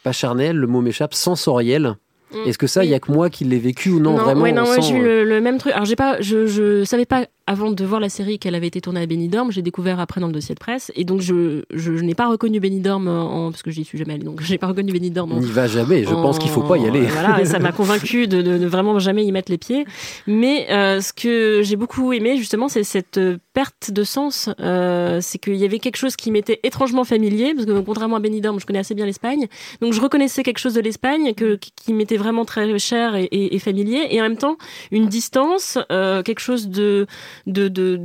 pas 0.02 0.12
charnelle, 0.12 0.56
le 0.56 0.66
mot 0.66 0.80
m'échappe, 0.80 1.14
sensorielle. 1.14 1.94
Mm. 2.32 2.36
Est-ce 2.48 2.58
que 2.58 2.66
ça, 2.66 2.84
il 2.84 2.90
y 2.90 2.94
a 2.94 3.00
que 3.00 3.10
moi 3.12 3.30
qui 3.30 3.44
l'ai 3.44 3.58
vécu 3.58 3.90
ou 3.90 4.00
non, 4.00 4.16
Non, 4.16 4.24
vraiment 4.24 4.42
ouais, 4.42 4.52
non, 4.52 4.62
on 4.62 4.66
moi, 4.66 4.80
j'ai 4.80 4.94
eu 4.96 5.02
le, 5.02 5.24
le 5.24 5.40
même 5.40 5.58
truc. 5.58 5.72
Alors, 5.72 5.84
j'ai 5.84 5.96
pas, 5.96 6.20
je, 6.20 6.46
je 6.46 6.84
savais 6.84 7.06
pas 7.06 7.26
avant 7.46 7.70
de 7.70 7.84
voir 7.84 8.00
la 8.00 8.08
série 8.08 8.38
qu'elle 8.38 8.54
avait 8.54 8.66
été 8.66 8.80
tournée 8.80 9.00
à 9.00 9.06
Benidorm. 9.06 9.52
J'ai 9.52 9.62
découvert 9.62 10.00
après 10.00 10.20
dans 10.20 10.26
le 10.26 10.32
dossier 10.32 10.54
de 10.54 10.60
presse, 10.60 10.90
et 10.96 11.04
donc 11.04 11.20
je, 11.20 11.62
je, 11.72 11.96
je 11.96 12.02
n'ai 12.04 12.14
pas 12.14 12.28
reconnu 12.28 12.58
Benidorm 12.60 13.06
en, 13.08 13.50
parce 13.50 13.62
que 13.62 13.70
j'y 13.70 13.84
suis 13.84 13.98
jamais 13.98 14.14
allée, 14.14 14.24
donc 14.24 14.40
j'ai 14.42 14.58
pas 14.58 14.66
reconnu 14.66 14.92
Benidorm. 14.92 15.32
en- 15.32 15.36
On 15.36 15.40
n'y 15.40 15.46
va 15.50 15.66
jamais. 15.66 16.04
Je 16.04 16.08
en- 16.14 16.22
pense 16.22 16.38
qu'il 16.38 16.50
faut 16.50 16.62
pas 16.62 16.76
y 16.78 16.86
aller. 16.86 17.00
Voilà, 17.06 17.40
et 17.40 17.44
ça 17.44 17.58
m'a 17.58 17.72
convaincu 17.72 18.26
de, 18.26 18.42
de, 18.42 18.58
de 18.58 18.66
vraiment 18.66 18.98
jamais 18.98 19.24
y 19.24 19.32
mettre 19.32 19.50
les 19.50 19.58
pieds. 19.58 19.84
Mais 20.26 20.66
euh, 20.70 21.00
ce 21.00 21.12
que 21.12 21.60
j'ai 21.62 21.76
beaucoup 21.76 22.12
aimé 22.12 22.36
justement, 22.36 22.68
c'est 22.68 22.84
cette 22.84 23.20
perte 23.54 23.90
de 23.90 24.04
sens. 24.04 24.48
Euh, 24.60 25.20
c'est 25.22 25.38
qu'il 25.38 25.56
y 25.56 25.64
avait 25.64 25.78
quelque 25.78 25.96
chose 25.96 26.16
qui 26.16 26.30
m'était 26.30 26.60
étrangement 26.62 27.04
familier, 27.04 27.54
parce 27.54 27.66
que 27.66 27.78
contrairement 27.80 28.16
à 28.16 28.20
Benidorm, 28.20 28.58
je 28.60 28.66
connais 28.66 28.80
assez 28.80 28.94
bien 28.94 29.06
l'Espagne, 29.06 29.46
donc 29.80 29.92
je 29.92 30.00
reconnaissais 30.00 30.42
quelque 30.42 30.58
chose 30.58 30.74
de 30.74 30.80
l'Espagne 30.80 31.32
que, 31.34 31.54
qui, 31.56 31.70
qui 31.74 31.92
m'était 31.92 32.16
vraiment 32.16 32.44
très 32.44 32.78
cher 32.78 33.14
et, 33.14 33.24
et, 33.24 33.54
et 33.54 33.58
familier, 33.58 34.06
et 34.10 34.20
en 34.20 34.24
même 34.24 34.36
temps 34.36 34.56
une 34.90 35.06
distance, 35.06 35.78
euh, 35.92 36.22
quelque 36.22 36.40
chose 36.40 36.68
de 36.68 37.06
de 37.46 37.68
de- 37.68 37.96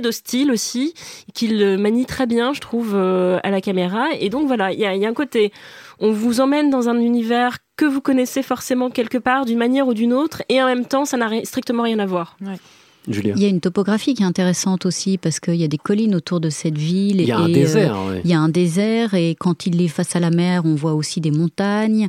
d'hostile 0.00 0.50
aussi, 0.50 0.94
qu'il 1.34 1.78
manie 1.78 2.06
très 2.06 2.26
bien, 2.26 2.52
je 2.52 2.60
trouve, 2.60 2.92
euh, 2.94 3.38
à 3.42 3.50
la 3.50 3.60
caméra. 3.60 4.06
Et 4.20 4.28
donc 4.30 4.46
voilà, 4.46 4.72
il 4.72 4.78
y 4.80 4.84
a, 4.86 4.94
il 4.94 5.02
y 5.02 5.06
a 5.06 5.08
un 5.08 5.14
côté 5.14 5.52
on 6.00 6.10
vous 6.12 6.40
emmène 6.40 6.70
dans 6.70 6.88
un 6.88 6.98
univers 6.98 7.58
que 7.76 7.84
vous 7.84 8.00
connaissez 8.00 8.42
forcément 8.42 8.90
quelque 8.90 9.18
part, 9.18 9.44
d'une 9.44 9.58
manière 9.58 9.86
ou 9.86 9.94
d'une 9.94 10.12
autre, 10.12 10.42
et 10.48 10.60
en 10.62 10.66
même 10.66 10.84
temps, 10.86 11.04
ça 11.04 11.16
n'a 11.16 11.28
ri- 11.28 11.46
strictement 11.46 11.84
rien 11.84 11.98
à 12.00 12.06
voir. 12.06 12.36
Julien. 13.06 13.34
Il 13.36 13.42
y 13.42 13.44
a 13.44 13.48
une 13.48 13.60
topographie 13.60 14.14
qui 14.14 14.22
est 14.22 14.26
intéressante 14.26 14.86
aussi 14.86 15.18
parce 15.18 15.38
qu'il 15.38 15.56
y 15.56 15.64
a 15.64 15.68
des 15.68 15.76
collines 15.78 16.14
autour 16.14 16.40
de 16.40 16.48
cette 16.48 16.78
ville. 16.78 17.20
Il 17.20 17.26
y 17.28 17.32
a 17.32 17.38
un 17.38 17.48
et, 17.48 17.52
désert, 17.52 17.96
euh, 17.98 18.12
ouais. 18.14 18.20
Il 18.24 18.30
y 18.30 18.34
a 18.34 18.40
un 18.40 18.48
désert 18.48 19.12
et 19.12 19.36
quand 19.38 19.66
il 19.66 19.82
est 19.82 19.88
face 19.88 20.16
à 20.16 20.20
la 20.20 20.30
mer, 20.30 20.62
on 20.64 20.74
voit 20.74 20.94
aussi 20.94 21.20
des 21.20 21.30
montagnes. 21.30 22.08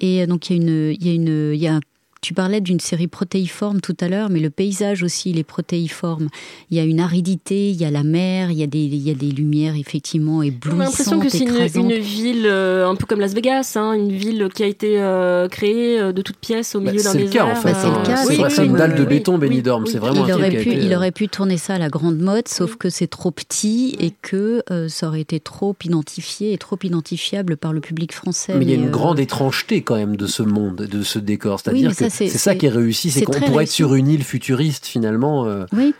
Et 0.00 0.22
euh, 0.22 0.26
donc 0.26 0.48
il 0.48 0.56
y 0.56 0.60
a 0.60 0.62
une, 0.62 0.92
il 1.00 1.06
y 1.06 1.10
a 1.10 1.14
une, 1.14 1.52
il 1.52 1.60
y 1.60 1.66
a 1.66 1.74
un- 1.74 1.80
tu 2.22 2.34
parlais 2.34 2.60
d'une 2.60 2.80
série 2.80 3.06
protéiforme 3.06 3.80
tout 3.80 3.96
à 4.00 4.08
l'heure, 4.08 4.30
mais 4.30 4.40
le 4.40 4.50
paysage 4.50 5.02
aussi, 5.02 5.30
il 5.30 5.38
est 5.38 5.44
protéiforme. 5.44 6.28
Il 6.70 6.76
y 6.76 6.80
a 6.80 6.84
une 6.84 6.98
aridité, 7.00 7.70
il 7.70 7.76
y 7.76 7.84
a 7.84 7.90
la 7.90 8.02
mer, 8.02 8.50
il 8.50 8.58
y 8.58 8.62
a 8.62 8.66
des, 8.66 8.78
il 8.84 8.96
y 8.96 9.10
a 9.10 9.14
des 9.14 9.30
lumières 9.30 9.76
effectivement 9.76 10.38
On 10.38 10.42
éblouissantes, 10.42 10.80
a 10.80 10.84
l'impression 10.84 11.20
que 11.20 11.28
c'est 11.28 11.78
une, 11.78 11.92
ville 11.92 12.46
euh, 12.46 12.88
un 12.88 12.94
peu 12.96 13.06
comme 13.06 13.20
Las 13.20 13.34
Vegas, 13.34 13.74
hein, 13.76 13.92
une 13.92 14.10
ville 14.12 14.48
qui 14.54 14.62
a 14.62 14.66
été 14.66 15.00
euh, 15.00 15.48
créée 15.48 16.00
euh, 16.00 16.12
de 16.12 16.22
toutes 16.22 16.38
pièces 16.38 16.74
au 16.74 16.80
Bah, 16.80 16.90
milieu 16.90 17.02
d'un 17.02 17.12
c'est 17.12 17.18
le 17.18 17.24
désert. 17.26 17.46
cas 17.46 17.52
en 17.52 17.54
fait. 17.56 17.72
Bah, 17.72 17.78
c'est 17.80 17.88
le 17.88 17.94
hein. 17.94 18.02
cas, 18.04 18.16
C'est 18.16 18.26
c'est 18.28 18.36
vrai, 18.36 18.50
c'est 18.50 18.56
comme, 18.56 18.64
une 18.66 18.76
dalle 18.76 18.94
de 18.96 19.04
béton, 19.04 19.38
Benidorm. 19.38 19.86
C'est 19.86 19.98
vraiment 19.98 20.26
il 20.26 20.32
un 20.32 20.34
aurait, 20.36 20.50
truc 20.50 20.62
pu, 20.62 20.70
a 20.70 20.72
été, 20.74 20.84
il 20.84 20.94
aurait 20.94 21.12
pu 21.12 21.28
tourner 21.28 21.56
ça 21.58 21.74
à 21.74 21.78
la 21.78 21.88
grande 21.88 22.18
mode, 22.18 22.48
sauf 22.48 22.76
que 22.76 22.90
c'est 22.90 23.06
trop 23.06 23.30
petit 23.30 23.94
et 24.00 24.12
que 24.22 24.62
euh, 24.70 24.88
ça 24.88 25.08
aurait 25.08 25.20
été 25.20 25.38
trop 25.40 25.76
identifié 25.84 26.52
et 26.52 26.58
trop 26.58 26.78
identifiable 26.82 27.56
par 27.56 27.72
le 27.72 27.80
public 27.80 28.12
français. 28.12 28.54
Mais 28.56 28.64
il 28.64 28.70
y 28.70 28.72
a 28.72 28.76
une 28.76 28.86
euh, 28.88 28.90
grande 28.90 29.20
étrangeté 29.20 29.82
quand 29.82 29.96
même 29.96 30.16
de 30.16 30.26
ce 30.26 30.42
monde, 30.42 30.76
de 30.76 31.02
ce 31.02 31.18
décor. 31.18 31.54
Oui, 31.56 31.60
C'est-à-dire 31.64 31.88
mais 31.90 31.94
que 31.94 32.05
ça, 32.10 32.16
c'est- 32.16 32.28
ça 32.38 32.54
qui 32.54 32.66
est 32.66 32.70
réussi, 32.70 33.10
c'est 33.10 33.22
qu'on 33.24 33.38
pourrait 33.40 33.64
être 33.64 33.70
sur 33.70 33.94
une 33.94 34.08
île 34.08 34.24
futuriste 34.24 34.86
finalement. 34.86 35.46
euh, 35.46 35.64
Oui. 35.72 35.94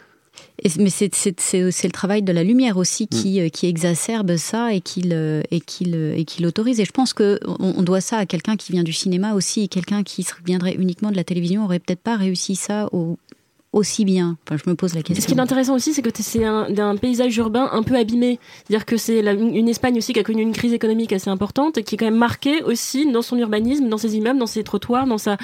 Et 0.63 0.71
mais 0.79 0.89
c'est 0.91 1.15
c'est- 1.15 1.39
c'est- 1.39 1.71
c'est 1.71 1.87
le 1.87 1.93
travail 1.93 2.23
de 2.23 2.33
la 2.33 2.43
lumière 2.43 2.77
Mm. 2.77 2.79
aussi 2.79 3.09
qui, 3.09 3.41
euh, 3.41 3.49
qui 3.51 3.67
exacerbe 3.67 4.37
ça 4.37 4.73
et 4.73 4.81
qui 4.81 5.03
et 5.51 5.63
et 6.19 6.25
l'autorise. 6.41 6.81
Et 6.81 6.85
je 6.87 6.93
pense 6.93 7.13
qu'on 7.13 7.37
on 7.59 7.83
doit 7.83 8.01
ça 8.01 8.17
à 8.19 8.27
quelqu'un 8.27 8.57
qui 8.57 8.73
vient 8.73 8.83
du 8.83 8.93
cinéma 8.93 9.35
aussi. 9.35 9.63
Et 9.63 9.69
quelqu'un 9.69 10.03
qui 10.03 10.27
viendrait 10.47 10.75
uniquement 10.75 11.11
de 11.11 11.17
la 11.17 11.25
télévision 11.25 11.65
aurait 11.65 11.79
peut-être 11.79 12.01
pas 12.01 12.17
réussi 12.17 12.57
ça 12.57 12.89
au- 12.93 13.19
aussi 13.77 14.05
bien. 14.05 14.37
Enfin, 14.49 14.61
je 14.65 14.69
me 14.71 14.75
pose 14.75 14.95
la 14.95 15.01
Et 15.01 15.03
ce 15.03 15.07
qui 15.07 15.15
question. 15.15 15.37
est 15.37 15.41
intéressant 15.41 15.75
aussi, 15.75 15.93
c'est 15.93 16.03
que 16.03 16.11
c'est 16.15 16.45
un, 16.45 16.97
paysage 16.97 17.37
urbain 17.37 17.69
un 17.73 17.83
peu 17.83 17.95
abîmé. 17.97 18.39
C'est-à-dire 18.67 18.87
que 18.87 18.97
c'est 18.97 19.21
une 19.21 19.55
une 19.55 19.69
Espagne 19.69 19.99
aussi 19.99 20.13
qui 20.13 20.21
a 20.21 20.23
connu 20.23 20.43
une 20.43 20.53
crise 20.53 20.73
économique 20.73 21.13
assez 21.13 21.29
importante 21.31 21.77
et 21.79 21.83
qui 21.83 21.95
est 21.97 21.99
quand 21.99 22.05
même 22.07 22.17
marquée 22.17 22.63
aussi 22.63 23.11
dans 23.11 23.23
son 23.23 23.37
urbanisme, 23.39 23.89
dans 23.89 23.99
ses 23.99 24.17
immeubles, 24.17 24.39
dans 24.39 24.47
ses 24.47 24.63
trottoirs, 24.65 25.07
dans 25.07 25.19
sa, 25.19 25.37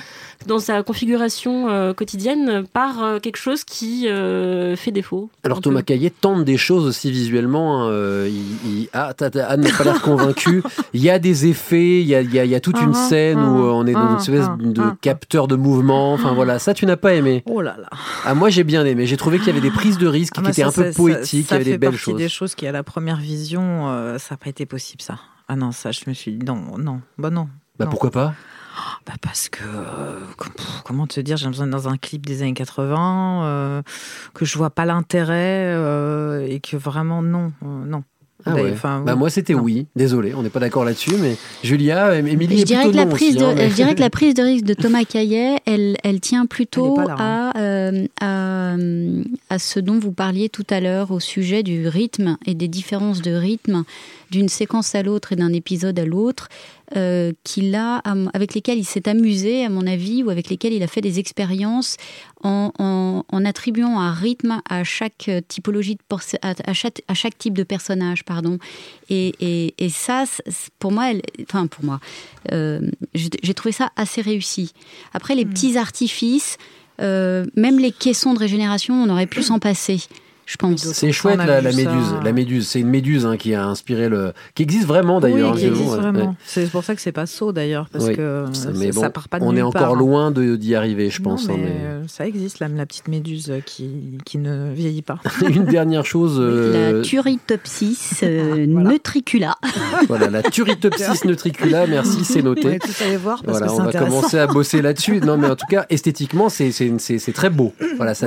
dans 0.46 0.58
sa 0.58 0.82
configuration 0.82 1.68
euh, 1.68 1.92
quotidienne 1.92 2.64
par 2.72 3.02
euh, 3.02 3.18
quelque 3.18 3.36
chose 3.36 3.64
qui 3.64 4.08
euh, 4.08 4.76
fait 4.76 4.90
défaut. 4.92 5.28
Alors 5.44 5.60
Thomas 5.60 5.80
peu. 5.80 5.84
Caillet 5.86 6.10
tente 6.20 6.44
des 6.44 6.56
choses 6.56 6.86
aussi 6.86 7.10
visuellement. 7.10 7.88
il, 7.90 8.32
il- 8.66 8.88
ah, 8.94 9.12
Anne 9.48 9.60
n'a 9.62 9.70
pas 9.72 9.84
l'air 9.84 10.00
convaincue. 10.02 10.62
Il 10.94 11.02
y 11.02 11.10
a 11.10 11.18
des 11.18 11.46
effets, 11.46 12.00
il 12.00 12.06
y 12.06 12.14
a, 12.14 12.20
il 12.20 12.32
y 12.34 12.38
a- 12.38 12.44
il 12.44 12.50
y 12.50 12.54
a 12.54 12.60
toute 12.60 12.80
une 12.80 12.92
Ah, 12.94 13.08
scène 13.08 13.38
ah, 13.40 13.50
où 13.50 13.62
euh, 13.64 13.70
on 13.72 13.86
est 13.86 13.92
dans 13.92 14.08
une 14.10 14.16
ah, 14.16 14.20
espèce 14.20 14.46
ah, 14.48 14.56
de 14.58 14.82
capteur 15.00 15.48
de 15.48 15.56
mouvement. 15.56 16.12
Enfin 16.12 16.32
voilà, 16.34 16.58
ça 16.58 16.74
tu 16.74 16.86
n'as 16.86 16.96
pas 16.96 17.14
aimé. 17.14 17.42
Oh 17.46 17.60
là 17.60 17.76
là. 17.80 17.88
Ah, 18.24 18.34
moi 18.34 18.50
j'ai 18.50 18.64
bien 18.64 18.84
aimé. 18.84 19.06
J'ai 19.06 19.16
trouvé 19.16 19.38
qu'il 19.38 19.48
y 19.48 19.50
avait 19.50 19.60
des 19.60 19.70
prises 19.70 19.98
de 19.98 20.06
risques 20.06 20.34
Ah, 20.38 20.42
qui 20.42 20.50
étaient 20.50 20.62
un 20.62 20.72
peu 20.72 20.92
poétiques, 20.92 21.48
ça 21.48 21.56
il 21.56 21.58
y 21.58 21.60
avait 21.62 21.70
des 21.72 21.78
belles 21.78 21.96
choses. 21.96 22.16
des 22.16 22.28
choses 22.28 22.54
qui, 22.54 22.66
à 22.66 22.72
la 22.72 22.82
première 22.82 23.16
vision, 23.16 23.88
euh, 23.88 24.18
ça 24.18 24.34
n'a 24.34 24.36
pas 24.36 24.48
été 24.48 24.66
possible, 24.66 25.02
ça. 25.02 25.18
Ah 25.48 25.56
non, 25.56 25.72
ça, 25.72 25.90
je 25.92 26.02
me 26.06 26.14
suis 26.14 26.32
dit, 26.32 26.44
non, 26.46 26.78
non, 26.78 27.00
bah 27.18 27.30
non. 27.30 27.48
Bah 27.78 27.84
non. 27.86 27.90
pourquoi 27.90 28.10
pas? 28.10 28.34
Bah 29.06 29.14
parce 29.20 29.48
que, 29.48 29.64
euh, 29.64 30.20
comment 30.84 31.06
te 31.06 31.20
dire, 31.20 31.36
j'ai 31.36 31.48
besoin 31.48 31.66
dans 31.66 31.88
un 31.88 31.96
clip 31.98 32.24
des 32.24 32.42
années 32.42 32.54
80, 32.54 33.44
euh, 33.44 33.82
que 34.34 34.44
je 34.44 34.56
vois 34.56 34.70
pas 34.70 34.86
l'intérêt 34.86 35.74
euh, 35.74 36.46
et 36.48 36.60
que 36.60 36.76
vraiment, 36.76 37.22
non, 37.22 37.52
non. 37.62 38.04
Ah 38.44 38.50
D'ailleurs, 38.52 38.66
ouais. 38.66 38.72
enfin, 38.72 39.02
Bah 39.04 39.12
oui. 39.12 39.18
moi 39.18 39.30
c'était 39.30 39.54
oui. 39.54 39.86
Désolé, 39.96 40.34
on 40.34 40.42
n'est 40.42 40.50
pas 40.50 40.60
d'accord 40.60 40.84
là-dessus, 40.84 41.14
mais 41.20 41.36
Julia, 41.62 42.16
Émilie 42.18 42.58
Je 42.58 42.64
dirais, 42.64 42.90
que 42.90 42.96
la 42.96 43.06
prise 43.06 43.36
aussi, 43.36 43.36
de, 43.38 43.44
hein, 43.44 43.54
mais- 43.56 43.70
je 43.70 43.74
dirais 43.74 43.94
que 43.94 44.00
la 44.00 44.10
prise 44.18 44.34
de 44.34 44.42
risque 44.42 44.64
de 44.64 44.74
Thomas 44.74 45.04
Caillet, 45.04 45.56
elle, 45.66 45.96
elle 46.02 46.20
tient 46.20 46.46
plutôt 46.46 46.96
Elle 47.00 47.06
là, 47.08 47.16
à, 47.18 47.58
euh, 47.60 48.06
à, 48.20 48.74
à 49.50 49.58
ce 49.58 49.80
dont 49.80 49.98
vous 49.98 50.12
parliez 50.12 50.48
tout 50.48 50.66
à 50.70 50.80
l'heure 50.80 51.10
au 51.10 51.20
sujet 51.20 51.62
du 51.62 51.86
rythme 51.88 52.36
et 52.46 52.54
des 52.54 52.68
différences 52.68 53.22
de 53.22 53.32
rythme 53.32 53.84
d'une 54.30 54.48
séquence 54.48 54.94
à 54.94 55.02
l'autre 55.02 55.32
et 55.32 55.36
d'un 55.36 55.52
épisode 55.52 55.98
à 55.98 56.04
l'autre, 56.06 56.48
euh, 56.96 57.32
qu'il 57.44 57.74
a, 57.74 58.02
avec 58.34 58.54
lesquels 58.54 58.78
il 58.78 58.84
s'est 58.84 59.08
amusé, 59.08 59.64
à 59.64 59.68
mon 59.70 59.86
avis, 59.86 60.22
ou 60.22 60.30
avec 60.30 60.50
lesquels 60.50 60.72
il 60.72 60.82
a 60.82 60.86
fait 60.86 61.00
des 61.00 61.18
expériences 61.18 61.96
en, 62.42 62.70
en- 62.78 63.24
en 63.28 63.44
attribuant 63.44 63.98
un 63.98 64.12
rythme 64.12 64.60
à 64.68 64.84
chaque 64.84 65.30
typologie 65.48 65.94
de 65.94 66.02
porce- 66.08 66.36
à, 66.42 66.54
à 66.66 66.72
chaque, 66.74 67.02
à 67.08 67.14
chaque 67.14 67.38
type 67.38 67.54
de 67.54 67.62
personnage, 67.62 68.24
pardon. 68.24 68.58
Et, 69.10 69.34
et- 69.40 69.74
et 69.78 69.88
ça, 69.88 70.24
pour 70.78 70.92
moi, 70.92 71.10
elle- 71.10 71.22
enfin 71.44 71.66
pour 71.66 71.84
moi, 71.84 72.00
euh, 72.52 72.80
j'ai 73.14 73.54
trouvé 73.54 73.72
ça 73.72 73.90
assez 73.96 74.20
réussi. 74.20 74.72
Après, 75.14 75.34
les 75.34 75.44
petits 75.46 75.78
artifices, 75.78 76.58
euh, 77.00 77.46
même 77.56 77.78
les 77.78 77.90
caissons 77.92 78.34
de 78.34 78.38
régénération, 78.38 78.94
on 78.94 79.08
aurait 79.08 79.26
pu 79.26 79.42
s'en 79.42 79.58
passer, 79.58 79.98
je 80.52 80.56
pense. 80.58 80.82
C'est 80.92 81.12
chouette 81.12 81.38
la, 81.38 81.62
ça. 81.62 81.76
méduse. 81.76 82.14
La 82.22 82.32
méduse, 82.32 82.68
c'est 82.68 82.80
une 82.80 82.88
méduse 82.88 83.24
hein, 83.24 83.38
qui 83.38 83.54
a 83.54 83.64
inspiré 83.64 84.08
le, 84.10 84.32
qui 84.54 84.62
existe 84.62 84.86
vraiment 84.86 85.18
d'ailleurs. 85.18 85.54
Oui, 85.54 85.60
qui 85.60 85.66
hein, 85.66 85.70
existe 85.70 85.90
ouais, 85.90 85.96
vraiment. 85.96 86.18
ouais. 86.30 86.34
C'est 86.44 86.70
pour 86.70 86.84
ça 86.84 86.94
que 86.94 87.00
c'est 87.00 87.10
pas 87.12 87.24
saut 87.26 87.52
d'ailleurs, 87.52 87.88
parce 87.90 88.04
Oui, 88.04 88.16
que 88.16 88.44
ça- 88.52 88.64
ça, 88.64 88.70
mais 88.74 88.90
bon, 88.92 89.00
ça 89.00 89.08
part 89.10 89.28
pas 89.30 89.38
de 89.40 89.44
on 89.44 89.56
est 89.56 89.62
encore 89.62 89.80
part. 89.80 89.92
hein. 89.92 89.98
loin 89.98 90.30
de- 90.30 90.56
d'y 90.56 90.74
arriver, 90.74 91.08
je 91.08 91.22
Non, 91.22 91.30
pense. 91.30 91.48
hein, 91.48 91.54
mais, 91.56 91.62
mais- 91.64 91.70
euh, 91.84 92.02
Ça 92.06 92.26
existe, 92.26 92.58
la, 92.60 92.68
la 92.68 92.84
petite 92.84 93.08
méduse 93.08 93.50
qui, 93.64 94.18
qui 94.26 94.36
ne 94.38 94.72
vieillit 94.74 95.02
pas. 95.02 95.18
Une 95.48 95.64
dernière 95.64 96.04
chose. 96.04 96.36
euh, 96.38 96.96
La 96.98 97.02
Turritopsis 97.02 98.20
euh, 98.22 98.66
nutricula. 98.66 99.56
voilà, 100.08 100.28
la 100.28 100.42
Turritopsis 100.42 101.24
nutricula, 101.24 101.86
merci, 101.86 102.24
c'est 102.24 102.42
noté. 102.42 102.66
On 102.66 102.70
va 102.72 102.78
tous 102.78 103.02
aller 103.02 103.16
voir 103.16 103.42
parce 103.42 103.58
Voilà, 103.58 103.66
que 103.66 103.72
on 103.72 103.76
c'est 103.76 103.82
va 103.82 103.88
intéressant. 103.88 104.10
commencer 104.16 104.38
à 104.38 104.46
bosser 104.46 104.82
là-dessus. 104.82 105.20
Non, 105.20 105.36
mais 105.38 105.48
en 105.48 105.56
tout 105.56 105.66
cas, 105.68 105.86
esthétiquement, 105.88 106.48
c'est 106.50 106.70
très 107.32 107.48
beau. 107.50 107.72
Voilà, 107.96 108.14
ça, 108.14 108.26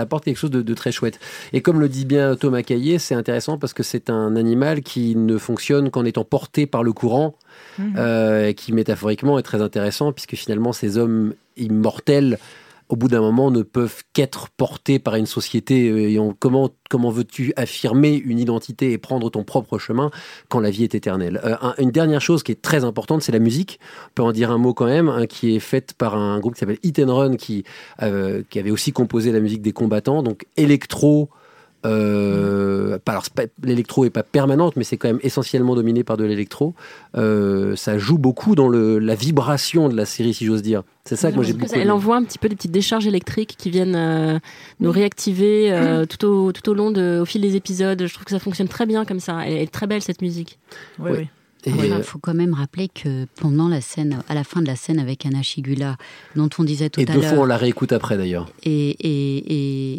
apporte 0.00 0.24
quelque 0.24 0.36
chose 0.38 0.50
de, 0.50 0.62
de 0.62 0.74
très 0.74 0.92
chouette. 0.92 1.18
Et 1.52 1.61
comme 1.62 1.80
le 1.80 1.88
dit 1.88 2.04
bien 2.04 2.36
Thomas 2.36 2.62
Caillé, 2.62 2.98
c'est 2.98 3.14
intéressant 3.14 3.56
parce 3.58 3.72
que 3.72 3.82
c'est 3.82 4.10
un 4.10 4.36
animal 4.36 4.82
qui 4.82 5.16
ne 5.16 5.38
fonctionne 5.38 5.90
qu'en 5.90 6.04
étant 6.04 6.24
porté 6.24 6.66
par 6.66 6.82
le 6.82 6.92
courant, 6.92 7.34
euh, 7.96 8.48
et 8.48 8.54
qui 8.54 8.72
métaphoriquement 8.72 9.38
est 9.38 9.42
très 9.42 9.62
intéressant 9.62 10.12
puisque 10.12 10.34
finalement, 10.34 10.72
ces 10.72 10.98
hommes 10.98 11.34
immortels, 11.56 12.38
au 12.88 12.96
bout 12.96 13.08
d'un 13.08 13.22
moment, 13.22 13.50
ne 13.50 13.62
peuvent 13.62 14.02
qu'être 14.12 14.48
portés 14.50 14.98
par 14.98 15.14
une 15.16 15.24
société. 15.24 15.88
euh, 15.88 16.10
Et 16.10 16.18
on- 16.18 16.34
comment 16.38 16.68
comment 16.90 17.08
veux-tu 17.08 17.54
affirmer 17.56 18.16
une 18.16 18.38
identité 18.38 18.92
et 18.92 18.98
prendre 18.98 19.30
ton 19.30 19.44
propre 19.44 19.78
chemin 19.78 20.10
quand 20.50 20.60
la 20.60 20.68
vie 20.68 20.84
est 20.84 20.94
éternelle? 20.94 21.40
Euh, 21.42 21.56
un- 21.62 21.74
Une 21.78 21.90
dernière 21.90 22.20
chose 22.20 22.42
qui 22.42 22.52
est 22.52 22.60
très 22.60 22.84
importante, 22.84 23.22
c'est 23.22 23.32
la 23.32 23.38
musique. 23.38 23.80
On 24.08 24.10
peut 24.16 24.22
en 24.22 24.32
dire 24.32 24.50
un 24.50 24.58
mot 24.58 24.74
quand 24.74 24.84
même, 24.84 25.08
hein, 25.08 25.24
qui 25.26 25.56
est 25.56 25.60
faite 25.60 25.94
par 25.96 26.16
un 26.18 26.38
groupe 26.38 26.52
qui 26.52 26.60
s'appelle 26.60 26.78
Hit 26.82 26.98
and 26.98 27.16
Run, 27.16 27.36
qui, 27.36 27.64
euh, 28.02 28.42
qui 28.50 28.58
avait 28.58 28.70
aussi 28.70 28.92
composé 28.92 29.32
la 29.32 29.40
musique 29.40 29.62
des 29.62 29.72
combattants, 29.72 30.22
donc 30.22 30.44
électro. 30.58 31.30
Euh, 31.84 32.98
alors 33.06 33.24
l'électro 33.62 34.04
est 34.04 34.10
pas 34.10 34.22
permanente, 34.22 34.74
mais 34.76 34.84
c'est 34.84 34.96
quand 34.96 35.08
même 35.08 35.18
essentiellement 35.22 35.74
dominé 35.74 36.04
par 36.04 36.16
de 36.16 36.24
l'électro. 36.24 36.74
Euh, 37.16 37.74
ça 37.76 37.98
joue 37.98 38.18
beaucoup 38.18 38.54
dans 38.54 38.68
le, 38.68 38.98
la 38.98 39.14
vibration 39.14 39.88
de 39.88 39.96
la 39.96 40.04
série, 40.04 40.34
si 40.34 40.44
j'ose 40.46 40.62
dire. 40.62 40.82
C'est 41.04 41.16
ça 41.16 41.30
que 41.30 41.36
moi 41.36 41.44
j'ai 41.44 41.52
beaucoup. 41.52 41.66
ça- 41.68 41.78
Elle 41.78 41.90
envoie 41.90 42.16
un 42.16 42.22
petit 42.24 42.38
peu 42.38 42.48
des 42.48 42.54
petites 42.56 42.70
décharges 42.70 43.06
électriques 43.06 43.54
qui 43.58 43.70
viennent 43.70 43.96
euh, 43.96 44.38
nous 44.80 44.92
réactiver 44.92 45.72
euh, 45.72 46.06
tout, 46.06 46.24
au, 46.26 46.52
tout 46.52 46.68
au 46.70 46.74
long, 46.74 46.90
de, 46.90 47.18
au 47.20 47.24
fil 47.24 47.40
des 47.40 47.56
épisodes. 47.56 48.06
Je 48.06 48.12
trouve 48.14 48.24
que 48.24 48.30
ça 48.30 48.38
fonctionne 48.38 48.68
très 48.68 48.86
bien 48.86 49.04
comme 49.04 49.20
ça. 49.20 49.40
Elle 49.46 49.54
est 49.54 49.72
très 49.72 49.86
belle 49.86 50.02
cette 50.02 50.22
musique. 50.22 50.58
Oui, 51.00 51.10
oui. 51.12 51.28
Il 51.64 51.72
euh, 51.80 52.02
faut 52.02 52.18
quand 52.18 52.34
même 52.34 52.54
rappeler 52.54 52.88
que 52.88 53.26
pendant 53.40 53.68
la 53.68 53.80
scène, 53.80 54.22
à 54.28 54.34
la 54.34 54.44
fin 54.44 54.60
de 54.62 54.66
la 54.66 54.76
scène 54.76 54.98
avec 54.98 55.24
Anna 55.26 55.42
Shigula, 55.42 55.96
dont 56.34 56.48
on 56.58 56.64
disait 56.64 56.90
tout 56.90 57.00
et 57.00 57.08
à 57.08 57.14
deux 57.14 57.20
fois 57.20 57.30
on 57.30 57.34
l'heure, 57.36 57.46
la 57.46 57.56
réécoute 57.56 57.92
après 57.92 58.16
d'ailleurs. 58.16 58.48
et, 58.64 58.90
et, 58.90 59.36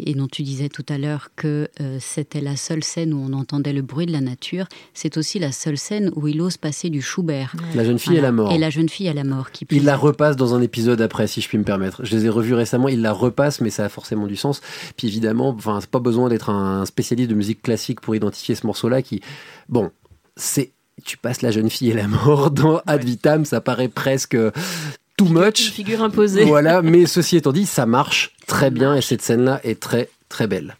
et, 0.00 0.10
et 0.10 0.14
dont 0.14 0.28
tu 0.28 0.42
disais 0.42 0.68
tout 0.68 0.84
à 0.88 0.98
l'heure 0.98 1.30
que 1.36 1.68
euh, 1.80 1.98
c'était 2.00 2.40
la 2.40 2.56
seule 2.56 2.84
scène 2.84 3.14
où 3.14 3.18
on 3.18 3.32
entendait 3.32 3.72
le 3.72 3.82
bruit 3.82 4.06
de 4.06 4.12
la 4.12 4.20
nature, 4.20 4.66
c'est 4.92 5.16
aussi 5.16 5.38
la 5.38 5.52
seule 5.52 5.78
scène 5.78 6.10
où 6.16 6.28
il 6.28 6.40
ose 6.42 6.56
passer 6.58 6.90
du 6.90 7.00
Schubert. 7.00 7.54
La 7.74 7.84
jeune 7.84 7.98
fille 7.98 8.12
Voilà. 8.12 8.18
est 8.18 8.22
la 8.22 8.32
mort. 8.32 8.52
Et 8.52 8.58
la 8.58 8.70
jeune 8.70 8.88
fille 8.88 9.08
à 9.08 9.14
la 9.14 9.24
mort. 9.24 9.50
Qui 9.50 9.66
Il 9.70 9.84
la 9.84 9.96
repasse 9.96 10.36
dans 10.36 10.54
un 10.54 10.60
épisode 10.60 11.00
après, 11.00 11.26
si 11.26 11.40
je 11.40 11.48
puis 11.48 11.56
me 11.58 11.64
permettre. 11.64 12.04
Je 12.04 12.14
les 12.14 12.26
ai 12.26 12.28
revus 12.28 12.54
récemment, 12.54 12.88
il 12.88 13.00
la 13.00 13.12
repasse, 13.12 13.60
mais 13.62 13.70
ça 13.70 13.84
a 13.86 13.88
forcément 13.88 14.26
du 14.26 14.36
sens. 14.36 14.60
Puis 14.96 15.06
évidemment, 15.08 15.48
enfin, 15.48 15.78
c'est 15.80 15.90
pas 15.90 15.98
besoin 16.00 16.28
d'être 16.28 16.50
un 16.50 16.84
spécialiste 16.84 17.30
de 17.30 17.34
musique 17.34 17.62
classique 17.62 18.00
pour 18.02 18.14
identifier 18.14 18.54
ce 18.54 18.66
morceau-là 18.66 19.00
qui, 19.00 19.22
bon, 19.70 19.90
c'est, 20.36 20.72
tu 21.04 21.16
passes 21.16 21.42
la 21.42 21.50
jeune 21.50 21.70
fille 21.70 21.90
et 21.90 21.94
la 21.94 22.08
mort 22.08 22.50
dans 22.50 22.80
Ad 22.86 23.04
Vitam, 23.04 23.44
ça 23.44 23.60
paraît 23.60 23.88
presque 23.88 24.36
too 25.16 25.26
much. 25.26 25.70
Figure 25.70 26.02
imposée. 26.02 26.44
Voilà, 26.44 26.82
mais 26.82 27.06
ceci 27.06 27.36
étant 27.36 27.52
dit, 27.52 27.66
ça 27.66 27.86
marche 27.86 28.32
très 28.46 28.70
bien 28.70 28.94
et 28.94 29.02
cette 29.02 29.22
scène-là 29.22 29.60
est 29.64 29.80
très 29.80 30.08
très 30.28 30.46
belle. 30.46 30.76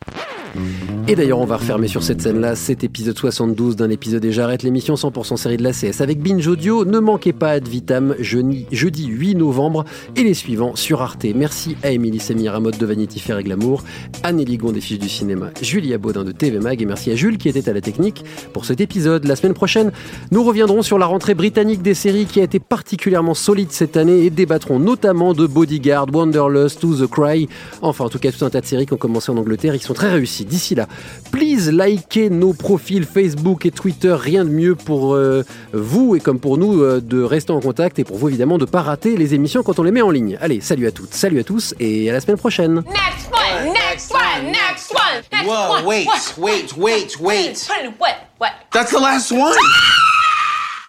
Et 1.06 1.16
d'ailleurs, 1.16 1.38
on 1.38 1.44
va 1.44 1.56
refermer 1.56 1.88
sur 1.88 2.02
cette 2.02 2.22
scène-là 2.22 2.56
cet 2.56 2.82
épisode 2.82 3.18
72 3.18 3.76
d'un 3.76 3.90
épisode 3.90 4.24
et 4.24 4.32
j'arrête 4.32 4.62
l'émission 4.62 4.94
100% 4.94 5.36
série 5.36 5.56
de 5.56 5.62
la 5.62 5.72
CS 5.72 6.00
avec 6.00 6.20
Binge 6.20 6.46
Audio. 6.46 6.84
Ne 6.84 6.98
manquez 6.98 7.32
pas 7.32 7.50
Ad 7.50 7.68
Vitam 7.68 8.14
jeudi, 8.18 8.66
jeudi 8.72 9.06
8 9.06 9.34
novembre 9.34 9.84
et 10.16 10.22
les 10.22 10.34
suivants 10.34 10.76
sur 10.76 11.02
Arte. 11.02 11.26
Merci 11.34 11.76
à 11.82 11.90
Émilie 11.90 12.20
Semir, 12.20 12.54
à 12.54 12.60
mode 12.60 12.78
de 12.78 12.86
Vanity 12.86 13.20
Fair 13.20 13.38
et 13.38 13.44
Glamour, 13.44 13.82
Anne 14.22 14.42
Ligon 14.42 14.72
des 14.72 14.80
Fiches 14.80 14.98
du 14.98 15.08
Cinéma, 15.08 15.50
Julia 15.60 15.98
Baudin 15.98 16.24
de 16.24 16.32
TV 16.32 16.58
Mag 16.58 16.80
et 16.80 16.86
merci 16.86 17.10
à 17.10 17.16
Jules 17.16 17.36
qui 17.36 17.48
était 17.48 17.68
à 17.68 17.72
la 17.72 17.80
technique 17.80 18.24
pour 18.52 18.64
cet 18.64 18.80
épisode. 18.80 19.26
La 19.26 19.36
semaine 19.36 19.54
prochaine, 19.54 19.92
nous 20.30 20.42
reviendrons 20.42 20.82
sur 20.82 20.98
la 20.98 21.06
rentrée 21.06 21.34
britannique 21.34 21.82
des 21.82 21.94
séries 21.94 22.26
qui 22.26 22.40
a 22.40 22.44
été 22.44 22.60
particulièrement 22.60 23.34
solide 23.34 23.72
cette 23.72 23.96
année 23.96 24.24
et 24.24 24.30
débattrons 24.30 24.78
notamment 24.78 25.34
de 25.34 25.46
Bodyguard, 25.46 26.06
Wanderlust, 26.12 26.80
To 26.80 26.94
The 26.94 27.10
Cry, 27.10 27.48
enfin 27.82 28.04
en 28.04 28.08
tout 28.08 28.18
cas 28.18 28.32
tout 28.32 28.44
un 28.44 28.50
tas 28.50 28.60
de 28.60 28.66
séries 28.66 28.86
qui 28.86 28.94
ont 28.94 28.98
commencé 28.98 29.30
en 29.30 29.36
Angleterre 29.36 29.74
et 29.74 29.78
qui 29.78 29.84
sont 29.84 29.94
très 29.94 30.10
réussies. 30.10 30.43
D'ici 30.44 30.74
là, 30.74 30.86
please 31.32 31.70
likez 31.70 32.30
nos 32.30 32.52
profils 32.52 33.04
Facebook 33.04 33.66
et 33.66 33.70
Twitter, 33.70 34.14
rien 34.18 34.44
de 34.44 34.50
mieux 34.50 34.74
pour 34.74 35.14
euh, 35.14 35.44
vous 35.72 36.14
et 36.16 36.20
comme 36.20 36.38
pour 36.38 36.58
nous 36.58 36.82
euh, 36.82 37.00
de 37.00 37.22
rester 37.22 37.52
en 37.52 37.60
contact 37.60 37.98
et 37.98 38.04
pour 38.04 38.16
vous 38.16 38.28
évidemment 38.28 38.58
de 38.58 38.64
ne 38.64 38.70
pas 38.70 38.82
rater 38.82 39.16
les 39.16 39.34
émissions 39.34 39.62
quand 39.62 39.78
on 39.78 39.82
les 39.82 39.90
met 39.90 40.02
en 40.02 40.10
ligne. 40.10 40.38
Allez, 40.40 40.60
salut 40.60 40.86
à 40.86 40.92
toutes, 40.92 41.14
salut 41.14 41.40
à 41.40 41.44
tous 41.44 41.74
et 41.80 42.10
à 42.10 42.12
la 42.12 42.20
semaine 42.20 42.38
prochaine. 42.38 42.74
Next 42.86 43.30
one, 43.32 43.72
next 43.72 44.12
one, 44.12 44.52
next 44.52 44.92
one, 44.92 45.22
next 45.32 45.46
Whoa, 45.46 45.72
one. 45.76 45.84
wait, 45.84 46.08
wait, 46.38 46.76
wait, 46.76 47.20
wait. 47.20 47.66
Put 47.68 47.84
it, 47.84 47.92
what, 47.98 48.16
what? 48.38 48.52
That's 48.72 48.90
the 48.92 49.00
last 49.00 49.32
one. 49.32 49.54